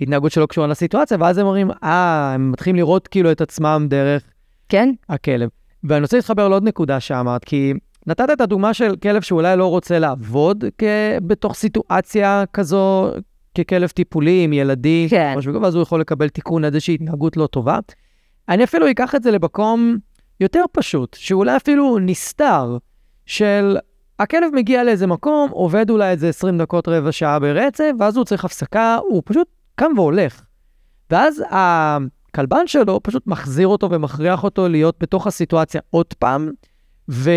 התנהגות 0.00 0.32
שלא 0.32 0.46
קשורה 0.46 0.66
לסיטואציה, 0.66 1.16
ואז 1.20 1.38
הם 1.38 1.46
אומרים, 1.46 1.70
אה, 1.70 2.32
הם 2.34 2.52
מתחילים 2.52 2.76
לראות 2.76 3.08
כאילו 3.08 3.32
את 3.32 3.40
עצמם 3.40 3.86
דרך 3.90 4.22
כן? 4.68 4.92
הכלב. 5.08 5.48
ואני 5.84 6.02
רוצה 6.02 6.16
להתחבר 6.16 6.48
לעוד 6.48 6.64
נקודה 6.64 7.00
שאמרת, 7.00 7.44
כי 7.44 7.72
נתת 8.06 8.28
את 8.32 8.40
הדוגמה 8.40 8.74
של 8.74 8.96
כלב 8.96 9.22
שאולי 9.22 9.56
לא 9.56 9.66
רוצה 9.66 9.98
לעבוד 9.98 10.64
כ... 10.78 10.84
בתוך 11.26 11.54
סיטואציה 11.54 12.44
כזו, 12.52 13.10
ככלב 13.58 13.88
טיפולי 13.88 14.44
עם 14.44 14.52
ילדים, 14.52 15.08
כן. 15.08 15.32
ראש 15.36 15.46
בגובה, 15.46 15.68
אז 15.68 15.74
הוא 15.74 15.82
יכול 15.82 16.00
לקבל 16.00 16.28
תיקון 16.28 16.64
איזושהי 16.64 16.94
התנהגות 16.94 17.36
לא 17.36 17.46
טובה. 17.46 17.78
אני 18.48 18.64
אפילו 18.64 18.90
אקח 18.90 19.14
את 19.14 19.22
זה 19.22 19.30
למקום 19.30 19.96
יותר 20.40 20.64
פשוט, 20.72 21.16
שאולי 21.20 21.56
אפילו 21.56 21.98
נסתר, 21.98 22.78
של 23.26 23.76
הכלב 24.20 24.54
מגיע 24.54 24.84
לאיזה 24.84 25.06
מקום, 25.06 25.50
עובד 25.50 25.90
אולי 25.90 26.10
איזה 26.10 26.28
20 26.28 26.58
דקות, 26.58 26.88
רבע 26.88 27.12
שעה 27.12 27.38
ברצף, 27.38 27.90
ואז 28.00 28.16
הוא 28.16 28.24
צריך 28.24 28.44
הפסקה, 28.44 28.96
הוא 28.96 29.22
פשוט 29.24 29.48
קם 29.74 29.92
והולך. 29.96 30.42
ואז 31.10 31.42
הכלבן 31.50 32.66
שלו 32.66 33.00
פשוט 33.02 33.26
מחזיר 33.26 33.68
אותו 33.68 33.90
ומכריח 33.90 34.44
אותו 34.44 34.68
להיות 34.68 34.96
בתוך 35.00 35.26
הסיטואציה 35.26 35.80
עוד 35.90 36.06
פעם, 36.18 36.50
ו... 37.10 37.30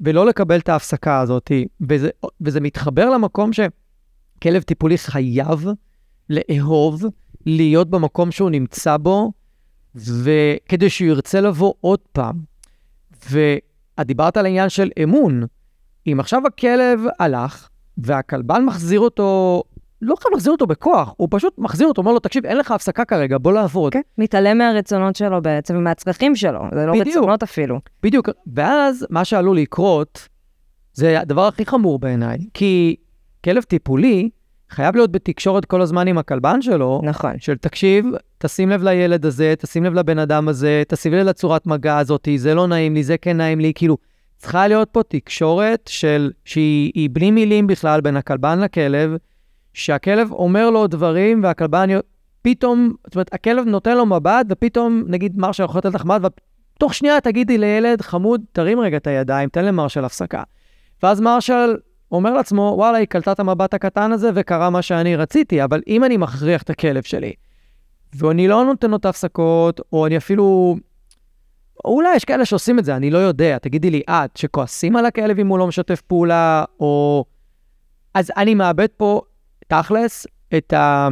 ולא 0.00 0.26
לקבל 0.26 0.58
את 0.58 0.68
ההפסקה 0.68 1.20
הזאת. 1.20 1.52
וזה, 1.80 2.10
וזה 2.40 2.60
מתחבר 2.60 3.10
למקום 3.10 3.50
שכלב 3.52 4.62
טיפולי 4.62 4.98
חייב 4.98 5.66
לאהוב, 6.30 7.02
להיות 7.46 7.90
במקום 7.90 8.30
שהוא 8.30 8.50
נמצא 8.50 8.96
בו, 8.96 9.32
וכדי 9.94 10.90
שהוא 10.90 11.08
ירצה 11.08 11.40
לבוא 11.40 11.74
עוד 11.80 12.00
פעם. 12.12 12.36
ואת 13.30 14.06
דיברת 14.06 14.36
על 14.36 14.44
העניין 14.44 14.68
של 14.68 14.90
אמון. 15.02 15.44
אם 16.06 16.20
עכשיו 16.20 16.42
הכלב 16.46 17.00
הלך, 17.18 17.68
והכלבן 17.98 18.64
מחזיר 18.64 19.00
אותו, 19.00 19.62
לא 20.02 20.14
חייב 20.16 20.32
להחזיר 20.32 20.52
אותו 20.52 20.66
בכוח, 20.66 21.14
הוא 21.16 21.28
פשוט 21.30 21.54
מחזיר 21.58 21.88
אותו, 21.88 22.02
אומר 22.02 22.12
לו, 22.12 22.18
תקשיב, 22.18 22.46
אין 22.46 22.56
לך 22.56 22.70
הפסקה 22.70 23.04
כרגע, 23.04 23.38
בוא 23.38 23.52
לעבוד. 23.52 23.92
כן. 23.92 24.00
מתעלם 24.18 24.58
מהרצונות 24.58 25.16
שלו 25.16 25.42
בעצם, 25.42 25.76
ומהצרכים 25.76 26.36
שלו, 26.36 26.60
זה 26.74 26.86
לא 26.86 26.92
בדיוק. 26.92 27.16
רצונות 27.16 27.42
אפילו. 27.42 27.80
בדיוק. 28.02 28.28
ואז 28.54 29.06
מה 29.10 29.24
שעלול 29.24 29.56
לקרות, 29.56 30.28
זה 30.92 31.20
הדבר 31.20 31.46
הכי 31.46 31.66
חמור 31.66 31.98
בעיניי, 31.98 32.38
כי 32.54 32.96
כלב 33.44 33.62
טיפולי 33.62 34.30
חייב 34.70 34.96
להיות 34.96 35.12
בתקשורת 35.12 35.64
כל 35.64 35.80
הזמן 35.80 36.08
עם 36.08 36.18
הכלבן 36.18 36.62
שלו, 36.62 37.00
נכון. 37.04 37.32
של 37.38 37.56
תקשיב, 37.56 38.06
תשים 38.38 38.70
לב 38.70 38.82
לילד 38.82 39.26
הזה, 39.26 39.54
תשים 39.58 39.84
לב 39.84 39.94
לבן 39.94 40.18
אדם 40.18 40.48
הזה, 40.48 40.82
תשים 40.88 41.12
לב 41.12 41.26
לצורת 41.26 41.66
מגע 41.66 41.98
הזאת, 41.98 42.28
זה 42.36 42.54
לא 42.54 42.66
נעים 42.66 42.94
לי, 42.94 43.02
זה 43.02 43.16
כן 43.16 43.36
נעים 43.36 43.60
לי, 43.60 43.72
כאילו, 43.74 43.96
צריכה 44.38 44.68
להיות 44.68 44.88
פה 44.92 45.02
תקשורת 45.02 45.88
של, 45.88 46.30
שהיא 46.44 46.92
היא 46.94 47.10
בלי 47.12 47.30
מילים 47.30 47.66
בכלל 47.66 48.00
בין 48.00 48.16
הכלבן 48.16 48.60
לכלב, 48.60 49.16
שהכלב 49.74 50.32
אומר 50.32 50.70
לו 50.70 50.86
דברים 50.86 51.42
והכלבן 51.42 51.88
פתאום, 52.42 52.92
זאת 53.06 53.14
אומרת, 53.14 53.34
הכלב 53.34 53.64
נותן 53.66 53.96
לו 53.96 54.06
מבט, 54.06 54.46
ופתאום, 54.48 55.04
נגיד, 55.06 55.38
מרשל 55.38 55.64
יכול 55.64 55.78
לתת 55.78 55.94
לך 55.94 56.04
מבט, 56.04 56.40
ותוך 56.76 56.94
שנייה 56.94 57.20
תגידי 57.20 57.58
לילד, 57.58 58.00
חמוד, 58.00 58.40
תרים 58.52 58.80
רגע 58.80 58.96
את 58.96 59.06
הידיים, 59.06 59.48
תן 59.48 59.64
למרשל 59.64 60.04
הפסקה. 60.04 60.42
ואז 61.02 61.20
מרשל 61.20 61.76
אומר 62.12 62.34
לעצמו, 62.34 62.74
וואלה, 62.76 62.98
היא 62.98 63.06
קלטה 63.06 63.32
את 63.32 63.40
המבט 63.40 63.74
הקטן 63.74 64.12
הזה 64.12 64.30
וקרה 64.34 64.70
מה 64.70 64.82
שאני 64.82 65.16
רציתי, 65.16 65.64
אבל 65.64 65.82
אם 65.86 66.04
אני 66.04 66.16
מכריח 66.16 66.62
את 66.62 66.70
הכלב 66.70 67.02
שלי, 67.02 67.32
ואני 68.14 68.48
לא 68.48 68.64
נותן 68.64 68.90
לו 68.90 68.96
את 68.96 69.04
ההפסקות, 69.04 69.80
או 69.92 70.06
אני 70.06 70.16
אפילו... 70.16 70.76
אולי 71.84 72.16
יש 72.16 72.24
כאלה 72.24 72.44
שעושים 72.44 72.78
את 72.78 72.84
זה, 72.84 72.96
אני 72.96 73.10
לא 73.10 73.18
יודע. 73.18 73.58
תגידי 73.58 73.90
לי 73.90 74.02
את, 74.10 74.36
שכועסים 74.36 74.96
על 74.96 75.06
הכלב 75.06 75.38
אם 75.38 75.46
הוא 75.46 75.58
לא 75.58 75.66
משתף 75.66 76.00
פעולה, 76.00 76.64
או... 76.80 77.24
אז 78.14 78.32
אני 78.36 78.54
מאבד 78.54 78.88
פה, 78.96 79.20
תכלס, 79.68 80.26
את, 80.58 80.72
ה... 80.72 81.08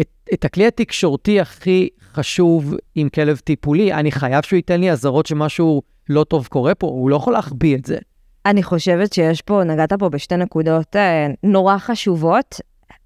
את, 0.00 0.08
את 0.34 0.44
הכלי 0.44 0.66
התקשורתי 0.66 1.40
הכי 1.40 1.88
חשוב 2.12 2.74
עם 2.94 3.08
כלב 3.08 3.36
טיפולי. 3.36 3.92
אני 3.92 4.12
חייב 4.12 4.44
שהוא 4.44 4.56
ייתן 4.56 4.80
לי 4.80 4.90
אזהרות 4.90 5.26
שמשהו 5.26 5.82
לא 6.08 6.24
טוב 6.24 6.46
קורה 6.46 6.74
פה, 6.74 6.86
הוא 6.86 7.10
לא 7.10 7.16
יכול 7.16 7.32
להחביא 7.32 7.76
את 7.76 7.84
זה. 7.84 7.98
אני 8.46 8.62
חושבת 8.62 9.12
שיש 9.12 9.42
פה, 9.42 9.64
נגעת 9.64 9.92
פה 9.92 10.08
בשתי 10.08 10.36
נקודות 10.36 10.96
אה, 10.96 11.26
נורא 11.42 11.78
חשובות. 11.78 12.60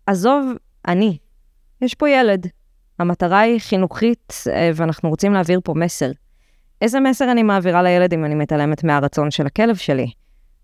עזוב, 0.07 0.52
אני. 0.88 1.18
יש 1.82 1.94
פה 1.94 2.11
ילד. 2.11 2.46
המטרה 2.99 3.40
היא 3.40 3.61
חינוכית, 3.61 4.32
אה, 4.53 4.70
ואנחנו 4.74 5.09
רוצים 5.09 5.32
להעביר 5.32 5.61
פה 5.64 5.74
מסר. 5.76 6.11
איזה 6.82 7.01
מסר 7.01 7.30
אני 7.30 7.42
מעבירה 7.42 7.82
לילד 7.82 8.14
אם 8.14 8.24
אני 8.24 8.34
מתעלמת 8.34 8.84
מהרצון 8.84 9.30
של 9.30 9.47
הכלב 9.47 9.76
שלי? 9.76 10.07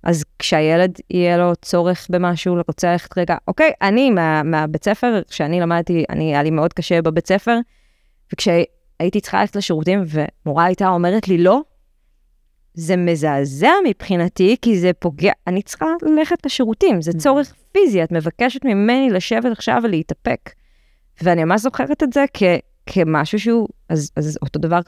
אז 0.02 0.24
כשהילד 0.38 0.98
יהיה 1.10 1.36
לו 1.36 1.52
צורך 1.62 2.06
במשהו, 2.10 2.56
רוצה 2.68 2.92
ללכת 2.92 3.18
רגע, 3.18 3.36
אוקיי, 3.48 3.72
אני 3.82 4.10
מה, 4.10 4.42
מהבית 4.42 4.84
ספר, 4.84 5.20
כשאני 5.28 5.60
למדתי, 5.60 6.04
אני, 6.10 6.24
היה 6.24 6.42
לי 6.42 6.50
מאוד 6.50 6.72
קשה 6.72 7.02
בבית 7.02 7.26
ספר, 7.26 7.58
וכשהייתי 8.32 9.20
צריכה 9.20 9.40
ללכת 9.40 9.56
לשירותים 9.56 10.04
ומורה 10.06 10.64
הייתה 10.64 10.88
אומרת 10.88 11.28
לי 11.28 11.38
לא, 11.38 11.60
זה 12.74 12.96
מזעזע 12.96 13.72
מבחינתי, 13.88 14.56
כי 14.62 14.78
זה 14.78 14.92
פוגע, 14.92 15.32
אני 15.46 15.62
צריכה 15.62 15.86
ללכת 16.02 16.46
לשירותים, 16.46 17.02
זה 17.02 17.12
צורך 17.12 17.54
פיזי, 17.72 18.04
את 18.04 18.12
מבקשת 18.12 18.64
ממני 18.64 19.10
לשבת 19.10 19.52
עכשיו 19.52 19.80
ולהתאפק. 19.84 20.50
ואני 21.22 21.44
ממש 21.44 21.60
זוכרת 21.60 22.02
את 22.02 22.12
זה 22.12 22.24
כ, 22.34 22.42
כמשהו 22.86 23.38
שהוא, 23.40 23.68
אז, 23.88 24.10
אז 24.16 24.38
אותו 24.42 24.58
דבר 24.58 24.80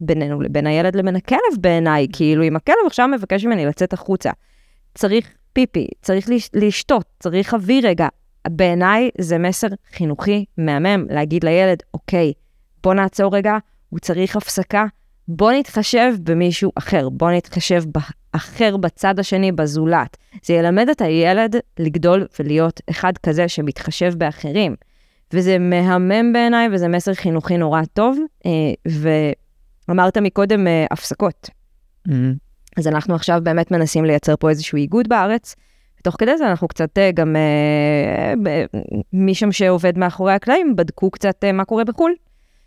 בינינו 0.00 0.40
לבין 0.40 0.66
הילד 0.66 0.96
לבין 0.96 1.16
הכלב 1.16 1.38
בעיניי, 1.60 2.06
כאילו 2.12 2.44
אם 2.44 2.56
הכלב 2.56 2.76
עכשיו 2.86 3.08
מבקש 3.08 3.44
ממני 3.44 3.66
לצאת 3.66 3.92
החוצה, 3.92 4.30
צריך 4.94 5.34
פיפי, 5.52 5.88
צריך 6.02 6.28
לשתות, 6.54 7.04
צריך 7.20 7.54
אוויר 7.54 7.86
רגע. 7.86 8.08
בעיניי 8.48 9.10
זה 9.20 9.38
מסר 9.38 9.66
חינוכי 9.92 10.44
מהמם 10.58 11.06
להגיד 11.10 11.44
לילד, 11.44 11.78
אוקיי, 11.94 12.32
בוא 12.82 12.94
נעצור 12.94 13.36
רגע, 13.36 13.58
הוא 13.88 13.98
צריך 13.98 14.36
הפסקה, 14.36 14.84
בוא 15.28 15.52
נתחשב 15.52 16.14
במישהו 16.22 16.72
אחר, 16.74 17.08
בוא 17.08 17.30
נתחשב 17.30 17.82
באחר 18.34 18.76
בצד 18.76 19.18
השני, 19.18 19.52
בזולת. 19.52 20.16
זה 20.42 20.54
ילמד 20.54 20.88
את 20.88 21.00
הילד 21.00 21.56
לגדול 21.78 22.26
ולהיות 22.38 22.80
אחד 22.90 23.18
כזה 23.18 23.48
שמתחשב 23.48 24.12
באחרים. 24.18 24.74
וזה 25.32 25.58
מהמם 25.58 26.32
בעיניי, 26.32 26.68
וזה 26.72 26.88
מסר 26.88 27.14
חינוכי 27.14 27.56
נורא 27.56 27.82
טוב. 27.92 28.18
אה, 28.46 28.50
ואמרת 29.88 30.18
מקודם 30.18 30.66
אה, 30.66 30.86
הפסקות. 30.90 31.50
Mm-hmm. 32.08 32.12
אז 32.76 32.86
אנחנו 32.86 33.14
עכשיו 33.14 33.40
באמת 33.42 33.70
מנסים 33.70 34.04
לייצר 34.04 34.36
פה 34.36 34.50
איזשהו 34.50 34.76
איגוד 34.76 35.08
בארץ. 35.08 35.54
ותוך 36.00 36.16
כדי 36.18 36.36
זה 36.38 36.50
אנחנו 36.50 36.68
קצת 36.68 36.98
אה, 36.98 37.10
גם, 37.12 37.36
משם 39.12 39.52
שעובד 39.52 39.98
מאחורי 39.98 40.32
הקלעים, 40.32 40.76
בדקו 40.76 41.10
קצת 41.10 41.44
מה 41.52 41.64
קורה 41.64 41.84
בחו"ל. 41.84 42.14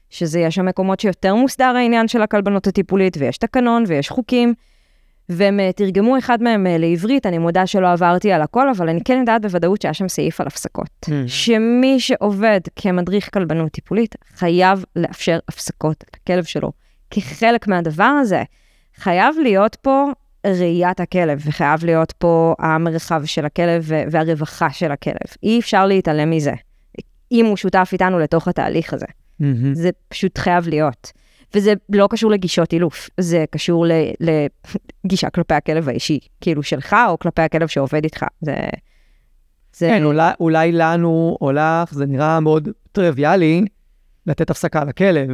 שזה 0.10 0.40
יש 0.40 0.56
שם 0.56 0.66
מקומות 0.66 1.00
שיותר 1.00 1.36
מוסדר 1.36 1.74
העניין 1.76 2.08
של 2.08 2.22
הכלבנות 2.22 2.68
הטיפולית, 2.68 3.18
ויש 3.20 3.38
תקנון 3.38 3.84
ויש 3.88 4.10
חוקים, 4.10 4.54
והם 5.30 5.60
אה, 5.60 5.72
תרגמו 5.72 6.18
אחד 6.18 6.44
מהם 6.44 6.68
אה, 6.68 6.78
לעברית, 6.78 7.26
אני 7.26 7.38
מודה 7.38 7.68
שלא 7.68 7.92
עברתי 7.92 8.32
על 8.32 8.42
הכל, 8.42 8.70
אבל 8.70 8.90
אני 8.90 9.00
כן 9.06 9.18
יודעת 9.20 9.42
בוודאות 9.42 9.82
שהיה 9.82 9.94
שם 9.94 10.08
סעיף 10.08 10.42
על 10.42 10.48
הפסקות. 10.48 10.90
Mm. 11.06 11.10
שמי 11.28 12.00
שעובד 12.00 12.60
כמדריך 12.76 13.34
כלבנות 13.34 13.72
טיפולית, 13.72 14.16
חייב 14.36 14.84
לאפשר 14.96 15.40
הפסקות 15.50 16.04
לכלב 16.16 16.44
שלו. 16.44 16.72
כחלק 17.12 17.68
מהדבר 17.68 18.04
הזה, 18.04 18.44
חייב 18.96 19.36
להיות 19.44 19.78
פה 19.82 20.06
ראיית 20.48 21.00
הכלב, 21.00 21.42
וחייב 21.46 21.86
להיות 21.86 22.12
פה 22.12 22.56
המרחב 22.60 23.26
של 23.26 23.46
הכלב 23.46 23.92
והרווחה 24.12 24.70
של 24.70 24.92
הכלב. 24.92 25.36
אי 25.44 25.60
אפשר 25.60 25.86
להתעלם 25.86 26.30
מזה, 26.30 26.54
אם 27.32 27.46
הוא 27.46 27.58
שותף 27.58 27.90
איתנו 27.94 28.20
לתוך 28.20 28.48
התהליך 28.48 28.94
הזה. 28.94 29.06
Mm-hmm. 29.06 29.46
זה 29.74 29.90
פשוט 30.08 30.38
חייב 30.38 30.68
להיות. 30.68 31.12
וזה 31.56 31.74
לא 31.90 32.08
קשור 32.12 32.32
לגישות 32.32 32.74
אילוף, 32.74 33.10
זה 33.20 33.46
קשור 33.52 33.86
לגישה 35.06 35.30
כלפי 35.30 35.54
הכלב 35.54 35.90
האישי, 35.90 36.20
כאילו 36.42 36.64
שלך 36.64 36.96
או 37.10 37.20
כלפי 37.20 37.42
הכלב 37.42 37.68
שעובד 37.68 38.04
איתך. 38.04 38.26
זה... 38.42 38.56
זה... 39.76 39.88
כן, 39.88 40.04
אולי, 40.04 40.32
אולי 40.40 40.72
לנו 40.72 41.38
או 41.42 41.52
לך 41.52 41.94
זה 41.94 42.06
נראה 42.06 42.40
מאוד 42.40 42.70
טריוויאלי 42.92 43.66
לתת 44.28 44.50
הפסקה 44.50 44.84
לכלב. 44.84 45.30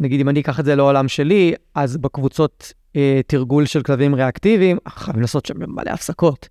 נגיד, 0.00 0.20
אם 0.20 0.28
אני 0.28 0.40
אקח 0.40 0.60
את 0.60 0.64
זה 0.64 0.74
לעולם 0.74 1.08
שלי, 1.08 1.54
אז 1.74 1.96
בקבוצות 1.96 2.72
אה, 2.96 3.20
תרגול 3.26 3.66
של 3.66 3.82
כלבים 3.82 4.14
ריאקטיביים, 4.14 4.78
חייבים 4.88 5.20
לעשות 5.20 5.46
שם 5.46 5.54
מלא 5.58 5.90
הפסקות. 5.90 6.48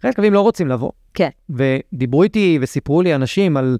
אחרי 0.00 0.12
כלבים 0.12 0.32
לא 0.32 0.40
רוצים 0.40 0.68
לבוא. 0.68 0.90
כן. 1.14 1.28
ודיברו 1.50 2.22
איתי 2.22 2.58
וסיפרו 2.62 3.02
לי 3.02 3.14
אנשים 3.14 3.56
על 3.56 3.78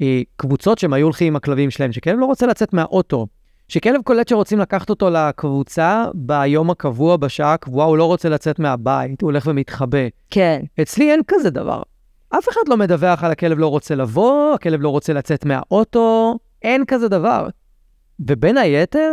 אה, 0.00 0.22
קבוצות 0.36 0.78
שהם 0.78 0.92
היו 0.92 1.04
הולכים 1.04 1.26
עם 1.26 1.36
הכלבים 1.36 1.70
שלהם, 1.70 1.92
שכלב 1.92 2.18
לא 2.18 2.26
רוצה 2.26 2.46
לצאת 2.46 2.72
מהאוטו, 2.72 3.26
שכלב 3.68 4.02
קולט 4.04 4.28
שרוצים 4.28 4.58
לקחת 4.58 4.90
אותו 4.90 5.10
לקבוצה 5.10 6.04
ביום 6.14 6.70
הקבוע, 6.70 7.16
בשעה 7.16 7.54
הקבועה, 7.54 7.86
הוא 7.86 7.96
לא 7.96 8.04
רוצה 8.04 8.28
לצאת 8.28 8.58
מהבית, 8.58 9.22
הוא 9.22 9.28
הולך 9.28 9.46
ומתחבא. 9.46 9.98
כן. 10.30 10.62
אצלי 10.82 11.12
אין 11.12 11.20
כזה 11.28 11.50
דבר. 11.50 11.82
אף 12.28 12.48
אחד 12.48 12.60
לא 12.68 12.76
מדווח 12.76 13.24
על 13.24 13.30
הכלב 13.30 13.58
לא 13.58 13.66
רוצה 13.66 13.94
לבוא, 13.94 14.54
הכלב 14.54 14.80
לא 14.80 14.88
רוצה 14.88 15.12
לצאת 15.12 15.44
מהאוטו, 15.44 16.38
אין 16.62 16.84
כזה 16.84 17.08
דבר. 17.08 17.48
ובין 18.20 18.56
היתר, 18.56 19.12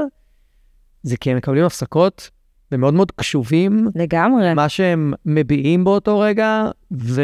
זה 1.03 1.17
כי 1.17 1.31
הם 1.31 1.37
מקבלים 1.37 1.65
הפסקות 1.65 2.29
ומאוד 2.71 2.93
מאוד 2.93 3.11
קשובים. 3.11 3.87
לגמרי. 3.95 4.53
מה 4.53 4.69
שהם 4.69 5.13
מביעים 5.25 5.83
באותו 5.83 6.19
רגע, 6.19 6.65
ו... 6.91 7.21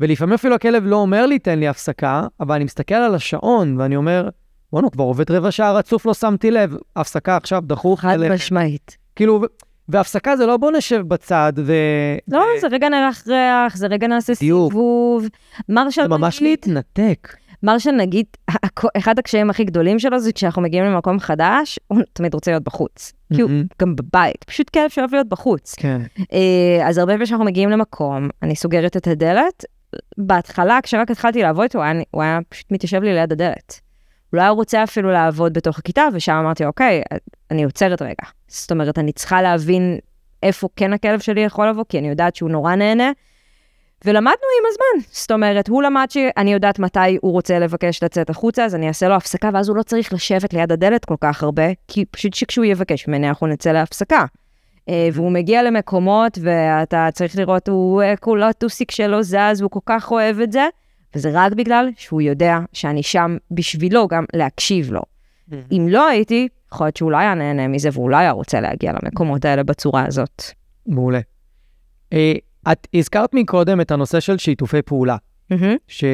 ולפעמים 0.00 0.34
אפילו 0.34 0.54
הכלב 0.54 0.82
לא 0.86 0.96
אומר 0.96 1.26
לי, 1.26 1.38
תן 1.38 1.58
לי 1.58 1.68
הפסקה, 1.68 2.26
אבל 2.40 2.54
אני 2.54 2.64
מסתכל 2.64 2.94
על 2.94 3.14
השעון 3.14 3.80
ואני 3.80 3.96
אומר, 3.96 4.28
בוא'נה, 4.74 4.90
כבר 4.90 5.04
עובד 5.04 5.30
רבע 5.30 5.50
שעה 5.50 5.72
רצוף, 5.72 6.06
לא 6.06 6.14
שמתי 6.14 6.50
לב, 6.50 6.76
הפסקה 6.96 7.36
עכשיו, 7.36 7.62
דחוף. 7.66 8.00
חד 8.00 8.16
משמעית. 8.30 8.96
כאילו, 9.16 9.42
והפסקה 9.88 10.36
זה 10.36 10.46
לא 10.46 10.56
בוא 10.56 10.72
נשב 10.72 11.02
בצד 11.08 11.52
ו... 11.56 11.72
לא, 12.28 12.44
זה 12.60 12.66
רגע 12.66 12.88
נרח 12.88 13.24
ריח, 13.26 13.76
זה 13.76 13.86
רגע 13.86 14.06
נעשה 14.06 14.34
סיבוב. 14.34 15.28
מרשל 15.68 16.02
זה 16.02 16.08
ממש 16.08 16.42
להתנתק. 16.42 17.36
מרשל, 17.62 17.90
נגיד, 17.90 18.26
אחד 18.96 19.18
הקשיים 19.18 19.50
הכי 19.50 19.64
גדולים 19.64 19.98
שלו 19.98 20.18
זה 20.18 20.32
כשאנחנו 20.32 20.62
מגיעים 20.62 20.84
למקום 20.84 21.20
חדש, 21.20 21.78
הוא 21.86 22.00
תמיד 22.12 22.34
רוצה 22.34 22.50
להיות 22.50 22.64
בחוץ. 22.64 23.12
כי 23.34 23.42
הוא 23.42 23.50
גם 23.82 23.96
בבית, 23.96 24.44
פשוט 24.44 24.70
כיף 24.70 24.92
שאוהב 24.92 25.12
להיות 25.12 25.28
בחוץ. 25.28 25.74
כן. 25.74 26.02
אה, 26.32 26.88
אז 26.88 26.98
הרבה 26.98 27.12
פעמים 27.12 27.26
כשאנחנו 27.26 27.44
מגיעים 27.44 27.70
למקום, 27.70 28.28
אני 28.42 28.56
סוגרת 28.56 28.96
את 28.96 29.06
הדלת, 29.06 29.64
בהתחלה, 30.18 30.78
כשרק 30.82 31.10
התחלתי 31.10 31.42
לעבוד 31.42 31.62
איתו, 31.62 31.82
הוא 32.10 32.22
היה 32.22 32.38
פשוט 32.48 32.66
מתיישב 32.72 33.02
לי 33.02 33.14
ליד 33.14 33.32
הדלת. 33.32 33.83
לא 34.32 34.40
היה 34.40 34.50
רוצה 34.50 34.84
אפילו 34.84 35.12
לעבוד 35.12 35.52
בתוך 35.52 35.78
הכיתה, 35.78 36.08
ושם 36.12 36.32
אמרתי, 36.32 36.64
אוקיי, 36.64 37.02
אני 37.50 37.64
עוצרת 37.64 38.02
רגע. 38.02 38.24
זאת 38.48 38.72
אומרת, 38.72 38.98
אני 38.98 39.12
צריכה 39.12 39.42
להבין 39.42 39.98
איפה 40.42 40.68
כן 40.76 40.92
הכלב 40.92 41.20
שלי 41.20 41.40
יכול 41.40 41.68
לבוא, 41.68 41.84
כי 41.88 41.98
אני 41.98 42.08
יודעת 42.08 42.36
שהוא 42.36 42.50
נורא 42.50 42.74
נהנה. 42.74 43.12
ולמדנו 44.04 44.46
עם 44.60 44.64
הזמן. 44.68 45.08
זאת 45.12 45.30
אומרת, 45.30 45.68
הוא 45.68 45.82
למד 45.82 46.06
שאני 46.10 46.52
יודעת 46.52 46.78
מתי 46.78 47.18
הוא 47.22 47.32
רוצה 47.32 47.58
לבקש 47.58 48.02
לצאת 48.02 48.30
החוצה, 48.30 48.64
אז 48.64 48.74
אני 48.74 48.88
אעשה 48.88 49.08
לו 49.08 49.14
הפסקה, 49.14 49.50
ואז 49.52 49.68
הוא 49.68 49.76
לא 49.76 49.82
צריך 49.82 50.12
לשבת 50.12 50.52
ליד 50.52 50.72
הדלת 50.72 51.04
כל 51.04 51.14
כך 51.20 51.42
הרבה, 51.42 51.62
כי 51.88 52.04
פשוט 52.04 52.34
שכשהוא 52.34 52.64
יבקש 52.64 53.08
ממני, 53.08 53.28
אנחנו 53.28 53.46
נצא 53.46 53.72
להפסקה. 53.72 54.24
אה, 54.88 55.08
והוא 55.12 55.32
מגיע 55.32 55.62
למקומות, 55.62 56.38
ואתה 56.42 57.08
צריך 57.12 57.38
לראות, 57.38 57.68
הוא 57.68 58.02
אה, 58.02 58.16
כולו 58.16 58.46
הטוסיק 58.46 58.90
שלו 58.90 59.22
זז, 59.22 59.60
הוא 59.60 59.70
כל 59.70 59.80
כך 59.86 60.10
אוהב 60.10 60.40
את 60.40 60.52
זה, 60.52 60.68
וזה 61.16 61.30
רק 61.32 61.52
בגלל 61.52 61.88
שהוא 61.96 62.20
יודע 62.20 62.58
שאני 62.72 63.02
שם 63.02 63.36
בשבילו 63.50 64.08
גם 64.08 64.24
להקשיב 64.34 64.92
לו. 64.92 65.00
Mm-hmm. 65.00 65.54
אם 65.72 65.86
לא 65.90 66.08
הייתי, 66.08 66.48
יכול 66.72 66.86
להיות 66.86 66.96
שהוא 66.96 67.10
לא 67.10 67.16
היה 67.16 67.34
נהנה 67.34 67.68
מזה, 67.68 67.88
והוא 67.92 68.10
לא 68.10 68.16
היה 68.16 68.30
רוצה 68.30 68.60
להגיע 68.60 68.92
למקומות 68.92 69.44
האלה 69.44 69.62
בצורה 69.62 70.06
הזאת. 70.06 70.42
מעולה. 70.86 71.20
אה, 72.12 72.32
את 72.72 72.88
הזכרת 72.94 73.34
מקודם 73.34 73.80
את 73.80 73.90
הנושא 73.90 74.20
של 74.20 74.38
שיתופי 74.38 74.82
פעולה. 74.82 75.16
Mm-hmm. 75.52 75.76
ש... 75.88 76.04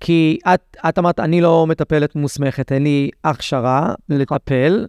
כי 0.00 0.38
את, 0.54 0.76
את 0.88 0.98
אמרת, 0.98 1.20
אני 1.20 1.40
לא 1.40 1.66
מטפלת 1.66 2.16
מוסמכת, 2.16 2.72
אין 2.72 2.82
לי 2.82 3.10
הכשרה 3.24 3.94
לטפל, 4.08 4.86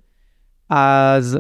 אז 0.70 1.40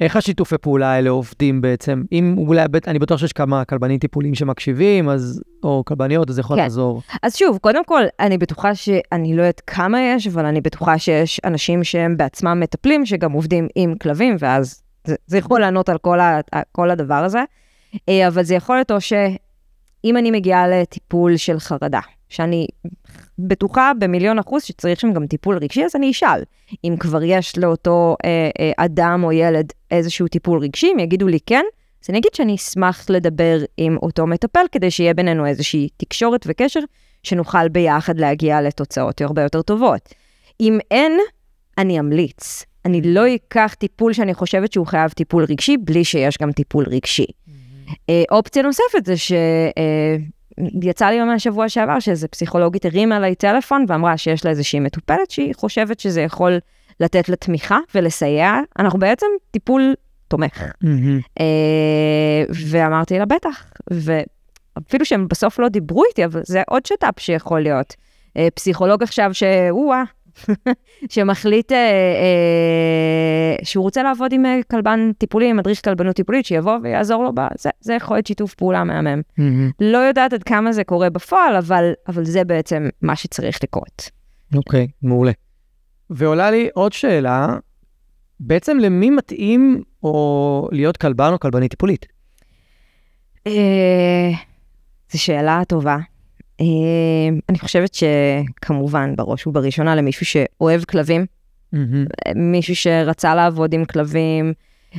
איך 0.00 0.16
השיתופי 0.16 0.58
פעולה 0.58 0.92
האלה 0.92 1.10
עובדים 1.10 1.60
בעצם? 1.60 2.02
אם 2.12 2.34
אולי, 2.38 2.62
אני 2.86 2.98
בטוח 2.98 3.20
שיש 3.20 3.32
כמה 3.32 3.64
כלבנים 3.64 3.98
טיפוליים 3.98 4.34
שמקשיבים, 4.34 5.08
אז, 5.08 5.42
או 5.62 5.82
כלבניות, 5.86 6.30
אז 6.30 6.34
זה 6.34 6.40
יכול 6.40 6.56
כן. 6.56 6.62
לעזור. 6.62 7.02
אז 7.22 7.36
שוב, 7.36 7.58
קודם 7.58 7.84
כל, 7.84 8.02
אני 8.20 8.38
בטוחה 8.38 8.74
שאני 8.74 9.36
לא 9.36 9.42
יודעת 9.42 9.62
כמה 9.66 10.00
יש, 10.00 10.26
אבל 10.26 10.46
אני 10.46 10.60
בטוחה 10.60 10.98
שיש 10.98 11.40
אנשים 11.44 11.84
שהם 11.84 12.16
בעצמם 12.16 12.60
מטפלים, 12.60 13.06
שגם 13.06 13.32
עובדים 13.32 13.68
עם 13.74 13.94
כלבים, 14.02 14.36
ואז 14.38 14.82
זה, 15.04 15.14
זה 15.26 15.38
יכול 15.38 15.60
לענות 15.60 15.88
על 15.88 15.98
כל, 15.98 16.20
ה, 16.20 16.40
כל 16.72 16.90
הדבר 16.90 17.14
הזה. 17.14 17.42
אה, 18.08 18.28
אבל 18.28 18.42
זה 18.42 18.54
יכול 18.54 18.76
להיות 18.76 18.90
או 18.90 19.00
שאם 20.06 20.16
אני 20.16 20.30
מגיעה 20.30 20.68
לטיפול 20.68 21.36
של 21.36 21.58
חרדה, 21.58 22.00
שאני 22.28 22.66
בטוחה 23.38 23.92
במיליון 23.98 24.38
אחוז 24.38 24.62
שצריך 24.62 25.00
שם 25.00 25.12
גם 25.12 25.26
טיפול 25.26 25.56
רגשי, 25.56 25.84
אז 25.84 25.96
אני 25.96 26.10
אשאל. 26.10 26.42
אם 26.84 26.94
כבר 27.00 27.22
יש 27.22 27.58
לאותו 27.58 28.16
אה, 28.24 28.50
אה, 28.60 28.72
אדם 28.84 29.24
או 29.24 29.32
ילד 29.32 29.72
איזשהו 29.90 30.28
טיפול 30.28 30.58
רגשי, 30.58 30.90
אם 30.94 30.98
יגידו 30.98 31.28
לי 31.28 31.38
כן, 31.46 31.64
אז 32.04 32.10
אני 32.10 32.18
אגיד 32.18 32.34
שאני 32.34 32.54
אשמח 32.54 33.06
לדבר 33.10 33.58
עם 33.76 33.96
אותו 34.02 34.26
מטפל 34.26 34.64
כדי 34.72 34.90
שיהיה 34.90 35.14
בינינו 35.14 35.46
איזושהי 35.46 35.88
תקשורת 35.96 36.46
וקשר, 36.46 36.80
שנוכל 37.22 37.68
ביחד 37.68 38.18
להגיע 38.18 38.62
לתוצאות 38.62 39.20
הרבה 39.20 39.42
יותר 39.42 39.62
טובות. 39.62 40.14
אם 40.60 40.78
אין, 40.90 41.18
אני 41.78 42.00
אמליץ. 42.00 42.64
אני 42.84 43.00
לא 43.04 43.34
אקח 43.34 43.74
טיפול 43.78 44.12
שאני 44.12 44.34
חושבת 44.34 44.72
שהוא 44.72 44.86
חייב 44.86 45.10
טיפול 45.10 45.44
רגשי, 45.44 45.76
בלי 45.76 46.04
שיש 46.04 46.38
גם 46.38 46.52
טיפול 46.52 46.84
רגשי. 46.88 47.26
Mm-hmm. 47.26 47.55
אופציה 48.30 48.62
נוספת 48.62 49.04
זה 49.04 49.14
שיצא 50.82 51.06
לי 51.06 51.20
ממש 51.20 51.44
שבוע 51.44 51.68
שעבר 51.68 52.00
שאיזה 52.00 52.28
פסיכולוגית 52.28 52.84
הרימה 52.84 53.16
אליי 53.16 53.34
טלפון 53.34 53.84
ואמרה 53.88 54.16
שיש 54.16 54.44
לה 54.44 54.50
איזושהי 54.50 54.80
מטופלת 54.80 55.30
שהיא 55.30 55.54
חושבת 55.54 56.00
שזה 56.00 56.20
יכול 56.20 56.58
לתת 57.00 57.28
לה 57.28 57.36
תמיכה 57.36 57.78
ולסייע. 57.94 58.54
אנחנו 58.78 58.98
בעצם 58.98 59.26
טיפול 59.50 59.94
תומך. 60.28 60.62
Mm-hmm. 60.62 61.42
ואמרתי 62.66 63.18
לה, 63.18 63.24
בטח. 63.24 63.72
ואפילו 63.90 65.04
שהם 65.04 65.28
בסוף 65.28 65.58
לא 65.58 65.68
דיברו 65.68 66.04
איתי, 66.04 66.24
אבל 66.24 66.40
זה 66.44 66.62
עוד 66.68 66.86
שת"פ 66.86 67.20
שיכול 67.20 67.60
להיות. 67.60 67.94
פסיכולוג 68.54 69.02
עכשיו 69.02 69.30
שהוא, 69.34 69.94
שמחליט 71.12 71.72
אה, 71.72 71.78
אה, 71.78 73.64
שהוא 73.64 73.82
רוצה 73.82 74.02
לעבוד 74.02 74.32
עם 74.32 74.46
אה, 74.46 74.60
כלבן 74.70 75.10
טיפולי, 75.18 75.50
עם 75.50 75.56
מדריך 75.56 75.84
כלבנות 75.84 76.16
טיפולית, 76.16 76.46
שיבוא 76.46 76.78
ויעזור 76.82 77.24
לו, 77.24 77.32
זה, 77.58 77.70
זה 77.80 77.94
יכול 77.94 78.16
להיות 78.16 78.26
שיתוף 78.26 78.54
פעולה 78.54 78.84
מהמם. 78.84 79.20
Mm-hmm. 79.20 79.72
לא 79.80 79.98
יודעת 79.98 80.32
עד 80.32 80.42
כמה 80.42 80.72
זה 80.72 80.84
קורה 80.84 81.10
בפועל, 81.10 81.56
אבל, 81.56 81.92
אבל 82.08 82.24
זה 82.24 82.44
בעצם 82.44 82.88
מה 83.02 83.16
שצריך 83.16 83.58
לקרות. 83.62 84.10
אוקיי, 84.54 84.86
okay, 84.90 84.92
מעולה. 85.02 85.32
ועולה 86.10 86.50
לי 86.50 86.68
עוד 86.74 86.92
שאלה, 86.92 87.56
בעצם 88.40 88.78
למי 88.78 89.10
מתאים 89.10 89.82
או 90.02 90.68
להיות 90.72 90.96
כלבן 90.96 91.30
או 91.32 91.40
כלבנית 91.40 91.70
טיפולית? 91.70 92.06
אה, 93.46 94.30
זו 95.10 95.22
שאלה 95.22 95.62
טובה. 95.68 95.96
אה, 96.60 97.36
אני 97.48 97.58
חושבת 97.58 97.94
שכמובן, 97.94 99.16
בראש 99.16 99.46
ובראשונה 99.46 99.94
למישהו 99.94 100.26
שאוהב 100.26 100.84
כלבים, 100.84 101.26
mm-hmm. 101.74 101.78
מישהו 102.34 102.76
שרצה 102.76 103.34
לעבוד 103.34 103.74
עם 103.74 103.84
כלבים 103.84 104.52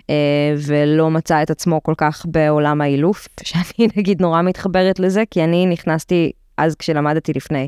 אה, 0.10 0.54
ולא 0.58 1.12
מצא 1.12 1.44
את 1.44 1.50
עצמו 1.50 1.84
כל 1.84 1.94
כך 1.98 2.26
בעולם 2.30 2.82
האילוף, 2.82 3.28
שאני 3.44 3.88
נגיד 3.98 4.22
נורא 4.22 4.42
מתחברת 4.42 5.00
לזה, 5.00 5.24
כי 5.32 5.44
אני 5.44 5.66
נכנסתי 5.66 6.32
אז 6.58 6.76
כשלמדתי 6.76 7.34
לפני 7.36 7.68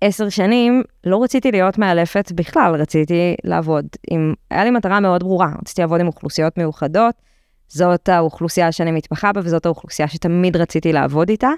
עשר 0.00 0.28
שנים, 0.28 0.82
לא 1.04 1.22
רציתי 1.22 1.50
להיות 1.50 1.78
מאלפת 1.78 2.32
בכלל, 2.32 2.74
רציתי 2.74 3.34
לעבוד 3.44 3.86
עם, 4.10 4.34
היה 4.50 4.64
לי 4.64 4.70
מטרה 4.70 5.00
מאוד 5.00 5.22
ברורה, 5.22 5.48
רציתי 5.62 5.80
לעבוד 5.80 6.00
עם 6.00 6.06
אוכלוסיות 6.06 6.58
מיוחדות, 6.58 7.14
זאת 7.68 8.08
האוכלוסייה 8.08 8.72
שאני 8.72 8.90
מתמחה 8.90 9.32
בה 9.32 9.40
וזאת 9.44 9.66
האוכלוסייה 9.66 10.08
שתמיד 10.08 10.56
רציתי 10.56 10.92
לעבוד 10.92 11.28
איתה. 11.28 11.50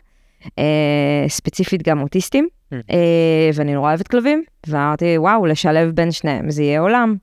אה, 0.58 1.28
ספציפית 1.28 1.82
גם 1.88 2.02
אוטיסטים, 2.02 2.48
mm. 2.48 2.76
אה, 2.90 3.50
ואני 3.54 3.74
נורא 3.74 3.88
אוהבת 3.88 4.08
כלבים, 4.08 4.42
ואמרתי, 4.66 5.18
וואו, 5.18 5.46
לשלב 5.46 5.90
בין 5.90 6.12
שניהם, 6.12 6.50
זה 6.50 6.62
יהיה 6.62 6.80
עולם. 6.80 7.16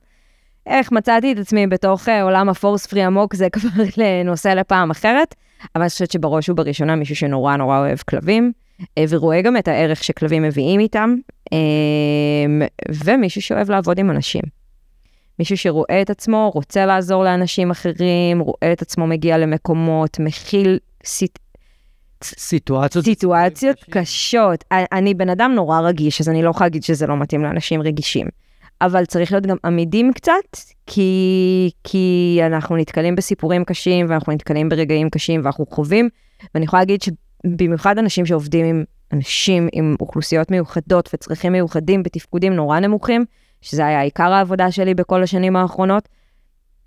איך 0.66 0.92
מצאתי 0.92 1.32
את 1.32 1.38
עצמי 1.38 1.66
בתוך 1.66 2.08
אה, 2.08 2.22
עולם 2.22 2.48
הפורס 2.48 2.86
פרי 2.86 3.02
עמוק, 3.02 3.34
זה 3.34 3.50
כבר 3.54 3.84
לנושא 3.96 4.48
לפעם 4.48 4.90
אחרת, 4.90 5.34
אבל 5.74 5.82
אני 5.82 5.90
חושבת 5.90 6.10
שבראש 6.10 6.48
ובראשונה 6.48 6.96
מישהו 6.96 7.16
שנורא 7.16 7.56
נורא 7.56 7.78
אוהב 7.78 7.98
כלבים, 7.98 8.52
אה, 8.98 9.04
ורואה 9.08 9.42
גם 9.42 9.56
את 9.56 9.68
הערך 9.68 10.04
שכלבים 10.04 10.42
מביאים 10.42 10.80
איתם, 10.80 11.14
אה, 11.52 12.66
ומישהו 13.04 13.42
שאוהב 13.42 13.70
לעבוד 13.70 13.98
עם 13.98 14.10
אנשים. 14.10 14.42
מישהו 15.38 15.56
שרואה 15.56 16.02
את 16.02 16.10
עצמו, 16.10 16.50
רוצה 16.54 16.86
לעזור 16.86 17.24
לאנשים 17.24 17.70
אחרים, 17.70 18.40
רואה 18.40 18.72
את 18.72 18.82
עצמו 18.82 19.06
מגיע 19.06 19.38
למקומות, 19.38 20.18
מכיל 20.20 20.78
סיטואציות... 22.24 23.04
סיטואציות 23.04 23.84
קשות. 23.90 24.64
אני 24.72 25.14
בן 25.14 25.28
אדם 25.28 25.52
נורא 25.54 25.80
רגיש, 25.80 26.20
אז 26.20 26.28
אני 26.28 26.42
לא 26.42 26.50
יכולה 26.50 26.66
להגיד 26.66 26.82
שזה 26.82 27.06
לא 27.06 27.16
מתאים 27.16 27.42
לאנשים 27.42 27.82
רגישים. 27.82 28.26
אבל 28.80 29.04
צריך 29.04 29.32
להיות 29.32 29.46
גם 29.46 29.56
עמידים 29.64 30.12
קצת, 30.12 30.56
כי, 30.86 31.70
כי 31.84 32.40
אנחנו 32.46 32.76
נתקלים 32.76 33.14
בסיפורים 33.14 33.64
קשים, 33.64 34.06
ואנחנו 34.08 34.32
נתקלים 34.32 34.68
ברגעים 34.68 35.10
קשים, 35.10 35.40
ואנחנו 35.44 35.66
חווים, 35.66 36.08
ואני 36.54 36.64
יכולה 36.64 36.82
להגיד 36.82 37.00
שבמיוחד 37.02 37.98
אנשים 37.98 38.26
שעובדים 38.26 38.66
עם 38.66 38.84
אנשים 39.12 39.68
עם 39.72 39.96
אוכלוסיות 40.00 40.50
מיוחדות 40.50 41.10
וצרכים 41.14 41.52
מיוחדים 41.52 42.02
בתפקודים 42.02 42.52
נורא 42.52 42.80
נמוכים, 42.80 43.24
שזה 43.60 43.86
היה 43.86 44.00
עיקר 44.00 44.32
העבודה 44.32 44.70
שלי 44.70 44.94
בכל 44.94 45.22
השנים 45.22 45.56
האחרונות, 45.56 46.08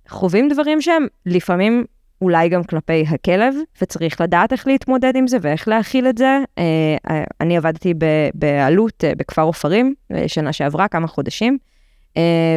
חווים 0.09 0.49
דברים 0.49 0.81
שהם 0.81 1.07
לפעמים 1.25 1.85
אולי 2.21 2.49
גם 2.49 2.63
כלפי 2.63 3.05
הכלב, 3.07 3.55
וצריך 3.81 4.21
לדעת 4.21 4.51
איך 4.51 4.67
להתמודד 4.67 5.15
עם 5.15 5.27
זה 5.27 5.37
ואיך 5.41 5.67
להכיל 5.67 6.07
את 6.07 6.17
זה. 6.17 6.39
אה, 6.57 6.63
אה, 7.09 7.23
אני 7.41 7.57
עבדתי 7.57 7.93
בעלות 8.33 9.03
אה, 9.03 9.15
בכפר 9.17 9.41
עופרים 9.41 9.93
שנה 10.27 10.53
שעברה, 10.53 10.87
כמה 10.87 11.07
חודשים, 11.07 11.57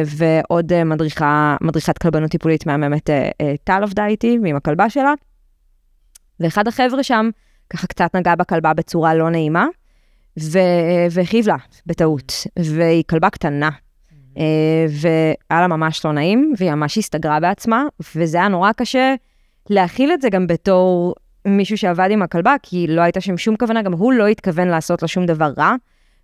ועוד 0.05 0.83
מדריכה, 0.83 1.57
מדריכת 1.61 1.97
כלבנות 1.97 2.31
טיפולית 2.31 2.65
מהממת, 2.65 3.09
טל 3.63 3.83
עבדה 3.83 4.05
איתי 4.05 4.39
ועם 4.43 4.55
הכלבה 4.55 4.89
שלה. 4.89 5.13
ואחד 6.39 6.67
החבר'ה 6.67 7.03
שם 7.03 7.29
ככה 7.69 7.87
קצת 7.87 8.15
נגע 8.15 8.35
בכלבה 8.35 8.73
בצורה 8.73 9.15
לא 9.15 9.29
נעימה, 9.29 9.67
והכאיב 11.11 11.47
לה 11.47 11.55
בטעות, 11.85 12.33
והיא 12.59 13.03
כלבה 13.09 13.29
קטנה. 13.29 13.69
והיה 14.89 15.61
לה 15.61 15.67
ממש 15.67 16.05
לא 16.05 16.11
נעים, 16.11 16.53
והיא 16.57 16.71
ממש 16.71 16.97
הסתגרה 16.97 17.39
בעצמה, 17.39 17.83
וזה 18.15 18.37
היה 18.37 18.47
נורא 18.47 18.71
קשה 18.71 19.15
להכיל 19.69 20.13
את 20.13 20.21
זה 20.21 20.29
גם 20.29 20.47
בתור 20.47 21.15
מישהו 21.45 21.77
שעבד 21.77 22.07
עם 22.11 22.21
הכלבה, 22.21 22.55
כי 22.63 22.87
לא 22.89 23.01
הייתה 23.01 23.21
שם 23.21 23.37
שום 23.37 23.55
כוונה, 23.55 23.81
גם 23.81 23.93
הוא 23.93 24.13
לא 24.13 24.27
התכוון 24.27 24.67
לעשות 24.67 25.01
לה 25.01 25.07
שום 25.07 25.25
דבר 25.25 25.53
רע, 25.57 25.75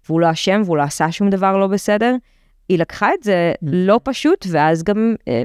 והוא 0.10 0.22
לא 0.22 0.32
אשם 0.32 0.62
והוא 0.66 0.78
לא 0.78 0.82
עשה 0.82 1.12
שום 1.12 1.30
דבר 1.30 1.58
לא 1.58 1.68
בסדר. 1.68 2.16
היא 2.70 2.80
לקחה 2.80 3.14
את 3.14 3.24
זה 3.24 3.54
mm. 3.54 3.58
לא 3.72 4.00
פשוט, 4.04 4.46
ואז 4.50 4.84
גם 4.84 5.16
אה, 5.28 5.42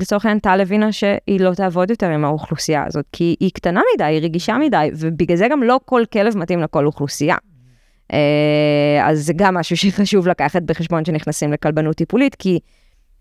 לצורך 0.00 0.24
העניין 0.24 0.38
טל 0.38 0.60
הבינה 0.60 0.92
שהיא 0.92 1.40
לא 1.40 1.54
תעבוד 1.54 1.90
יותר 1.90 2.10
עם 2.10 2.24
האוכלוסייה 2.24 2.84
הזאת, 2.86 3.04
כי 3.12 3.36
היא 3.40 3.50
קטנה 3.54 3.80
מדי, 3.94 4.04
היא 4.04 4.22
רגישה 4.22 4.58
מדי, 4.58 4.90
ובגלל 4.94 5.36
זה 5.36 5.48
גם 5.50 5.62
לא 5.62 5.80
כל 5.84 6.02
כלב 6.12 6.38
מתאים 6.38 6.60
לכל 6.60 6.86
אוכלוסייה. 6.86 7.36
אה, 8.12 9.00
אז 9.02 9.26
זה 9.26 9.32
גם 9.36 9.54
משהו 9.54 9.76
שחשוב 9.76 10.28
לקחת 10.28 10.62
בחשבון 10.62 11.04
שנכנסים 11.04 11.52
לכלבנות 11.52 11.96
טיפולית, 11.96 12.34
כי 12.34 12.58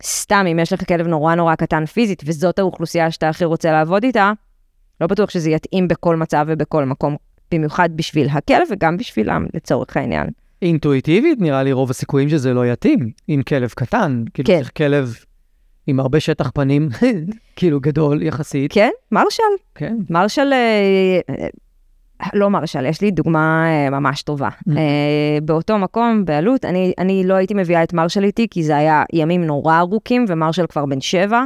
סתם, 0.04 0.45
אם 0.52 0.60
יש 0.60 0.74
לך 0.74 0.88
כלב 0.88 1.08
נורא 1.08 1.36
נורא 1.36 1.56
קטן 1.56 1.86
פיזית, 1.86 2.24
וזאת 2.26 2.60
האוכלוסייה 2.60 3.12
שאתה 3.12 3.30
הכי 3.30 3.45
רוצה 3.45 3.72
לעבוד 3.72 4.04
איתה, 4.04 4.32
לא 5.02 5.08
בטוח 5.08 5.30
שזה 5.30 5.49
יתאים 5.49 5.88
בכל 5.88 6.16
מצב 6.16 6.45
ובכל 6.49 6.86
מקום, 6.86 7.16
במיוחד 7.52 7.89
בשביל 7.95 8.28
הכלב 8.30 8.68
וגם 8.72 8.97
בשבילם, 8.97 9.45
לצורך 9.54 9.97
העניין. 9.97 10.28
אינטואיטיבית, 10.62 11.41
נראה 11.41 11.64
לי 11.64 11.72
רוב 11.72 11.89
הסיכויים 11.89 12.30
שזה 12.30 12.54
לא 12.54 12.66
יתאים 12.66 13.12
עם 13.28 13.43
כלב 13.43 13.70
קטן. 13.70 14.24
כאילו 14.34 14.47
כן. 14.47 14.58
צריך 14.58 14.72
כלב 14.78 15.16
עם 15.88 15.99
הרבה 15.99 16.20
שטח 16.20 16.52
פנים, 16.54 16.89
כאילו 17.56 17.80
גדול 17.80 18.22
יחסית. 18.22 18.74
כן, 18.74 18.89
מרשל. 19.12 19.43
כן. 19.76 19.97
מרשל 20.10 20.54
לא 22.34 22.49
מרשל, 22.49 22.86
יש 22.86 23.01
לי 23.01 23.11
דוגמה 23.11 23.65
אה, 23.67 23.89
ממש 23.89 24.22
טובה. 24.22 24.49
Mm. 24.49 24.72
אה, 24.78 25.38
באותו 25.43 25.78
מקום, 25.78 26.26
בעלות, 26.26 26.65
אני, 26.65 26.93
אני 26.97 27.24
לא 27.24 27.34
הייתי 27.34 27.53
מביאה 27.53 27.84
את 27.84 27.93
מרשל 27.93 28.24
איתי, 28.24 28.47
כי 28.51 28.63
זה 28.63 28.78
היה 28.78 29.03
ימים 29.13 29.43
נורא 29.43 29.80
ארוכים, 29.80 30.26
ומרשל 30.28 30.67
כבר 30.67 30.86
בן 30.86 31.01
שבע, 31.01 31.43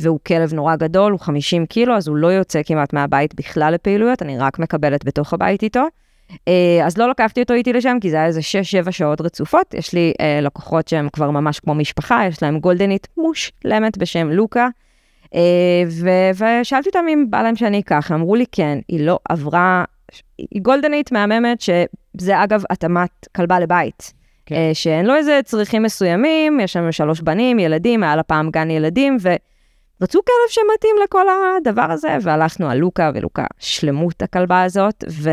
והוא 0.00 0.18
כלב 0.26 0.54
נורא 0.54 0.76
גדול, 0.76 1.12
הוא 1.12 1.20
50 1.20 1.66
קילו, 1.66 1.96
אז 1.96 2.08
הוא 2.08 2.16
לא 2.16 2.26
יוצא 2.26 2.62
כמעט 2.62 2.92
מהבית 2.92 3.34
בכלל 3.34 3.74
לפעילויות, 3.74 4.22
אני 4.22 4.38
רק 4.38 4.58
מקבלת 4.58 5.04
בתוך 5.04 5.32
הבית 5.32 5.62
איתו. 5.62 5.84
אה, 6.48 6.86
אז 6.86 6.98
לא 6.98 7.10
לקחתי 7.10 7.42
אותו 7.42 7.54
איתי 7.54 7.72
לשם, 7.72 7.96
כי 8.00 8.10
זה 8.10 8.16
היה 8.16 8.26
איזה 8.26 8.40
6-7 8.86 8.90
שעות 8.90 9.20
רצופות. 9.20 9.74
יש 9.74 9.92
לי 9.92 10.12
אה, 10.20 10.40
לקוחות 10.42 10.88
שהם 10.88 11.08
כבר 11.08 11.30
ממש 11.30 11.60
כמו 11.60 11.74
משפחה, 11.74 12.26
יש 12.28 12.42
להם 12.42 12.58
גולדנית 12.58 13.08
מושלמת 13.16 13.98
בשם 13.98 14.30
לוקה. 14.30 14.68
אה, 15.34 15.82
ושאלתי 16.34 16.88
אותם 16.88 17.04
אם 17.08 17.26
בא 17.30 17.42
להם 17.42 17.56
שאני 17.56 17.80
אקח, 17.80 18.12
אמרו 18.12 18.36
לי 18.36 18.44
כן, 18.52 18.78
היא 18.88 19.06
לא 19.06 19.18
עברה 19.28 19.84
היא 20.38 20.62
גולדנית 20.62 21.12
מהממת, 21.12 21.60
שזה 21.60 22.42
אגב 22.44 22.62
התאמת 22.70 23.10
כלבה 23.36 23.60
לבית. 23.60 24.12
כן. 24.46 24.54
אה, 24.54 24.70
שאין 24.74 25.06
לו 25.06 25.14
איזה 25.14 25.40
צריכים 25.44 25.82
מסוימים, 25.82 26.60
יש 26.60 26.76
לנו 26.76 26.92
שלוש 26.92 27.20
בנים, 27.20 27.58
ילדים, 27.58 28.02
היה 28.02 28.16
לה 28.16 28.22
פעם 28.22 28.50
גן 28.50 28.70
ילדים, 28.70 29.16
ורצו 29.22 30.20
כלב 30.24 30.48
שמתאים 30.50 30.96
לכל 31.04 31.26
הדבר 31.28 31.90
הזה, 31.90 32.16
והלכנו 32.22 32.70
על 32.70 32.78
לוקה, 32.78 33.10
ולוקה 33.14 33.44
שלמות 33.58 34.22
הכלבה 34.22 34.62
הזאת, 34.62 35.04
ו... 35.10 35.30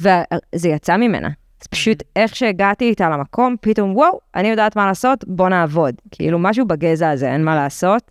וזה 0.00 0.68
יצא 0.68 0.96
ממנה. 0.96 1.28
אז 1.60 1.66
פשוט 1.66 2.02
איך 2.16 2.36
שהגעתי 2.36 2.88
איתה 2.88 3.08
למקום, 3.10 3.56
פתאום, 3.60 3.96
וואו, 3.96 4.20
אני 4.34 4.48
יודעת 4.48 4.76
מה 4.76 4.86
לעשות, 4.86 5.24
בוא 5.28 5.48
נעבוד. 5.48 5.94
כאילו, 6.10 6.38
משהו 6.38 6.66
בגזע 6.66 7.10
הזה, 7.10 7.32
אין 7.32 7.44
מה 7.44 7.54
לעשות. 7.54 8.10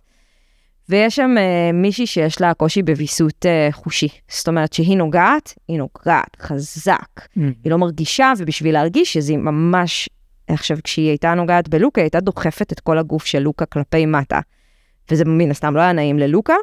ויש 0.90 1.16
שם 1.16 1.34
uh, 1.36 1.72
מישהי 1.72 2.06
שיש 2.06 2.40
לה 2.40 2.54
קושי 2.54 2.82
בוויסות 2.82 3.46
uh, 3.46 3.72
חושי. 3.72 4.08
זאת 4.28 4.48
אומרת 4.48 4.72
שהיא 4.72 4.96
נוגעת, 4.96 5.54
היא 5.68 5.78
נוגעת 5.78 6.36
חזק. 6.40 7.20
Mm. 7.20 7.40
היא 7.64 7.70
לא 7.70 7.78
מרגישה, 7.78 8.32
ובשביל 8.38 8.74
להרגיש 8.74 9.12
שזה 9.12 9.36
ממש... 9.36 10.08
עכשיו, 10.48 10.76
כשהיא 10.84 11.08
הייתה 11.08 11.34
נוגעת 11.34 11.68
בלוקה, 11.68 12.00
היא 12.00 12.04
הייתה 12.04 12.20
דוחפת 12.20 12.72
את 12.72 12.80
כל 12.80 12.98
הגוף 12.98 13.24
של 13.24 13.38
לוקה 13.38 13.66
כלפי 13.66 14.06
מטה. 14.06 14.40
וזה 15.10 15.24
מן 15.24 15.50
הסתם 15.50 15.76
לא 15.76 15.80
היה 15.80 15.92
נעים 15.92 16.18
ללוקה, 16.18 16.54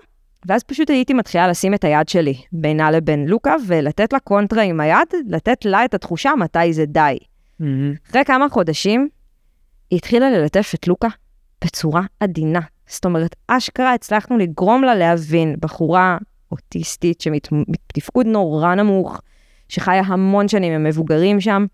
ואז 0.48 0.64
פשוט 0.64 0.90
הייתי 0.90 1.14
מתחילה 1.14 1.48
לשים 1.48 1.74
את 1.74 1.84
היד 1.84 2.10
שלי 2.10 2.36
בינה 2.52 2.92
לבין 2.92 3.28
לוקה, 3.28 3.56
ולתת 3.68 4.14
לה 4.14 4.20
קונטרה 4.20 4.64
עם 4.64 4.80
היד, 4.80 5.08
לתת 5.28 5.66
לה 5.66 5.86
את 5.86 5.94
התחושה 5.94 6.32
מתי 6.40 6.74
זה 6.74 6.86
די. 6.86 7.18
Mm-hmm. 7.62 7.66
אחרי 8.10 8.26
כמה 8.26 8.50
חודשים, 8.50 9.10
היא 9.90 9.98
התחילה 9.98 10.30
ללטף 10.30 10.72
את 10.76 10.88
לוקה 10.88 11.08
בצורה 11.64 12.02
עדינה. 12.20 12.62
זאת 12.88 13.06
אומרת, 13.06 13.36
אשכרה 13.48 13.94
הצלחנו 13.94 14.38
לגרום 14.38 14.84
לה 14.84 14.96
להבין, 14.96 15.56
בחורה 15.60 16.18
אוטיסטית 16.52 17.22
שמתפקוד 17.22 18.26
נורא 18.26 18.76
נמוך, 18.76 19.22
שחיה 19.70 20.02
המון 20.06 20.48
שנים 20.48 20.74
עם 20.74 20.84
מבוגרים 20.84 21.42
שם, 21.42 21.66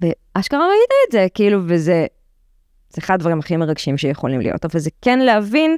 ואשכרה 0.00 0.60
ראית 0.60 0.90
את 1.06 1.12
זה, 1.12 1.26
כאילו, 1.34 1.60
וזה 1.64 2.06
זה 2.90 3.00
אחד 3.00 3.14
הדברים 3.14 3.38
הכי 3.38 3.56
מרגשים 3.56 3.98
שיכולים 3.98 4.40
להיות. 4.40 4.64
אבל 4.64 4.80
זה 4.80 4.90
כן 5.02 5.18
להבין 5.18 5.76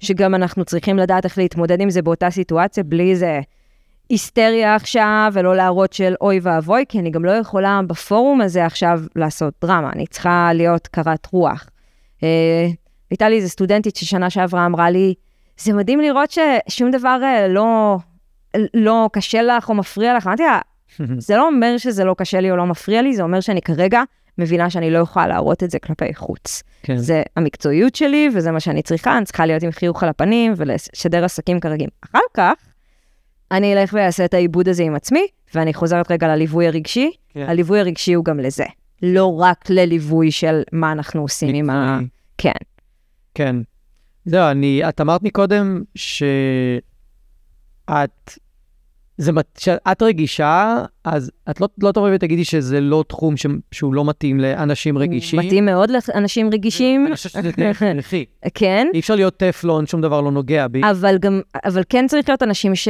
שגם 0.00 0.34
אנחנו 0.34 0.64
צריכים 0.64 0.98
לדעת 0.98 1.24
איך 1.24 1.38
להתמודד 1.38 1.80
עם 1.80 1.90
זה 1.90 2.02
באותה 2.02 2.30
סיטואציה, 2.30 2.84
בלי 2.84 3.10
איזה 3.10 3.40
היסטריה 4.08 4.74
עכשיו, 4.74 5.32
ולא 5.34 5.56
להראות 5.56 5.92
של 5.92 6.14
אוי 6.20 6.40
ואבוי, 6.42 6.84
כי 6.88 6.98
אני 6.98 7.10
גם 7.10 7.24
לא 7.24 7.30
יכולה 7.30 7.80
בפורום 7.86 8.40
הזה 8.40 8.66
עכשיו 8.66 9.00
לעשות 9.16 9.54
דרמה, 9.62 9.90
אני 9.92 10.06
צריכה 10.06 10.50
להיות 10.54 10.86
קרת 10.86 11.26
רוח. 11.32 11.66
הייתה 13.10 13.28
לי 13.28 13.36
איזו 13.36 13.48
סטודנטית 13.48 13.96
ששנה 13.96 14.30
שעברה 14.30 14.66
אמרה 14.66 14.90
לי, 14.90 15.14
זה 15.58 15.72
מדהים 15.72 16.00
לראות 16.00 16.30
ששום 16.30 16.90
דבר 16.90 17.20
אה, 17.22 17.48
לא, 17.48 17.96
לא 18.74 19.10
קשה 19.12 19.42
לך 19.42 19.68
או 19.68 19.74
מפריע 19.74 20.16
לך. 20.16 20.26
אמרתי 20.26 20.42
לה, 20.42 20.60
זה 21.26 21.36
לא 21.36 21.46
אומר 21.46 21.78
שזה 21.78 22.04
לא 22.04 22.14
קשה 22.18 22.40
לי 22.40 22.50
או 22.50 22.56
לא 22.56 22.66
מפריע 22.66 23.02
לי, 23.02 23.16
זה 23.16 23.22
אומר 23.22 23.40
שאני 23.40 23.62
כרגע 23.62 24.02
מבינה 24.38 24.70
שאני 24.70 24.90
לא 24.90 24.98
יכולה 24.98 25.26
להראות 25.26 25.62
את 25.62 25.70
זה 25.70 25.78
כלפי 25.78 26.14
חוץ. 26.14 26.62
כן. 26.82 26.96
זה 26.96 27.22
המקצועיות 27.36 27.94
שלי, 27.94 28.28
וזה 28.34 28.50
מה 28.50 28.60
שאני 28.60 28.82
צריכה, 28.82 29.16
אני 29.16 29.24
צריכה 29.24 29.46
להיות 29.46 29.62
עם 29.62 29.70
חיוך 29.70 30.02
על 30.02 30.08
הפנים 30.08 30.52
ולשדר 30.56 31.24
עסקים 31.24 31.60
כרגיל. 31.60 31.88
אחר 32.04 32.18
כך, 32.34 32.52
אני 33.50 33.74
אלך 33.74 33.90
ואעשה 33.92 34.24
את 34.24 34.34
העיבוד 34.34 34.68
הזה 34.68 34.82
עם 34.82 34.94
עצמי, 34.94 35.26
ואני 35.54 35.74
חוזרת 35.74 36.10
רגע 36.10 36.28
לליווי 36.28 36.66
הרגשי. 36.66 37.10
כן. 37.28 37.46
הליווי 37.48 37.80
הרגשי 37.80 38.12
הוא 38.12 38.24
גם 38.24 38.40
לזה. 38.40 38.64
לא 39.02 39.40
רק 39.40 39.70
לליווי 39.70 40.30
של 40.30 40.62
מה 40.72 40.92
אנחנו 40.92 41.22
עושים 41.22 41.54
עם 41.54 41.70
ה... 41.70 41.98
כן. 42.38 42.52
כן. 43.38 43.56
זהו, 44.24 44.50
אני, 44.50 44.88
את 44.88 45.00
אמרת 45.00 45.22
מקודם 45.22 45.82
שאת, 45.94 46.80
זה, 49.18 49.32
מת- 49.32 49.58
שאת 49.58 50.02
רגישה, 50.02 50.84
אז 51.04 51.30
את 51.50 51.60
לא, 51.60 51.68
לא 51.82 51.92
תבואי 51.92 52.14
ותגידי 52.14 52.44
שזה 52.44 52.80
לא 52.80 53.04
תחום 53.08 53.36
ש, 53.36 53.46
שהוא 53.72 53.94
לא 53.94 54.04
מתאים 54.04 54.40
לאנשים 54.40 54.98
רגישים. 54.98 55.38
מתאים 55.40 55.64
מאוד 55.64 55.90
לאנשים 55.90 56.50
רגישים, 56.52 57.06
אני 57.06 57.14
חושב 57.16 57.28
שזה 57.28 57.48
הכרחי. 57.70 58.24
כן, 58.54 58.86
אי 58.94 59.00
אפשר 59.00 59.14
להיות 59.14 59.36
טפלון, 59.36 59.86
שום 59.86 60.00
דבר 60.00 60.20
לא 60.20 60.30
נוגע 60.30 60.68
בי. 60.68 60.80
אבל 60.90 61.18
גם, 61.18 61.40
אבל 61.64 61.82
כן 61.88 62.06
צריך 62.08 62.28
להיות 62.28 62.42
אנשים 62.42 62.74
ש... 62.74 62.88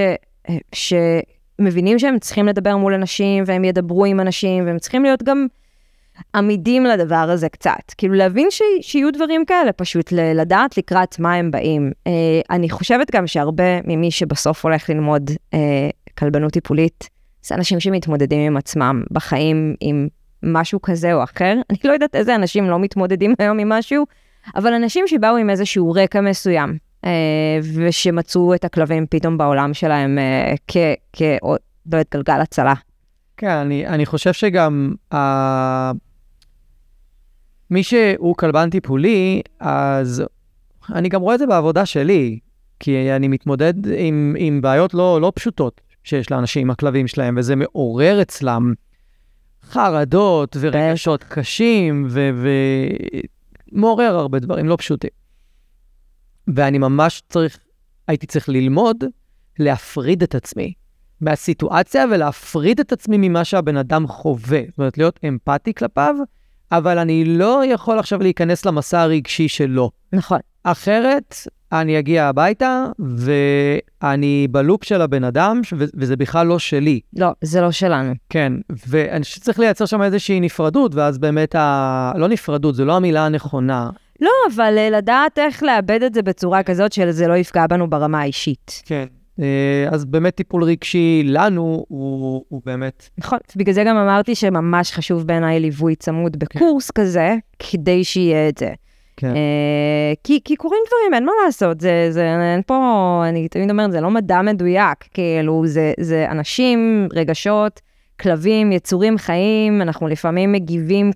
שמבינים 0.74 1.98
שהם 1.98 2.18
צריכים 2.18 2.46
לדבר 2.46 2.76
מול 2.76 2.94
אנשים, 2.94 3.44
והם 3.46 3.64
ידברו 3.64 4.04
עם 4.04 4.20
אנשים, 4.20 4.66
והם 4.66 4.78
צריכים 4.78 5.02
להיות 5.02 5.22
גם 5.22 5.46
עמידים 6.34 6.84
לדבר 6.84 7.16
הזה 7.16 7.48
קצת. 7.48 7.92
כאילו 7.98 8.14
להבין 8.14 8.50
ש... 8.50 8.62
שיהיו 8.80 9.12
דברים 9.12 9.44
כאלה, 9.44 9.72
פשוט 9.72 10.12
לדעת 10.12 10.78
לקראת 10.78 11.18
מה 11.18 11.34
הם 11.34 11.50
באים. 11.50 11.92
אה, 12.06 12.12
אני 12.50 12.70
חושבת 12.70 13.10
גם 13.10 13.26
שהרבה 13.26 13.82
ממי 13.84 14.10
שבסוף 14.10 14.64
הולך 14.64 14.90
ללמוד 14.90 15.30
אה, 15.54 15.58
כלבנות 16.18 16.52
טיפולית, 16.52 17.08
זה 17.42 17.54
אנשים 17.54 17.80
שמתמודדים 17.80 18.40
עם 18.40 18.56
עצמם 18.56 19.02
בחיים 19.10 19.74
עם 19.80 20.08
משהו 20.42 20.82
כזה 20.82 21.14
או 21.14 21.24
אחר. 21.24 21.54
אני 21.70 21.78
לא 21.84 21.92
יודעת 21.92 22.14
איזה 22.14 22.34
אנשים 22.34 22.70
לא 22.70 22.78
מתמודדים 22.78 23.34
היום 23.38 23.58
עם 23.58 23.68
משהו, 23.68 24.06
אבל 24.56 24.72
אנשים 24.72 25.04
שבאו 25.08 25.36
עם 25.36 25.50
איזשהו 25.50 25.92
רקע 25.92 26.20
מסוים, 26.20 26.78
אה, 27.04 27.58
ושמצאו 27.74 28.54
את 28.54 28.64
הכלבים 28.64 29.06
פתאום 29.10 29.38
בעולם 29.38 29.74
שלהם 29.74 30.18
אה, 30.18 30.54
כ... 30.68 30.76
כ... 31.12 31.22
לא 31.92 31.96
יודעת, 31.98 32.14
גלגל 32.14 32.40
הצלה. 32.40 32.74
כן, 33.36 33.50
אני, 33.50 33.86
אני 33.86 34.06
חושב 34.06 34.32
שגם 34.32 34.94
uh, 35.14 35.16
מי 37.70 37.82
שהוא 37.82 38.36
כלבן 38.36 38.70
טיפולי, 38.70 39.42
אז 39.60 40.22
אני 40.94 41.08
גם 41.08 41.20
רואה 41.20 41.34
את 41.34 41.38
זה 41.38 41.46
בעבודה 41.46 41.86
שלי, 41.86 42.38
כי 42.80 43.10
אני 43.12 43.28
מתמודד 43.28 43.74
עם, 43.96 44.36
עם 44.38 44.60
בעיות 44.60 44.94
לא, 44.94 45.20
לא 45.20 45.32
פשוטות 45.34 45.80
שיש 46.04 46.30
לאנשים 46.30 46.62
עם 46.62 46.70
הכלבים 46.70 47.06
שלהם, 47.06 47.34
וזה 47.38 47.56
מעורר 47.56 48.22
אצלם 48.22 48.74
חרדות 49.62 50.56
ורגשות 50.60 51.24
קשים, 51.24 52.08
ומעורר 53.72 54.16
הרבה 54.16 54.38
דברים 54.38 54.66
לא 54.66 54.76
פשוטים. 54.76 55.10
ואני 56.54 56.78
ממש 56.78 57.22
צריך, 57.28 57.58
הייתי 58.08 58.26
צריך 58.26 58.48
ללמוד 58.48 59.04
להפריד 59.58 60.22
את 60.22 60.34
עצמי 60.34 60.72
מהסיטואציה 61.20 62.04
ולהפריד 62.10 62.80
את 62.80 62.92
עצמי 62.92 63.28
ממה 63.28 63.44
שהבן 63.44 63.76
אדם 63.76 64.06
חווה. 64.06 64.60
זאת 64.68 64.78
אומרת, 64.78 64.98
להיות 64.98 65.20
אמפתי 65.28 65.74
כלפיו, 65.74 66.14
אבל 66.72 66.98
אני 66.98 67.24
לא 67.24 67.62
יכול 67.66 67.98
עכשיו 67.98 68.22
להיכנס 68.22 68.66
למסע 68.66 69.00
הרגשי 69.00 69.48
שלו. 69.48 69.90
נכון. 70.12 70.38
אחרת, 70.64 71.34
אני 71.72 71.98
אגיע 71.98 72.26
הביתה, 72.26 72.86
ואני 72.98 74.48
בלופ 74.50 74.84
של 74.84 75.02
הבן 75.02 75.24
אדם, 75.24 75.60
ו- 75.72 75.84
וזה 75.94 76.16
בכלל 76.16 76.46
לא 76.46 76.58
שלי. 76.58 77.00
לא, 77.16 77.28
זה 77.42 77.60
לא 77.60 77.70
שלנו. 77.70 78.12
כן, 78.28 78.52
ואני 78.88 79.24
חושב 79.24 79.36
שצריך 79.36 79.58
לייצר 79.58 79.86
שם 79.86 80.02
איזושהי 80.02 80.40
נפרדות, 80.40 80.94
ואז 80.94 81.18
באמת, 81.18 81.54
ה... 81.54 82.12
לא 82.16 82.28
נפרדות, 82.28 82.74
זו 82.74 82.84
לא 82.84 82.96
המילה 82.96 83.26
הנכונה. 83.26 83.90
לא, 84.20 84.30
אבל 84.54 84.74
אה, 84.78 84.90
לדעת 84.90 85.38
איך 85.38 85.62
לאבד 85.62 86.02
את 86.02 86.14
זה 86.14 86.22
בצורה 86.22 86.62
כזאת 86.62 86.92
שזה 86.92 87.26
לא 87.28 87.34
יפגע 87.34 87.66
בנו 87.66 87.90
ברמה 87.90 88.20
האישית. 88.20 88.82
כן. 88.86 89.06
אז 89.90 90.04
באמת 90.04 90.34
טיפול 90.34 90.64
רגשי 90.64 91.22
לנו 91.24 91.84
הוא, 91.88 92.44
הוא 92.48 92.62
באמת... 92.66 93.08
נכון, 93.18 93.38
בגלל 93.56 93.74
זה 93.74 93.84
גם 93.84 93.96
אמרתי 93.96 94.34
שממש 94.34 94.92
חשוב 94.92 95.26
בעיניי 95.26 95.60
ליווי 95.60 95.96
צמוד 95.96 96.36
בקורס 96.38 96.90
כזה, 96.90 97.36
כדי 97.58 98.04
שיהיה 98.04 98.48
את 98.48 98.58
זה. 98.58 98.72
כן. 99.16 99.36
אה, 99.36 100.12
כי, 100.24 100.40
כי 100.44 100.56
קורים 100.56 100.80
דברים, 100.86 101.14
אין 101.14 101.24
מה 101.24 101.32
לעשות, 101.44 101.80
זה, 101.80 102.06
זה, 102.10 102.36
אין 102.54 102.62
פה, 102.66 103.22
אני 103.28 103.48
תמיד 103.48 103.70
אומרת, 103.70 103.92
זה 103.92 104.00
לא 104.00 104.10
מדע 104.10 104.42
מדויק, 104.42 105.04
כאילו, 105.14 105.62
זה, 105.66 105.92
זה 106.00 106.26
אנשים, 106.30 107.08
רגשות, 107.12 107.80
כלבים, 108.20 108.72
יצורים 108.72 109.18
חיים, 109.18 109.82
אנחנו 109.82 110.08
לפעמים 110.08 110.52
מגיבים 110.52 111.10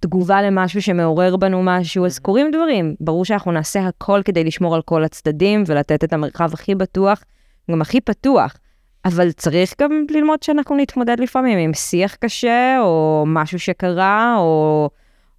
כתגובה 0.00 0.42
למשהו 0.42 0.82
שמעורר 0.82 1.36
בנו 1.36 1.62
משהו, 1.62 2.06
אז 2.06 2.18
קורים 2.18 2.50
דברים. 2.50 2.94
ברור 3.00 3.24
שאנחנו 3.24 3.52
נעשה 3.52 3.86
הכל 3.86 4.20
כדי 4.24 4.44
לשמור 4.44 4.74
על 4.74 4.82
כל 4.82 5.04
הצדדים 5.04 5.62
ולתת 5.66 6.04
את 6.04 6.12
המרחב 6.12 6.50
הכי 6.54 6.74
בטוח, 6.74 7.24
גם 7.70 7.80
הכי 7.80 8.00
פתוח. 8.00 8.56
אבל 9.04 9.32
צריך 9.32 9.74
גם 9.80 10.04
ללמוד 10.10 10.42
שאנחנו 10.42 10.76
נתמודד 10.76 11.20
לפעמים 11.20 11.58
עם 11.58 11.74
שיח 11.74 12.14
קשה, 12.14 12.78
או 12.80 13.24
משהו 13.26 13.58
שקרה, 13.58 14.36
או... 14.38 14.90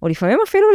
או 0.02 0.08
לפעמים 0.08 0.38
אפילו 0.44 0.66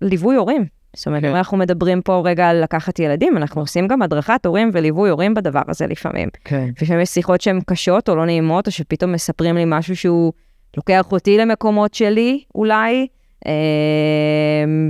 ליווי 0.00 0.36
הורים. 0.36 0.64
זאת 0.96 1.06
אומרת, 1.06 1.22
כן. 1.22 1.28
אם 1.28 1.36
אנחנו 1.36 1.56
מדברים 1.56 2.02
פה 2.02 2.22
רגע 2.24 2.48
על 2.48 2.62
לקחת 2.62 2.98
ילדים, 2.98 3.36
אנחנו 3.36 3.60
עושים 3.60 3.88
גם 3.88 4.02
הדרכת 4.02 4.46
הורים 4.46 4.70
וליווי 4.72 5.10
הורים 5.10 5.34
בדבר 5.34 5.62
הזה 5.68 5.86
לפעמים. 5.86 6.28
כן. 6.44 6.68
לפעמים 6.82 7.02
יש 7.02 7.08
שיחות 7.08 7.40
שהן 7.40 7.60
קשות 7.66 8.08
או 8.08 8.16
לא 8.16 8.26
נעימות, 8.26 8.66
או 8.66 8.72
שפתאום 8.72 9.12
מספרים 9.12 9.56
לי 9.56 9.64
משהו 9.66 9.96
שהוא 9.96 10.32
לוקח 10.76 11.12
אותי 11.12 11.38
למקומות 11.38 11.94
שלי, 11.94 12.44
אולי, 12.54 13.06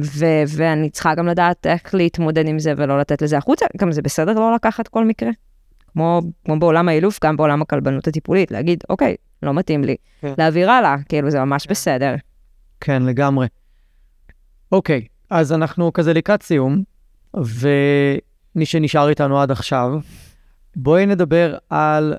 ו- 0.03 0.43
ואני 0.57 0.91
צריכה 0.91 1.15
גם 1.15 1.27
לדעת 1.27 1.67
איך 1.67 1.95
להתמודד 1.95 2.49
עם 2.49 2.59
זה 2.59 2.73
ולא 2.77 3.01
לתת 3.01 3.23
לזה 3.23 3.39
החוצה. 3.39 3.67
גם 3.77 3.93
זה 3.93 4.03
בסדר 4.03 4.35
לא 4.35 4.55
לקחת 4.55 4.89
כל 4.89 5.05
מקרה. 5.05 5.31
כמו, 5.93 6.21
כמו 6.45 6.59
בעולם 6.59 6.89
האילוף, 6.89 7.19
גם 7.25 7.37
בעולם 7.37 7.63
הכלבנות 7.63 8.09
הטיפולית, 8.09 8.51
להגיד, 8.51 8.85
אוקיי, 8.89 9.17
לא 9.43 9.55
מתאים 9.55 9.85
לי, 9.85 9.97
כן. 10.21 10.33
להעביר 10.39 10.71
הלאה, 10.71 10.97
כאילו 11.09 11.31
זה 11.31 11.41
ממש 11.41 11.67
בסדר. 11.67 12.15
כן, 12.81 13.03
לגמרי. 13.03 13.47
אוקיי, 14.73 15.07
אז 15.31 15.53
אנחנו 15.53 15.93
כזה 15.93 16.13
לקראת 16.13 16.43
סיום, 16.43 16.83
ומי 17.35 18.65
שנשאר 18.67 19.09
איתנו 19.09 19.41
עד 19.41 19.51
עכשיו, 19.51 19.99
בואי 20.77 21.07
נדבר 21.07 21.57
על 21.71 22.15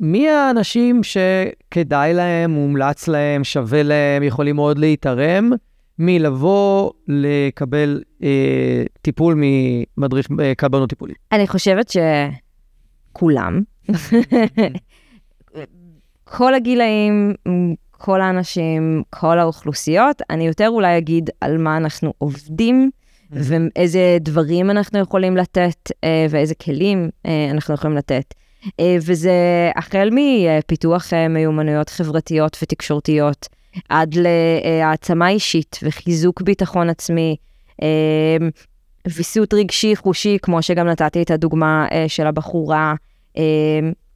מי 0.00 0.28
האנשים 0.28 1.00
שכדאי 1.02 2.14
להם, 2.14 2.50
מומלץ 2.50 3.08
להם, 3.08 3.44
שווה 3.44 3.82
להם, 3.82 4.22
יכולים 4.22 4.56
מאוד 4.56 4.78
להתערם, 4.78 5.50
מלבוא 5.98 6.90
לקבל 7.08 8.02
אה, 8.22 8.82
טיפול 9.02 9.34
ממדריך 9.36 10.28
אה, 10.40 10.54
כלבנות 10.54 10.88
טיפולית. 10.88 11.16
אני 11.32 11.46
חושבת 11.46 11.92
שכולם, 13.12 13.62
כל 16.24 16.54
הגילאים, 16.54 17.34
כל 17.90 18.20
האנשים, 18.20 19.02
כל 19.10 19.38
האוכלוסיות, 19.38 20.22
אני 20.30 20.46
יותר 20.46 20.68
אולי 20.68 20.98
אגיד 20.98 21.30
על 21.40 21.58
מה 21.58 21.76
אנחנו 21.76 22.14
עובדים 22.18 22.90
ואיזה 23.30 24.18
דברים 24.20 24.70
אנחנו 24.70 24.98
יכולים 24.98 25.36
לתת 25.36 25.92
אה, 26.04 26.26
ואיזה 26.30 26.54
כלים 26.54 27.10
אה, 27.26 27.48
אנחנו 27.50 27.74
יכולים 27.74 27.96
לתת. 27.96 28.34
אה, 28.80 28.96
וזה 29.00 29.32
החל 29.76 30.10
מפיתוח 30.12 31.12
מיומנויות 31.30 31.88
חברתיות 31.88 32.58
ותקשורתיות, 32.62 33.48
עד 33.88 34.14
להעצמה 34.14 35.28
אישית 35.28 35.78
וחיזוק 35.82 36.42
ביטחון 36.42 36.90
עצמי, 36.90 37.36
אה, 37.82 38.48
ויסות 39.16 39.54
רגשי 39.54 39.96
חושי, 39.96 40.38
כמו 40.42 40.62
שגם 40.62 40.86
נתתי 40.86 41.22
את 41.22 41.30
הדוגמה 41.30 41.86
אה, 41.92 42.04
של 42.08 42.26
הבחורה. 42.26 42.94
אה, 43.36 43.42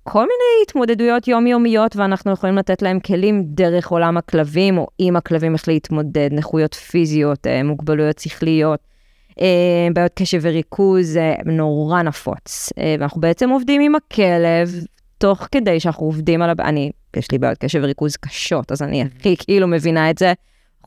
כל 0.04 0.20
מיני 0.20 0.62
התמודדויות 0.66 1.28
יומיומיות, 1.28 1.96
ואנחנו 1.96 2.32
יכולים 2.32 2.56
לתת 2.56 2.82
להם 2.82 3.00
כלים 3.00 3.42
דרך 3.46 3.88
עולם 3.88 4.16
הכלבים, 4.16 4.78
או 4.78 4.86
עם 4.98 5.16
הכלבים 5.16 5.54
איך 5.54 5.68
להתמודד, 5.68 6.28
נכויות 6.32 6.74
פיזיות, 6.74 7.46
אה, 7.46 7.62
מוגבלויות 7.62 8.18
שכליות, 8.18 8.80
אה, 9.40 9.88
בעיות 9.94 10.12
קשב 10.14 10.38
וריכוז, 10.42 11.18
נורא 11.46 12.02
נפוץ. 12.02 12.72
ואנחנו 12.98 13.20
בעצם 13.20 13.50
עובדים 13.50 13.80
עם 13.80 13.94
הכלב, 13.94 14.84
תוך 15.18 15.48
כדי 15.52 15.80
שאנחנו 15.80 16.06
עובדים 16.06 16.42
על... 16.42 16.50
אני, 16.60 16.90
יש 17.16 17.30
לי 17.32 17.38
בעיות 17.38 17.58
קשב 17.58 17.80
וריכוז 17.82 18.16
קשות, 18.16 18.72
אז 18.72 18.82
אני 18.82 19.02
הכי 19.02 19.36
כאילו 19.36 19.68
מבינה 19.68 20.10
את 20.10 20.18
זה. 20.18 20.32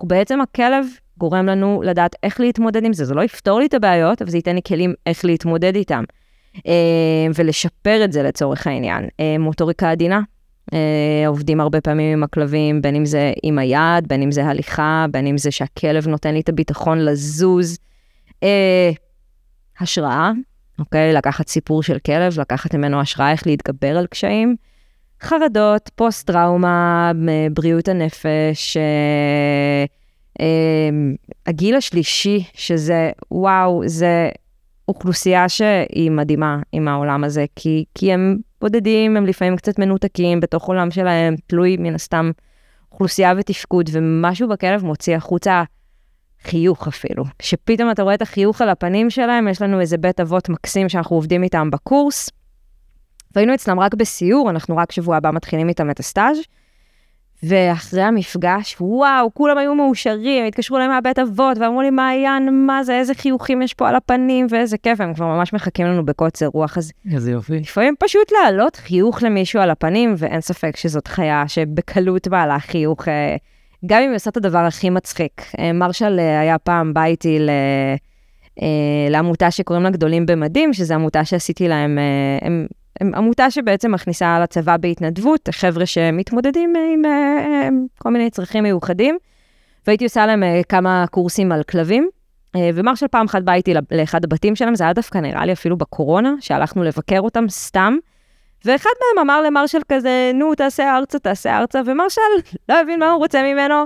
בעצם, 0.04 0.42
הכלב 0.42 0.86
גורם 1.18 1.46
לנו 1.46 1.82
לדעת 1.86 2.16
איך 2.24 2.40
להתמודד 2.40 2.86
עם 2.86 2.94
זה. 2.94 3.06
זה 3.06 3.14
לא 3.14 3.24
יפתור 3.24 3.60
לי 3.60 3.66
את 3.66 3.74
הבעיות, 3.74 4.22
אבל 4.22 4.32
זה 4.32 4.38
ייתן 4.38 4.56
לי 4.56 4.62
כלים 4.68 4.94
איך 5.06 5.26
להתמודד 5.26 5.76
איתם. 5.76 6.04
אה, 6.68 7.28
ולשפר 7.36 8.02
את 8.06 8.12
זה 8.12 8.24
לצורך 8.24 8.68
העניין. 8.68 9.08
אה, 9.20 9.38
מוטוריקה 9.40 9.92
עדינה, 9.92 10.22
אה, 10.74 11.28
עובדים 11.28 11.60
הרבה 11.60 11.82
פעמים 11.82 12.14
עם 12.14 12.24
הכלבים, 12.24 12.82
בין 12.82 12.96
אם 12.96 13.06
זה 13.06 13.34
עם 13.44 13.60
היד, 13.60 14.08
בין 14.08 14.22
אם 14.22 14.32
זה 14.32 14.46
הליכה, 14.46 15.06
בין 15.12 15.28
אם 15.28 15.38
זה 15.38 15.52
שהכלב 15.52 16.08
נותן 16.08 16.34
לי 16.34 16.40
את 16.40 16.50
הביטחון 16.50 17.06
לזוז. 17.06 17.78
השראה, 19.80 20.32
אוקיי? 20.80 21.14
לקחת 21.14 21.48
סיפור 21.48 21.84
של 21.84 22.00
כלב, 22.00 22.40
לקחת 22.40 22.76
ממנו 22.76 23.02
השראה 23.02 23.32
איך 23.32 23.48
להתגבר 23.48 23.98
על 23.98 24.08
קשיים. 24.08 24.56
חרדות, 25.22 25.90
פוסט-טראומה, 25.96 27.12
בריאות 27.54 27.88
הנפש, 27.88 28.78
הגיל 31.48 31.76
השלישי, 31.76 32.44
שזה, 32.54 33.12
וואו, 33.32 33.82
זה 33.86 34.30
אוכלוסייה 34.88 35.50
שהיא 35.50 36.12
מדהימה 36.12 36.60
עם 36.72 36.88
העולם 36.88 37.24
הזה, 37.24 37.46
כי, 37.56 37.86
כי 37.96 38.14
הם 38.14 38.38
בודדים, 38.62 39.18
הם 39.18 39.26
לפעמים 39.26 39.56
קצת 39.56 39.80
מנותקים 39.80 40.40
בתוך 40.40 40.66
עולם 40.66 40.92
שלהם, 40.92 41.36
תלוי 41.48 41.78
מן 41.78 41.96
הסתם 41.96 42.32
אוכלוסייה 42.92 43.34
ותפקוד, 43.38 43.90
ומשהו 43.92 44.48
בכלב 44.48 44.86
מוציא 44.86 45.16
החוצה 45.16 45.64
חיוך 46.44 46.88
אפילו. 46.88 47.24
שפתאום 47.42 47.92
אתה 47.92 48.04
רואה 48.04 48.14
את 48.14 48.22
החיוך 48.22 48.62
על 48.62 48.70
הפנים 48.70 49.10
שלהם, 49.10 49.48
יש 49.48 49.62
לנו 49.62 49.80
איזה 49.80 49.98
בית 49.98 50.20
אבות 50.20 50.50
מקסים 50.50 50.90
שאנחנו 50.90 51.16
עובדים 51.16 51.44
איתם 51.44 51.72
בקורס, 51.72 52.30
והיינו 53.36 53.54
אצלם 53.54 53.80
רק 53.80 53.94
בסיור, 53.94 54.50
אנחנו 54.50 54.78
רק 54.78 54.92
שבוע 54.92 55.18
הבא 55.18 55.32
מתחילים 55.32 55.70
איתם 55.70 55.90
את 55.90 56.00
הסטאז'. 56.00 56.38
ואחרי 57.44 58.02
המפגש, 58.02 58.76
וואו, 58.82 59.34
כולם 59.34 59.58
היו 59.58 59.76
מאושרים, 59.76 60.46
התקשרו 60.46 60.78
אליי 60.78 60.88
מהבית 60.88 61.20
אבות, 61.20 61.58
ואמרו 61.58 61.82
לי, 61.82 61.90
מעיין, 61.90 62.66
מה 62.66 62.84
זה, 62.84 62.98
איזה 63.00 63.14
חיוכים 63.14 63.62
יש 63.62 63.74
פה 63.74 63.90
על 63.90 63.96
הפנים, 63.96 64.48
ואיזה 64.50 64.78
כיף, 64.78 65.02
הם 65.02 65.14
כבר 65.14 65.26
ממש 65.26 65.54
מחכים 65.54 65.86
לנו 65.86 66.06
בקוצר 66.06 66.46
רוח. 66.46 66.78
אז 66.78 66.92
איזה 67.14 67.32
יופי. 67.32 67.60
לפעמים 67.60 67.96
פשוט 68.00 68.32
להעלות 68.32 68.76
חיוך 68.76 69.24
למישהו 69.24 69.60
על 69.60 69.70
הפנים, 69.70 70.16
ואין 70.18 70.42
ספק 70.42 70.78
שזאת 70.78 71.08
חיה 71.08 71.44
שבקלות 71.48 72.28
בעלה 72.28 72.60
חיוך, 72.60 73.08
אה, 73.08 73.36
גם 73.86 74.02
אם 74.02 74.10
היא 74.10 74.16
עושה 74.16 74.30
את 74.30 74.38
הדבר 74.38 74.60
הכי 74.60 74.90
מצחיק. 74.90 75.42
אה, 75.60 75.74
מרשל 75.74 76.20
אה, 76.20 76.40
היה 76.40 76.58
פעם 76.58 76.94
בא 76.94 77.04
איתי 77.04 77.40
ל... 77.40 77.50
לעמותה 79.10 79.52
שקוראים 79.52 79.84
לה 79.84 79.90
גדולים 79.90 80.26
במדים, 80.26 80.74
שזו 80.74 80.94
עמותה 80.94 81.26
שעשיתי 81.26 81.68
להם, 81.68 81.98
הם 82.42 82.68
עמותה 83.02 83.52
שבעצם 83.52 83.92
מכניסה 83.92 84.40
לצבא 84.40 84.78
בהתנדבות, 84.78 85.50
חבר'ה 85.52 85.86
שמתמודדים 85.86 86.74
עם 86.94 87.06
אה, 87.06 87.70
כל 87.98 88.10
מיני 88.10 88.30
צרכים 88.30 88.64
מיוחדים, 88.64 89.18
והייתי 89.88 90.04
עושה 90.04 90.26
להם 90.26 90.44
אה, 90.44 90.62
כמה 90.70 91.06
קורסים 91.12 91.52
על 91.52 91.64
כלבים. 91.64 92.10
אה, 92.56 92.70
ומרשל 92.74 93.08
פעם 93.08 93.26
אחת 93.26 93.44
בא 93.44 93.54
איתי 93.54 93.74
לאחד 93.92 94.24
הבתים 94.24 94.56
שלהם, 94.56 94.76
זה 94.76 94.84
היה 94.84 94.94
דווקא 94.94 95.18
נראה 95.18 95.46
לי 95.46 95.54
אפילו 95.54 95.78
בקורונה, 95.78 96.34
שהלכנו 96.40 96.84
לבקר 96.84 97.20
אותם 97.20 97.46
סתם. 97.50 97.98
ואחד 98.66 98.90
מהם 99.00 99.30
אמר 99.30 99.42
למרשל 99.42 99.80
כזה, 99.90 100.32
נו, 100.34 100.56
תעשה 100.56 100.96
ארצה, 100.96 101.20
תעשה 101.20 101.58
ארצה, 101.58 101.82
ומרשל 101.86 102.22
לא 102.70 102.82
הבין 102.82 103.00
מה 103.00 103.10
הוא 103.10 103.18
רוצה 103.18 103.44
ממנו, 103.44 103.84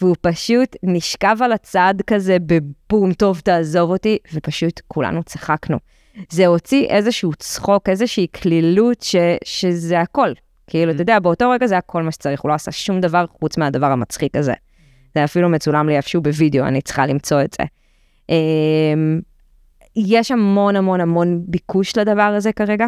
והוא 0.00 0.16
פשוט 0.20 0.76
נשכב 0.82 1.36
על 1.40 1.52
הצד 1.52 1.94
כזה 2.06 2.36
בבום, 2.46 3.12
טוב, 3.12 3.40
תעזוב 3.40 3.90
אותי, 3.90 4.18
ופשוט 4.34 4.80
כולנו 4.88 5.22
צחקנו. 5.22 5.78
זה 6.30 6.46
הוציא 6.46 6.86
איזשהו 6.86 7.32
צחוק, 7.38 7.88
איזושהי 7.88 8.26
קלילות, 8.26 9.02
ש, 9.02 9.16
שזה 9.44 10.00
הכל. 10.00 10.32
כאילו, 10.66 10.90
אתה 10.90 10.98
mm-hmm. 10.98 11.02
יודע, 11.02 11.18
באותו 11.18 11.50
רגע 11.50 11.66
זה 11.66 11.78
הכל 11.78 12.02
מה 12.02 12.12
שצריך, 12.12 12.40
הוא 12.40 12.48
לא 12.48 12.54
עשה 12.54 12.72
שום 12.72 13.00
דבר 13.00 13.24
חוץ 13.40 13.58
מהדבר 13.58 13.86
המצחיק 13.86 14.36
הזה. 14.36 14.52
זה 15.14 15.24
אפילו 15.24 15.48
מצולם 15.48 15.88
לי 15.88 15.96
איפשהו 15.96 16.22
בווידאו, 16.22 16.64
אני 16.64 16.80
צריכה 16.80 17.06
למצוא 17.06 17.42
את 17.42 17.56
זה. 17.60 17.64
אמ, 18.28 19.20
יש 19.96 20.30
המון 20.30 20.76
המון 20.76 21.00
המון 21.00 21.42
ביקוש 21.46 21.96
לדבר 21.96 22.22
הזה 22.22 22.52
כרגע, 22.52 22.86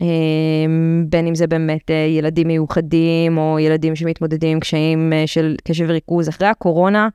אמ, 0.00 1.04
בין 1.08 1.26
אם 1.26 1.34
זה 1.34 1.46
באמת 1.46 1.90
אה, 1.90 1.96
ילדים 1.96 2.46
מיוחדים, 2.46 3.38
או 3.38 3.58
ילדים 3.58 3.96
שמתמודדים 3.96 4.52
עם 4.52 4.60
קשיים 4.60 5.12
אה, 5.12 5.26
של 5.26 5.56
קשב 5.64 5.84
וריכוז. 5.88 6.28
אחרי 6.28 6.48
הקורונה, 6.48 7.08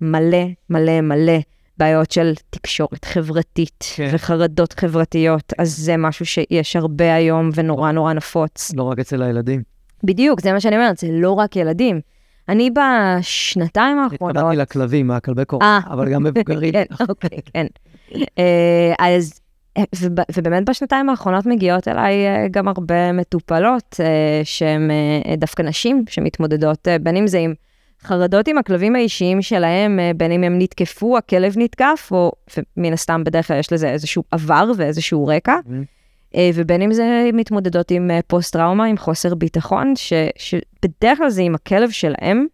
מלא 0.00 0.44
מלא 0.70 1.00
מלא 1.00 1.38
בעיות 1.78 2.10
של 2.10 2.32
תקשורת 2.50 3.04
חברתית 3.04 3.84
כן. 3.96 4.10
וחרדות 4.12 4.72
חברתיות, 4.72 5.52
אז 5.58 5.76
זה 5.76 5.96
משהו 5.96 6.26
שיש 6.26 6.76
הרבה 6.76 7.14
היום 7.14 7.50
ונורא 7.54 7.92
נורא 7.92 8.12
נפוץ. 8.12 8.72
לא 8.76 8.82
רק 8.82 8.98
אצל 8.98 9.22
הילדים. 9.22 9.62
בדיוק, 10.04 10.40
זה 10.40 10.52
מה 10.52 10.60
שאני 10.60 10.76
אומרת, 10.76 10.98
זה 10.98 11.08
לא 11.10 11.32
רק 11.32 11.56
ילדים. 11.56 12.00
אני 12.48 12.70
בשנתיים 12.70 13.98
האחרונות... 13.98 14.36
התכוונתי 14.36 14.56
לכלבים, 14.56 15.06
מהכלבי 15.06 15.44
קורונה, 15.44 15.80
אה. 15.86 15.92
אבל 15.92 16.12
גם 16.12 16.22
מבוגרים. 16.22 16.72
כן, 16.76 16.84
אוקיי, 17.08 17.38
כן. 17.54 17.66
אה, 18.38 18.94
אז, 18.98 19.40
ובאמת 20.36 20.68
בשנתיים 20.68 21.08
האחרונות 21.08 21.46
מגיעות 21.46 21.88
אליי 21.88 22.26
אה, 22.26 22.46
גם 22.50 22.68
הרבה 22.68 23.12
מטופלות 23.12 24.00
שהן 24.44 24.90
דווקא 25.38 25.62
נשים 25.62 26.04
שמתמודדות, 26.08 26.88
בין 27.02 27.16
אם 27.16 27.26
זה 27.26 27.38
עם... 27.38 27.54
חרדות 28.02 28.48
עם 28.48 28.58
הכלבים 28.58 28.96
האישיים 28.96 29.42
שלהם, 29.42 30.00
אה, 30.00 30.10
בין 30.16 30.32
אם 30.32 30.44
הם 30.44 30.58
נתקפו, 30.58 31.18
הכלב 31.18 31.54
נתקף, 31.56 32.08
או 32.12 32.32
מן 32.76 32.92
הסתם 32.92 33.24
בדרך 33.24 33.48
כלל 33.48 33.58
יש 33.58 33.72
לזה 33.72 33.90
איזשהו 33.90 34.24
עבר 34.30 34.70
ואיזשהו 34.76 35.26
רקע, 35.26 35.56
mm-hmm. 35.64 36.38
ובין 36.54 36.82
אם 36.82 36.92
זה 36.92 37.30
מתמודדות 37.32 37.90
עם 37.90 38.10
אה, 38.10 38.20
פוסט-טראומה, 38.26 38.84
עם 38.84 38.96
חוסר 38.96 39.34
ביטחון, 39.34 39.96
ש, 39.96 40.12
שבדרך 40.36 41.18
כלל 41.18 41.30
זה 41.30 41.42
עם 41.42 41.54
הכלב 41.54 41.90
שלהם, 41.90 42.46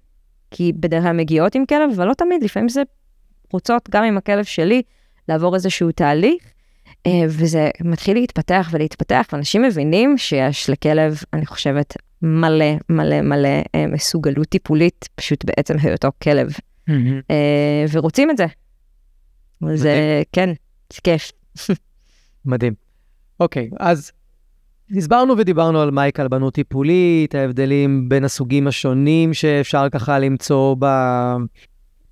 כי 0.51 0.73
בדרך 0.73 1.03
כלל 1.03 1.13
מגיעות 1.13 1.55
עם 1.55 1.67
כלב, 1.67 1.91
אבל 1.97 2.09
לא 2.09 2.15
תמיד, 2.15 2.43
לפעמים 2.43 2.69
זה 2.69 2.83
רוצות 3.53 3.89
גם 3.91 4.05
עם 4.05 4.17
הכלב 4.17 4.45
שלי 4.45 4.83
לעבור 5.29 5.55
איזשהו 5.55 5.93
תהליך, 5.93 6.45
וזה 7.29 7.71
מתחיל 7.85 8.17
להתפתח 8.17 8.69
ולהתפתח, 8.73 9.27
ואנשים 9.33 9.63
מבינים 9.63 10.19
שיש 10.19 10.71
לכלב, 10.71 11.21
אני 11.33 11.47
חושבת, 11.47 11.97
מלא 12.25 12.75
מלא 12.89 13.21
מלא 13.21 13.49
אה, 13.75 13.87
מסוגלות 13.87 14.49
טיפולית, 14.49 15.09
פשוט 15.15 15.45
בעצם 15.45 15.75
היותו 15.83 16.09
כלב. 16.23 16.49
Mm-hmm. 16.49 16.93
אה, 17.31 17.85
ורוצים 17.93 18.31
את 18.31 18.37
זה. 18.37 18.47
זה, 19.75 20.23
כן, 20.33 20.51
זה 20.93 21.01
כיף. 21.05 21.33
מדהים. 22.45 22.75
אוקיי, 23.41 23.71
אז 23.81 24.13
הסברנו 24.97 25.39
ודיברנו 25.39 25.81
על 25.81 25.91
מהי 25.91 26.13
כלבנות 26.13 26.55
טיפולית, 26.55 27.35
ההבדלים 27.35 28.09
בין 28.09 28.25
הסוגים 28.25 28.67
השונים 28.67 29.35
שאפשר 29.35 29.89
ככה 29.93 30.19
למצוא 30.19 30.77
ב... 30.79 30.87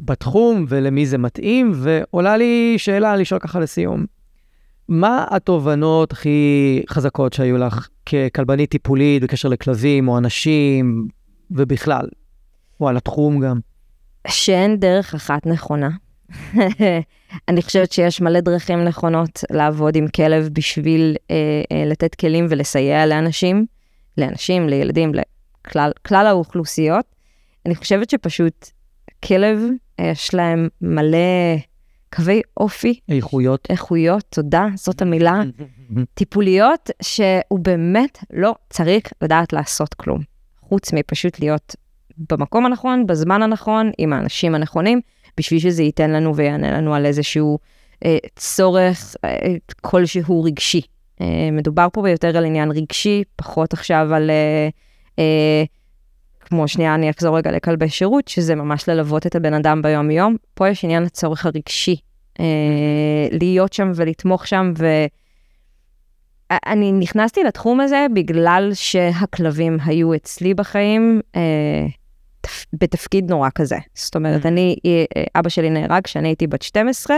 בתחום 0.01 0.65
ולמי 0.69 1.07
זה 1.07 1.19
מתאים, 1.19 1.73
ועולה 1.75 2.37
לי 2.37 2.75
שאלה 2.77 3.17
לשאול 3.17 3.41
ככה 3.41 3.61
לסיום. 3.61 4.05
מה 4.93 5.27
התובנות 5.31 6.13
הכי 6.13 6.83
חזקות 6.89 7.33
שהיו 7.33 7.59
לך 7.59 7.89
ככלבנית 8.07 8.71
טיפולית 8.71 9.23
בקשר 9.23 9.49
לכלבים 9.49 10.09
או 10.09 10.19
אנשים 10.19 11.09
ובכלל, 11.51 12.09
או 12.81 12.89
על 12.89 12.97
התחום 12.97 13.41
גם? 13.41 13.61
שאין 14.29 14.77
דרך 14.77 15.15
אחת 15.15 15.47
נכונה. 15.47 15.89
אני 17.49 17.63
חושבת 17.63 17.93
שיש 17.93 18.21
מלא 18.21 18.41
דרכים 18.41 18.85
נכונות 18.85 19.45
לעבוד 19.51 19.97
עם 19.97 20.09
כלב 20.09 20.49
בשביל 20.53 21.17
אה, 21.31 21.37
אה, 21.73 21.85
לתת 21.85 22.15
כלים 22.15 22.47
ולסייע 22.51 23.07
לאנשים, 23.07 23.67
לאנשים, 24.19 24.69
לילדים, 24.69 25.13
לכלל 25.75 26.27
האוכלוסיות. 26.27 27.05
אני 27.67 27.75
חושבת 27.75 28.11
שפשוט 28.11 28.71
כלב, 29.25 29.59
יש 30.01 30.35
להם 30.35 30.69
מלא 30.81 31.19
קווי 32.15 32.41
אופי. 32.57 33.01
איכויות. 33.09 33.67
איכויות, 33.71 34.25
תודה, 34.29 34.67
זאת 34.75 35.03
המילה. 35.03 35.43
טיפוליות, 36.15 36.91
שהוא 37.03 37.59
באמת 37.63 38.19
לא 38.33 38.55
צריך 38.71 39.13
לדעת 39.23 39.53
לעשות 39.53 39.95
כלום, 39.95 40.21
חוץ 40.61 40.93
מפשוט 40.93 41.41
להיות 41.41 41.77
במקום 42.31 42.67
הנכון, 42.67 43.07
בזמן 43.07 43.43
הנכון, 43.43 43.91
עם 43.99 44.13
האנשים 44.13 44.55
הנכונים, 44.55 45.01
בשביל 45.37 45.61
שזה 45.61 45.83
ייתן 45.83 46.11
לנו 46.11 46.37
ויענה 46.37 46.73
לנו 46.73 46.95
על 46.95 47.07
איזשהו 47.07 47.59
אה, 48.05 48.19
צורך 48.37 49.17
אה, 49.25 49.55
כלשהו 49.81 50.43
רגשי. 50.43 50.81
אה, 51.21 51.49
מדובר 51.53 51.87
פה 51.93 52.03
ביותר 52.03 52.37
על 52.37 52.45
עניין 52.45 52.71
רגשי, 52.71 53.23
פחות 53.37 53.73
עכשיו 53.73 54.15
על... 54.15 54.31
אה, 54.31 54.69
אה, 55.19 55.65
כמו 56.53 56.69
שנייה, 56.69 56.95
אני 56.95 57.11
אחזור 57.11 57.37
רגע 57.37 57.53
לכלבי 57.53 57.89
שירות, 57.89 58.29
שזה 58.29 58.55
ממש 58.55 58.89
ללוות 58.89 59.27
את 59.27 59.35
הבן 59.35 59.55
אדם 59.55 59.83
ביום-יום. 59.83 60.37
פה 60.55 60.69
יש 60.69 60.85
עניין 60.85 61.03
הצורך 61.03 61.47
הרגשי, 61.47 61.97
אה, 62.41 62.45
להיות 63.31 63.73
שם 63.73 63.93
ולתמוך 63.95 64.47
שם, 64.47 64.73
ואני 66.51 66.93
נכנסתי 66.93 67.45
לתחום 67.45 67.81
הזה 67.81 68.07
בגלל 68.15 68.71
שהכלבים 68.75 69.79
היו 69.85 70.15
אצלי 70.15 70.55
בחיים 70.55 71.21
אה, 71.37 71.87
תפ... 72.41 72.67
בתפקיד 72.73 73.31
נורא 73.31 73.49
כזה. 73.55 73.79
זאת 73.95 74.17
אומרת, 74.17 74.47
אני, 74.47 74.77
אה, 74.87 75.25
אבא 75.35 75.49
שלי 75.49 75.71
נהרג 75.71 76.03
כשאני 76.05 76.29
הייתי 76.29 76.47
בת 76.47 76.63
12, 76.63 77.17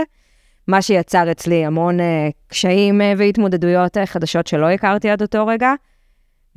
מה 0.67 0.81
שיצר 0.81 1.31
אצלי 1.31 1.65
המון 1.65 1.99
אה, 1.99 2.29
קשיים 2.47 3.01
אה, 3.01 3.13
והתמודדויות 3.17 3.97
אה, 3.97 4.05
חדשות 4.05 4.47
שלא 4.47 4.69
הכרתי 4.69 5.09
עד 5.09 5.21
אותו 5.21 5.47
רגע. 5.47 5.73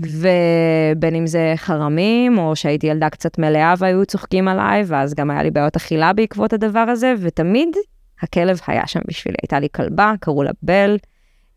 ובין 0.00 1.14
אם 1.14 1.26
זה 1.26 1.52
חרמים, 1.56 2.38
או 2.38 2.56
שהייתי 2.56 2.86
ילדה 2.86 3.10
קצת 3.10 3.38
מלאה 3.38 3.74
והיו 3.78 4.06
צוחקים 4.06 4.48
עליי, 4.48 4.82
ואז 4.86 5.14
גם 5.14 5.30
היה 5.30 5.42
לי 5.42 5.50
בעיות 5.50 5.76
אכילה 5.76 6.12
בעקבות 6.12 6.52
הדבר 6.52 6.78
הזה, 6.78 7.14
ותמיד 7.20 7.76
הכלב 8.22 8.60
היה 8.66 8.86
שם 8.86 9.00
בשבילי. 9.08 9.36
הייתה 9.42 9.60
לי 9.60 9.68
כלבה, 9.74 10.12
קראו 10.20 10.42
לה 10.42 10.50
בל, 10.62 10.96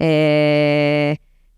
אה, 0.02 1.14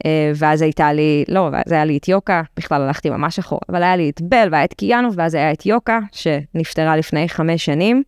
אה, 0.05 0.31
ואז 0.35 0.61
הייתה 0.61 0.93
לי, 0.93 1.23
לא, 1.27 1.49
ואז 1.51 1.71
היה 1.71 1.85
לי 1.85 1.97
את 1.97 2.07
יוקה, 2.07 2.41
בכלל 2.57 2.81
הלכתי 2.81 3.09
ממש 3.09 3.39
אחורה, 3.39 3.61
אבל 3.69 3.83
היה 3.83 3.95
לי 3.95 4.09
את 4.09 4.21
בל 4.21 4.47
והיה 4.51 4.63
את 4.63 4.73
קיאנוב, 4.73 5.13
ואז 5.17 5.33
היה 5.33 5.51
את 5.51 5.65
יוקה, 5.65 5.99
שנפטרה 6.11 6.97
לפני 6.97 7.29
חמש 7.29 7.65
שנים. 7.65 8.03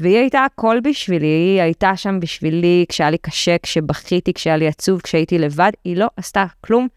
והיא 0.00 0.18
הייתה 0.18 0.44
הכל 0.44 0.78
בשבילי, 0.84 1.26
היא 1.26 1.62
הייתה 1.62 1.96
שם 1.96 2.20
בשבילי 2.20 2.84
כשהיה 2.88 3.10
לי 3.10 3.18
קשה, 3.18 3.56
כשבכיתי, 3.62 4.32
כשהיה 4.32 4.56
לי 4.56 4.68
עצוב, 4.68 5.00
כשהייתי 5.00 5.38
לבד, 5.38 5.72
היא 5.84 5.96
לא 5.96 6.06
עשתה 6.16 6.44
כלום. 6.60 6.88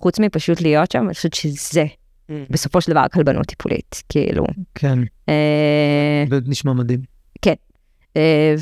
חוץ 0.00 0.18
מפשוט 0.20 0.60
להיות 0.60 0.90
שם, 0.90 1.04
אני 1.06 1.14
חושבת 1.14 1.34
שזה 1.34 1.84
בסופו 2.50 2.80
של 2.80 2.92
דבר 2.92 3.04
כלבנות 3.12 3.46
טיפולית, 3.46 4.02
כאילו. 4.08 4.44
כן, 4.74 4.98
אה, 5.28 6.24
זה 6.30 6.38
נשמע 6.46 6.72
מדהים. 6.72 7.00
כן. 7.42 7.54
אה, 8.16 8.54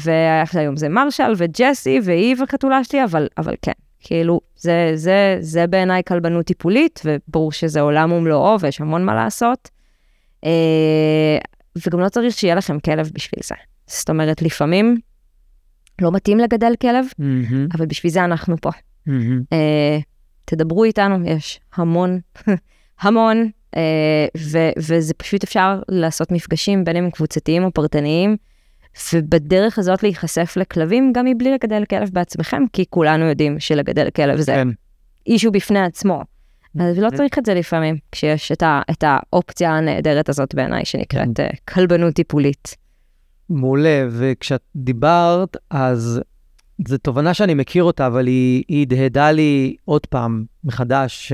והיום 0.54 0.76
זה 0.76 0.88
מרשל 0.88 1.32
וג'סי 1.36 2.00
והיא 2.02 2.36
וחתולה 2.42 2.84
שלי, 2.84 3.04
אבל, 3.04 3.28
אבל 3.38 3.54
כן, 3.62 3.72
כאילו, 4.00 4.40
זה, 4.56 4.92
זה, 4.94 5.36
זה 5.40 5.66
בעיניי 5.66 6.02
כלבנות 6.08 6.46
טיפולית, 6.46 7.02
וברור 7.04 7.52
שזה 7.52 7.80
עולם 7.80 8.12
ומלואו 8.12 8.60
ויש 8.60 8.80
המון 8.80 9.04
מה 9.04 9.14
לעשות. 9.14 9.70
אה, 10.44 11.38
וגם 11.86 12.00
לא 12.00 12.08
צריך 12.08 12.34
שיהיה 12.34 12.54
לכם 12.54 12.80
כלב 12.80 13.10
בשביל 13.14 13.40
זה. 13.44 13.54
זאת 13.86 14.10
אומרת, 14.10 14.42
לפעמים 14.42 14.96
לא 16.02 16.12
מתאים 16.12 16.38
לגדל 16.38 16.72
כלב, 16.80 17.06
מהמם, 17.18 17.68
אבל 17.72 17.86
בשביל 17.86 18.12
זה 18.12 18.24
אנחנו 18.24 18.56
פה. 18.60 18.70
מהמם. 19.06 19.42
אה, 20.52 20.56
תדברו 20.56 20.84
איתנו, 20.84 21.28
יש 21.28 21.60
המון, 21.74 22.20
המון, 23.00 23.50
אה, 23.76 24.26
ו- 24.38 24.70
וזה 24.78 25.14
פשוט 25.14 25.42
אפשר 25.44 25.80
לעשות 25.88 26.32
מפגשים, 26.32 26.84
בין 26.84 26.96
אם 26.96 27.10
קבוצתיים 27.10 27.64
או 27.64 27.70
פרטניים, 27.72 28.36
ובדרך 29.12 29.78
הזאת 29.78 30.02
להיחשף 30.02 30.56
לכלבים, 30.56 31.12
גם 31.14 31.24
מבלי 31.24 31.50
לגדל 31.54 31.84
כלב 31.90 32.10
בעצמכם, 32.12 32.62
כי 32.72 32.84
כולנו 32.90 33.24
יודעים 33.24 33.60
שלגדל 33.60 34.10
כלב 34.10 34.40
זה 34.40 34.52
כן, 34.52 34.68
אישו 35.26 35.50
בפני 35.50 35.80
עצמו. 35.80 36.22
אז 36.80 36.98
לא 36.98 37.10
צריך 37.10 37.38
את 37.38 37.46
זה 37.46 37.54
לפעמים, 37.54 37.96
כשיש 38.12 38.52
את, 38.52 38.62
ה- 38.62 38.82
את 38.90 39.04
האופציה 39.06 39.70
הנהדרת 39.70 40.28
הזאת 40.28 40.54
בעיניי, 40.54 40.84
שנקראת 40.84 41.40
אה, 41.40 41.48
כלבנות 41.68 42.14
טיפולית. 42.14 42.76
מעולה, 43.50 44.06
וכשאת 44.10 44.60
דיברת, 44.76 45.56
אז 45.70 46.20
זו 46.88 46.98
תובנה 46.98 47.34
שאני 47.34 47.54
מכיר 47.54 47.84
אותה, 47.84 48.06
אבל 48.06 48.26
היא 48.26 48.82
הדהדה 48.82 49.30
לי 49.30 49.76
עוד 49.84 50.06
פעם, 50.06 50.44
מחדש, 50.64 51.32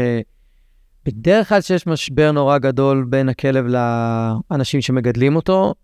שבדרך 1.06 1.48
כלל 1.48 1.60
כשיש 1.60 1.86
משבר 1.86 2.32
נורא 2.32 2.58
גדול 2.58 3.06
בין 3.08 3.28
הכלב 3.28 3.66
לאנשים 3.66 4.80
שמגדלים 4.80 5.36
אותו, 5.36 5.74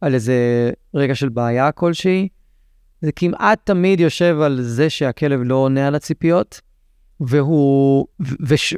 על 0.00 0.14
איזה 0.14 0.70
רגע 0.94 1.14
של 1.14 1.28
בעיה 1.28 1.72
כלשהי, 1.72 2.28
זה 3.00 3.12
כמעט 3.12 3.60
תמיד 3.64 4.00
יושב 4.00 4.36
על 4.40 4.62
זה 4.62 4.90
שהכלב 4.90 5.40
לא 5.44 5.54
עונה 5.54 5.86
על 5.86 5.94
הציפיות, 5.94 6.60
והוא... 7.20 8.06
וש... 8.40 8.74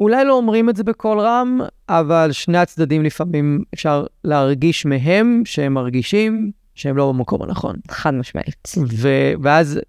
אולי 0.00 0.24
לא 0.24 0.32
אומרים 0.36 0.70
את 0.70 0.76
זה 0.76 0.84
בקול 0.84 1.20
רם, 1.20 1.60
אבל 1.88 2.32
שני 2.32 2.58
הצדדים 2.58 3.02
לפעמים 3.02 3.62
אפשר 3.74 4.06
להרגיש 4.24 4.86
מהם 4.86 5.42
שהם 5.44 5.74
מרגישים 5.74 6.50
שהם 6.74 6.96
לא 6.96 7.12
במקום 7.12 7.42
הנכון. 7.42 7.76
חד 7.90 8.14
משמעית. 8.14 8.68
ו- 8.92 9.32
ואז 9.42 9.80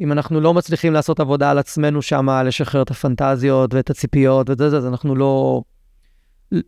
אם 0.00 0.12
אנחנו 0.12 0.40
לא 0.40 0.54
מצליחים 0.54 0.92
לעשות 0.92 1.20
עבודה 1.20 1.50
על 1.50 1.58
עצמנו 1.58 2.02
שם, 2.02 2.28
לשחרר 2.44 2.82
את 2.82 2.90
הפנטזיות 2.90 3.74
ואת 3.74 3.90
הציפיות 3.90 4.50
ואת 4.50 4.58
זה, 4.58 4.66
אז 4.66 4.86
אנחנו 4.86 5.14
לא, 5.14 5.62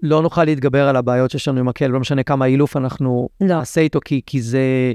לא 0.02 0.22
נוכל 0.22 0.44
להתגבר 0.44 0.88
על 0.88 0.96
הבעיות 0.96 1.30
שיש 1.30 1.48
לנו 1.48 1.60
עם 1.60 1.68
הכלב, 1.68 1.92
לא 1.92 2.00
משנה 2.00 2.22
כמה 2.22 2.46
אילוף 2.46 2.76
אנחנו 2.76 3.28
לא. 3.40 3.46
נעשה 3.46 3.80
איתו, 3.80 4.00
כי, 4.04 4.20
כי 4.26 4.42
זה 4.42 4.92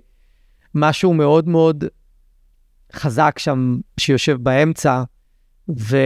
משהו 0.76 1.14
מאוד 1.14 1.48
מאוד 1.48 1.84
חזק 2.94 3.40
שם 3.40 3.78
שיושב 3.98 4.38
באמצע, 4.44 5.04
ו, 5.80 5.98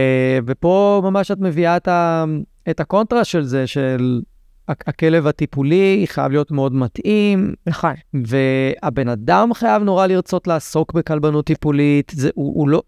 ופה 0.46 1.00
ממש 1.04 1.30
את 1.30 1.38
מביאה 1.40 1.76
את, 1.76 1.88
ה, 1.88 2.24
את 2.70 2.80
הקונטרה 2.80 3.24
של 3.24 3.42
זה, 3.42 3.66
של 3.66 4.20
הכלב 4.68 5.26
הטיפולי 5.26 6.04
חייב 6.06 6.32
להיות 6.32 6.50
מאוד 6.50 6.74
מתאים, 6.74 7.54
נכון. 7.66 7.92
והבן 8.14 9.08
אדם 9.08 9.54
חייב 9.54 9.82
נורא 9.82 10.06
לרצות 10.06 10.46
לעסוק 10.46 10.92
בכלבנות 10.92 11.46
טיפולית, 11.46 12.12
זה, 12.14 12.30
הוא, 12.34 12.58
הוא 12.60 12.68
לא... 12.68 12.82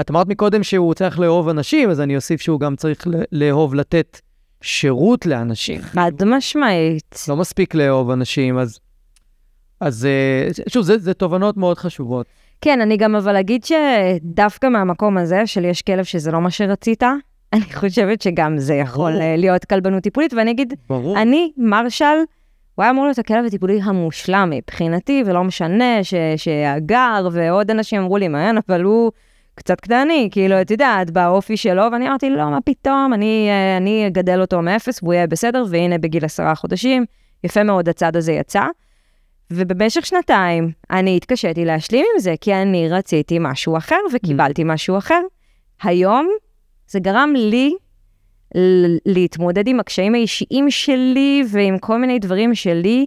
את 0.00 0.10
אמרת 0.10 0.28
מקודם 0.28 0.62
שהוא 0.62 0.94
צריך 0.94 1.20
לאהוב 1.20 1.48
אנשים, 1.48 1.90
אז 1.90 2.00
אני 2.00 2.16
אוסיף 2.16 2.40
שהוא 2.40 2.60
גם 2.60 2.76
צריך 2.76 3.06
לאהוב 3.32 3.74
לתת 3.74 4.20
שירות 4.62 5.26
לאנשים. 5.26 5.82
חד 5.82 6.12
משמעית. 6.26 7.24
לא 7.28 7.36
מספיק 7.36 7.74
לאהוב 7.74 8.10
אנשים, 8.10 8.58
אז... 8.58 8.78
אז 9.80 10.06
אה, 10.06 10.48
שוב, 10.68 10.82
זה, 10.82 10.98
זה 10.98 11.14
תובנות 11.14 11.56
מאוד 11.56 11.78
חשובות. 11.78 12.26
כן, 12.60 12.80
אני 12.80 12.96
גם 12.96 13.16
אבל 13.16 13.36
אגיד 13.36 13.64
שדווקא 13.64 14.66
מהמקום 14.66 15.18
הזה 15.18 15.46
של 15.46 15.64
יש 15.64 15.82
כלב 15.82 16.04
שזה 16.04 16.30
לא 16.30 16.40
מה 16.40 16.50
שרצית, 16.50 17.02
אני 17.52 17.72
חושבת 17.74 18.22
שגם 18.22 18.58
זה 18.58 18.74
יכול. 18.74 19.12
אה, 19.20 19.36
להיות 19.36 19.64
כלבנות 19.64 20.02
טיפולית, 20.02 20.34
ואני 20.34 20.50
אגיד, 20.50 20.74
ברור. 20.88 21.18
אני, 21.18 21.52
מרשל, 21.56 22.04
הוא 22.74 22.82
היה 22.82 22.90
אמור 22.90 23.04
להיות 23.04 23.18
הכלב 23.18 23.44
הטיפולי 23.44 23.80
המושלם 23.82 24.50
מבחינתי, 24.50 25.22
ולא 25.26 25.44
משנה 25.44 26.04
ש- 26.04 26.14
שהגר 26.36 27.28
ועוד 27.32 27.70
אנשים 27.70 28.00
אמרו 28.00 28.16
לי, 28.16 28.28
מעניין, 28.28 28.58
אבל 28.68 28.82
הוא 28.82 29.12
קצת 29.54 29.80
קטני, 29.80 30.28
כאילו, 30.32 30.60
את 30.60 30.70
יודעת, 30.70 31.10
באופי 31.10 31.56
שלו, 31.56 31.82
ואני 31.92 32.08
אמרתי, 32.08 32.30
לא, 32.30 32.50
מה 32.50 32.58
פתאום, 32.64 33.10
אני, 33.14 33.48
אה, 33.50 33.76
אני 33.76 34.06
אגדל 34.06 34.40
אותו 34.40 34.62
מאפס 34.62 35.02
והוא 35.02 35.14
יהיה 35.14 35.26
בסדר, 35.26 35.64
והנה 35.70 35.98
בגיל 35.98 36.24
עשרה 36.24 36.54
חודשים, 36.54 37.04
יפה 37.44 37.62
מאוד 37.62 37.88
הצד 37.88 38.16
הזה 38.16 38.32
יצא. 38.32 38.62
ובמשך 39.50 40.06
שנתיים 40.06 40.70
אני 40.90 41.16
התקשיתי 41.16 41.64
להשלים 41.64 42.06
עם 42.14 42.20
זה, 42.20 42.34
כי 42.40 42.54
אני 42.54 42.88
רציתי 42.88 43.36
משהו 43.40 43.76
אחר 43.76 43.96
וקיבלתי 44.12 44.62
משהו 44.64 44.98
אחר. 44.98 45.20
היום 45.82 46.28
זה 46.92 47.00
גרם 47.00 47.32
לי 47.36 47.74
להתמודד 49.06 49.68
עם 49.68 49.80
הקשיים 49.80 50.14
האישיים 50.14 50.70
שלי 50.70 51.44
ועם 51.48 51.78
כל 51.78 51.98
מיני 51.98 52.18
דברים 52.18 52.54
שלי, 52.54 53.06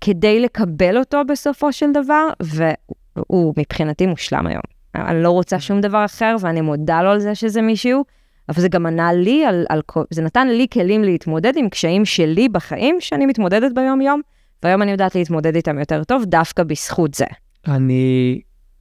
כדי 0.00 0.40
לקבל 0.40 0.98
אותו 0.98 1.22
בסופו 1.28 1.72
של 1.72 1.92
דבר, 1.92 2.28
והוא 2.40 3.54
מבחינתי 3.56 4.06
מושלם 4.06 4.46
היום. 4.46 4.62
אני 4.94 5.22
לא 5.22 5.30
רוצה 5.30 5.60
שום 5.60 5.80
דבר 5.80 6.04
אחר, 6.04 6.36
ואני 6.40 6.60
מודה 6.60 7.02
לו 7.02 7.10
על 7.10 7.18
זה 7.18 7.34
שזה 7.34 7.62
מישהו, 7.62 8.04
אבל 8.48 8.60
זה 8.60 8.68
גם 8.68 8.86
ענה 8.86 9.12
לי 9.12 9.44
על, 9.44 9.66
על 9.68 9.80
זה 10.10 10.22
נתן 10.22 10.48
לי 10.48 10.66
כלים 10.72 11.02
להתמודד 11.04 11.52
עם 11.56 11.68
קשיים 11.68 12.04
שלי 12.04 12.48
בחיים, 12.48 12.96
שאני 13.00 13.26
מתמודדת 13.26 13.72
ביום-יום, 13.74 14.20
והיום 14.62 14.82
אני 14.82 14.90
יודעת 14.90 15.14
להתמודד 15.14 15.56
איתם 15.56 15.78
יותר 15.78 16.04
טוב, 16.04 16.24
דווקא 16.24 16.62
בזכות 16.62 17.14
זה. 17.14 17.26
אני 17.68 18.40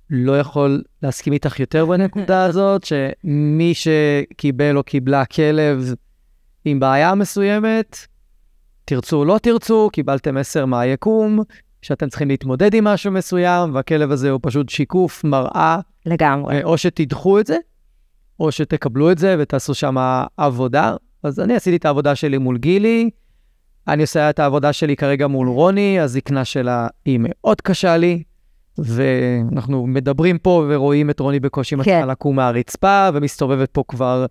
לא 0.09 0.39
יכול 0.39 0.83
להסכים 1.03 1.33
איתך 1.33 1.59
יותר 1.59 1.85
בנקודה 1.85 2.43
הזאת, 2.47 2.83
שמי 2.83 3.73
שקיבל 3.73 4.77
או 4.77 4.83
קיבלה 4.83 5.25
כלב 5.25 5.93
עם 6.65 6.79
בעיה 6.79 7.15
מסוימת, 7.15 7.97
תרצו 8.85 9.17
או 9.17 9.25
לא 9.25 9.37
תרצו, 9.37 9.89
קיבלתם 9.93 10.35
מסר 10.35 10.65
מהיקום, 10.65 11.39
שאתם 11.81 12.09
צריכים 12.09 12.27
להתמודד 12.27 12.73
עם 12.73 12.83
משהו 12.83 13.11
מסוים, 13.11 13.75
והכלב 13.75 14.11
הזה 14.11 14.29
הוא 14.29 14.39
פשוט 14.43 14.69
שיקוף, 14.69 15.23
מראה, 15.23 15.79
לגמרי. 16.05 16.55
אה, 16.55 16.63
או 16.63 16.77
שתדחו 16.77 17.39
את 17.39 17.47
זה, 17.47 17.57
או 18.39 18.51
שתקבלו 18.51 19.11
את 19.11 19.17
זה 19.17 19.35
ותעשו 19.39 19.73
שם 19.73 19.95
עבודה. 20.37 20.95
אז 21.23 21.39
אני 21.39 21.55
עשיתי 21.55 21.75
את 21.75 21.85
העבודה 21.85 22.15
שלי 22.15 22.37
מול 22.37 22.57
גילי, 22.57 23.09
אני 23.87 24.01
עושה 24.01 24.29
את 24.29 24.39
העבודה 24.39 24.73
שלי 24.73 24.95
כרגע 24.95 25.27
מול 25.27 25.47
רוני, 25.47 25.99
הזקנה 25.99 26.45
שלה 26.45 26.87
היא 27.05 27.19
מאוד 27.21 27.61
קשה 27.61 27.97
לי, 27.97 28.23
ואנחנו 28.79 29.87
מדברים 29.87 30.37
פה 30.37 30.65
ורואים 30.69 31.09
את 31.09 31.19
רוני 31.19 31.39
בקושי 31.39 31.75
כן. 31.75 31.81
מצליחה 31.81 32.05
לקום 32.05 32.35
מהרצפה, 32.35 33.09
ומסתובבת 33.13 33.69
פה 33.71 33.83
כבר 33.87 34.25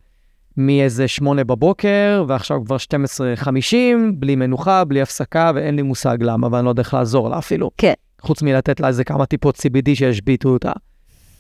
מאיזה 0.57 1.09
שמונה 1.09 1.45
בבוקר, 1.45 2.25
ועכשיו 2.29 2.65
כבר 2.65 2.77
12.50, 2.77 3.75
בלי 4.15 4.37
מנוחה, 4.37 4.85
בלי 4.85 5.03
הפסקה, 5.03 5.53
ואין 5.55 5.77
לי 5.77 5.83
מושג 5.83 6.17
למה, 6.21 6.49
ואני 6.51 6.65
לא 6.65 6.71
יודע 6.71 6.83
איך 6.83 6.95
לעזור 6.95 7.29
לה 7.29 7.39
אפילו. 7.39 7.71
כן. 7.77 7.93
חוץ 8.21 8.43
מלתת 8.43 8.81
לה 8.81 8.89
איזה 8.89 9.05
כמה 9.05 9.27
טיפות 9.27 9.57
CBD 9.57 9.95
שישביתו 9.95 10.49
אותה. 10.49 10.73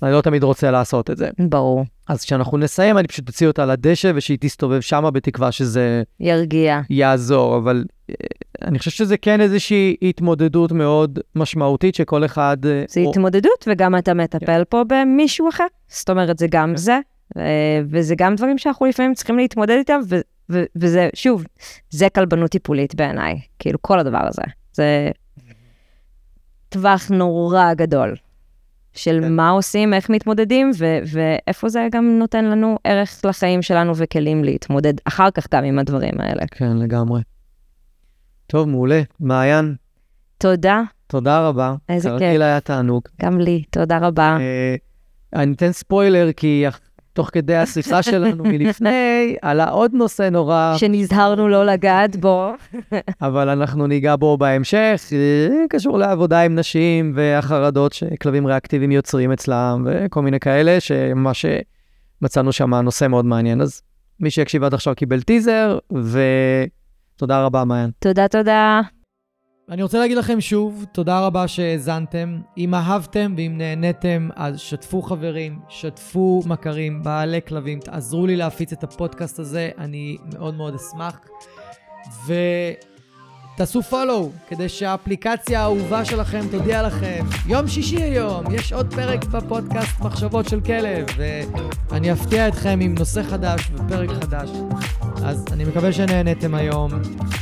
אני 0.02 0.12
לא 0.12 0.20
תמיד 0.20 0.42
רוצה 0.42 0.70
לעשות 0.70 1.10
את 1.10 1.16
זה. 1.16 1.28
ברור. 1.48 1.84
אז 2.08 2.24
כשאנחנו 2.24 2.58
נסיים, 2.58 2.98
אני 2.98 3.08
פשוט 3.08 3.28
אוציא 3.28 3.46
אותה 3.46 3.66
לדשא 3.66 4.12
ושהיא 4.14 4.38
תסתובב 4.40 4.80
שמה 4.80 5.10
בתקווה 5.10 5.52
שזה 5.52 6.02
ירגיע. 6.20 6.80
יעזור, 6.90 7.56
אבל 7.56 7.84
אה, 8.10 8.14
אני 8.62 8.78
חושב 8.78 8.90
שזה 8.90 9.16
כן 9.16 9.40
איזושהי 9.40 9.96
התמודדות 10.02 10.72
מאוד 10.72 11.18
משמעותית 11.34 11.94
שכל 11.94 12.24
אחד... 12.24 12.56
אה, 12.66 12.84
זה 12.88 13.00
או- 13.00 13.10
התמודדות, 13.10 13.64
וגם 13.66 13.98
אתה 13.98 14.14
מטפל 14.14 14.64
פה 14.64 14.82
במישהו 14.88 15.48
אחר. 15.48 15.66
זאת 15.88 16.10
אומרת, 16.10 16.38
זה 16.38 16.46
גם 16.50 16.76
זה, 16.76 16.98
אה, 17.36 17.42
וזה 17.90 18.14
גם 18.18 18.34
דברים 18.34 18.58
שאנחנו 18.58 18.86
לפעמים 18.86 19.14
צריכים 19.14 19.36
להתמודד 19.38 19.76
איתם, 19.78 20.00
ו- 20.08 20.20
ו- 20.52 20.64
וזה, 20.76 21.08
שוב, 21.14 21.44
זה 21.90 22.08
כלבנות 22.08 22.50
טיפולית 22.50 22.94
בעיניי, 22.94 23.40
כאילו 23.58 23.82
כל 23.82 23.98
הדבר 23.98 24.26
הזה. 24.28 24.42
זה 24.72 25.10
טווח 26.68 27.10
נורא 27.10 27.74
גדול 27.74 28.14
של 28.96 29.18
כן. 29.22 29.32
מה 29.32 29.50
עושים, 29.50 29.94
איך 29.94 30.10
מתמודדים, 30.10 30.70
ו- 30.78 30.98
ואיפה 31.12 31.68
זה 31.68 31.88
גם 31.92 32.18
נותן 32.18 32.44
לנו 32.44 32.78
ערך 32.84 33.20
לחיים 33.24 33.62
שלנו 33.62 33.92
וכלים 33.96 34.44
להתמודד 34.44 34.94
אחר 35.04 35.30
כך 35.30 35.46
גם 35.54 35.64
עם 35.64 35.78
הדברים 35.78 36.14
האלה. 36.18 36.42
כן, 36.50 36.76
לגמרי. 36.76 37.20
טוב, 38.46 38.68
מעולה. 38.68 39.02
מעיין, 39.20 39.74
תודה, 40.38 40.82
תודה 41.06 41.48
רבה. 41.48 41.74
איזה 41.88 42.08
כיף. 42.08 42.18
כרגיל 42.18 42.42
היה 42.42 42.60
תענוג. 42.60 43.02
גם 43.22 43.40
לי, 43.40 43.62
תודה 43.70 43.98
רבה. 43.98 44.36
אה, 44.40 44.74
אני 45.34 45.52
אתן 45.52 45.72
ספוילר, 45.72 46.32
כי 46.36 46.64
תוך 47.16 47.30
כדי 47.32 47.56
השיחה 47.56 48.02
שלנו 48.02 48.44
מלפני, 48.44 49.36
עלה 49.42 49.70
עוד 49.70 49.90
נושא 49.94 50.28
נורא, 50.32 50.74
שנזהרנו 50.76 51.48
לא 51.48 51.66
לגעת 51.66 52.16
בו. 52.16 52.52
אבל 53.22 53.48
אנחנו 53.48 53.86
ניגע 53.86 54.16
בו 54.16 54.36
בהמשך, 54.36 55.02
אה, 55.12 55.64
קשור 55.70 55.98
לעבודה 55.98 56.40
עם 56.40 56.54
נשים 56.54 57.12
והחרדות 57.14 57.92
שכלבים 57.92 58.46
ריאקטיביים 58.46 58.92
יוצרים 58.92 59.32
אצלם, 59.32 59.86
וכל 59.86 60.22
מיני 60.22 60.40
כאלה, 60.40 60.80
שמה 60.80 61.32
שמצאנו 61.34 62.52
שם 62.52 62.74
נושא 62.74 63.06
מאוד 63.06 63.24
מעניין. 63.24 63.60
אז 63.60 63.82
מי 64.20 64.30
שיקשיב 64.30 64.64
עד 64.64 64.74
עכשיו 64.74 64.94
קיבל 64.94 65.22
טיזר, 65.22 65.78
ותודה 65.92 67.44
רבה, 67.44 67.64
מעיין. 67.64 67.90
תודה, 67.98 68.28
תודה. 68.28 68.80
אני 69.70 69.82
רוצה 69.82 69.98
להגיד 69.98 70.16
לכם 70.16 70.40
שוב, 70.40 70.84
תודה 70.92 71.20
רבה 71.20 71.48
שהאזנתם. 71.48 72.40
אם 72.58 72.74
אהבתם 72.74 73.34
ואם 73.36 73.54
נהניתם, 73.58 74.28
אז 74.36 74.60
שתפו 74.60 75.02
חברים, 75.02 75.58
שתפו 75.68 76.42
מכרים, 76.46 77.02
בעלי 77.02 77.40
כלבים, 77.48 77.80
תעזרו 77.80 78.26
לי 78.26 78.36
להפיץ 78.36 78.72
את 78.72 78.84
הפודקאסט 78.84 79.38
הזה, 79.38 79.70
אני 79.78 80.16
מאוד 80.34 80.54
מאוד 80.54 80.74
אשמח. 80.74 81.20
ותעשו 83.54 83.82
פולו, 83.82 84.30
כדי 84.48 84.68
שהאפליקציה 84.68 85.60
האהובה 85.60 86.04
שלכם 86.04 86.40
תודיע 86.50 86.82
לכם. 86.82 87.24
יום 87.46 87.68
שישי 87.68 88.02
היום, 88.02 88.44
יש 88.54 88.72
עוד 88.72 88.94
פרק 88.94 89.24
בפודקאסט 89.24 90.00
מחשבות 90.00 90.48
של 90.48 90.60
כלב, 90.60 91.06
ואני 91.90 92.12
אפתיע 92.12 92.48
אתכם 92.48 92.78
עם 92.82 92.94
נושא 92.98 93.22
חדש 93.22 93.70
ופרק 93.74 94.10
חדש. 94.10 94.50
אז 95.26 95.44
אני 95.52 95.64
מקווה 95.64 95.92
שנהניתם 95.92 96.54
היום, 96.54 96.90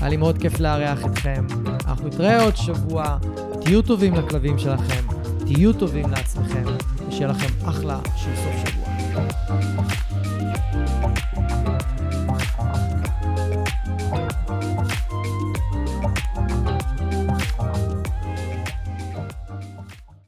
היה 0.00 0.08
לי 0.08 0.16
מאוד 0.16 0.38
כיף 0.38 0.60
לארח 0.60 1.04
אתכם. 1.06 1.46
אנחנו 1.86 2.08
נתראה 2.08 2.42
עוד 2.42 2.56
שבוע, 2.56 3.16
תהיו 3.60 3.82
טובים 3.82 4.14
לכלבים 4.14 4.58
שלכם, 4.58 5.04
תהיו 5.38 5.72
טובים 5.72 6.10
לעצמכם, 6.10 6.64
ושיהיה 7.08 7.28
לכם 7.28 7.68
אחלה 7.68 7.98
של 8.16 8.30
סוף 8.36 8.68
שבוע. 8.68 8.84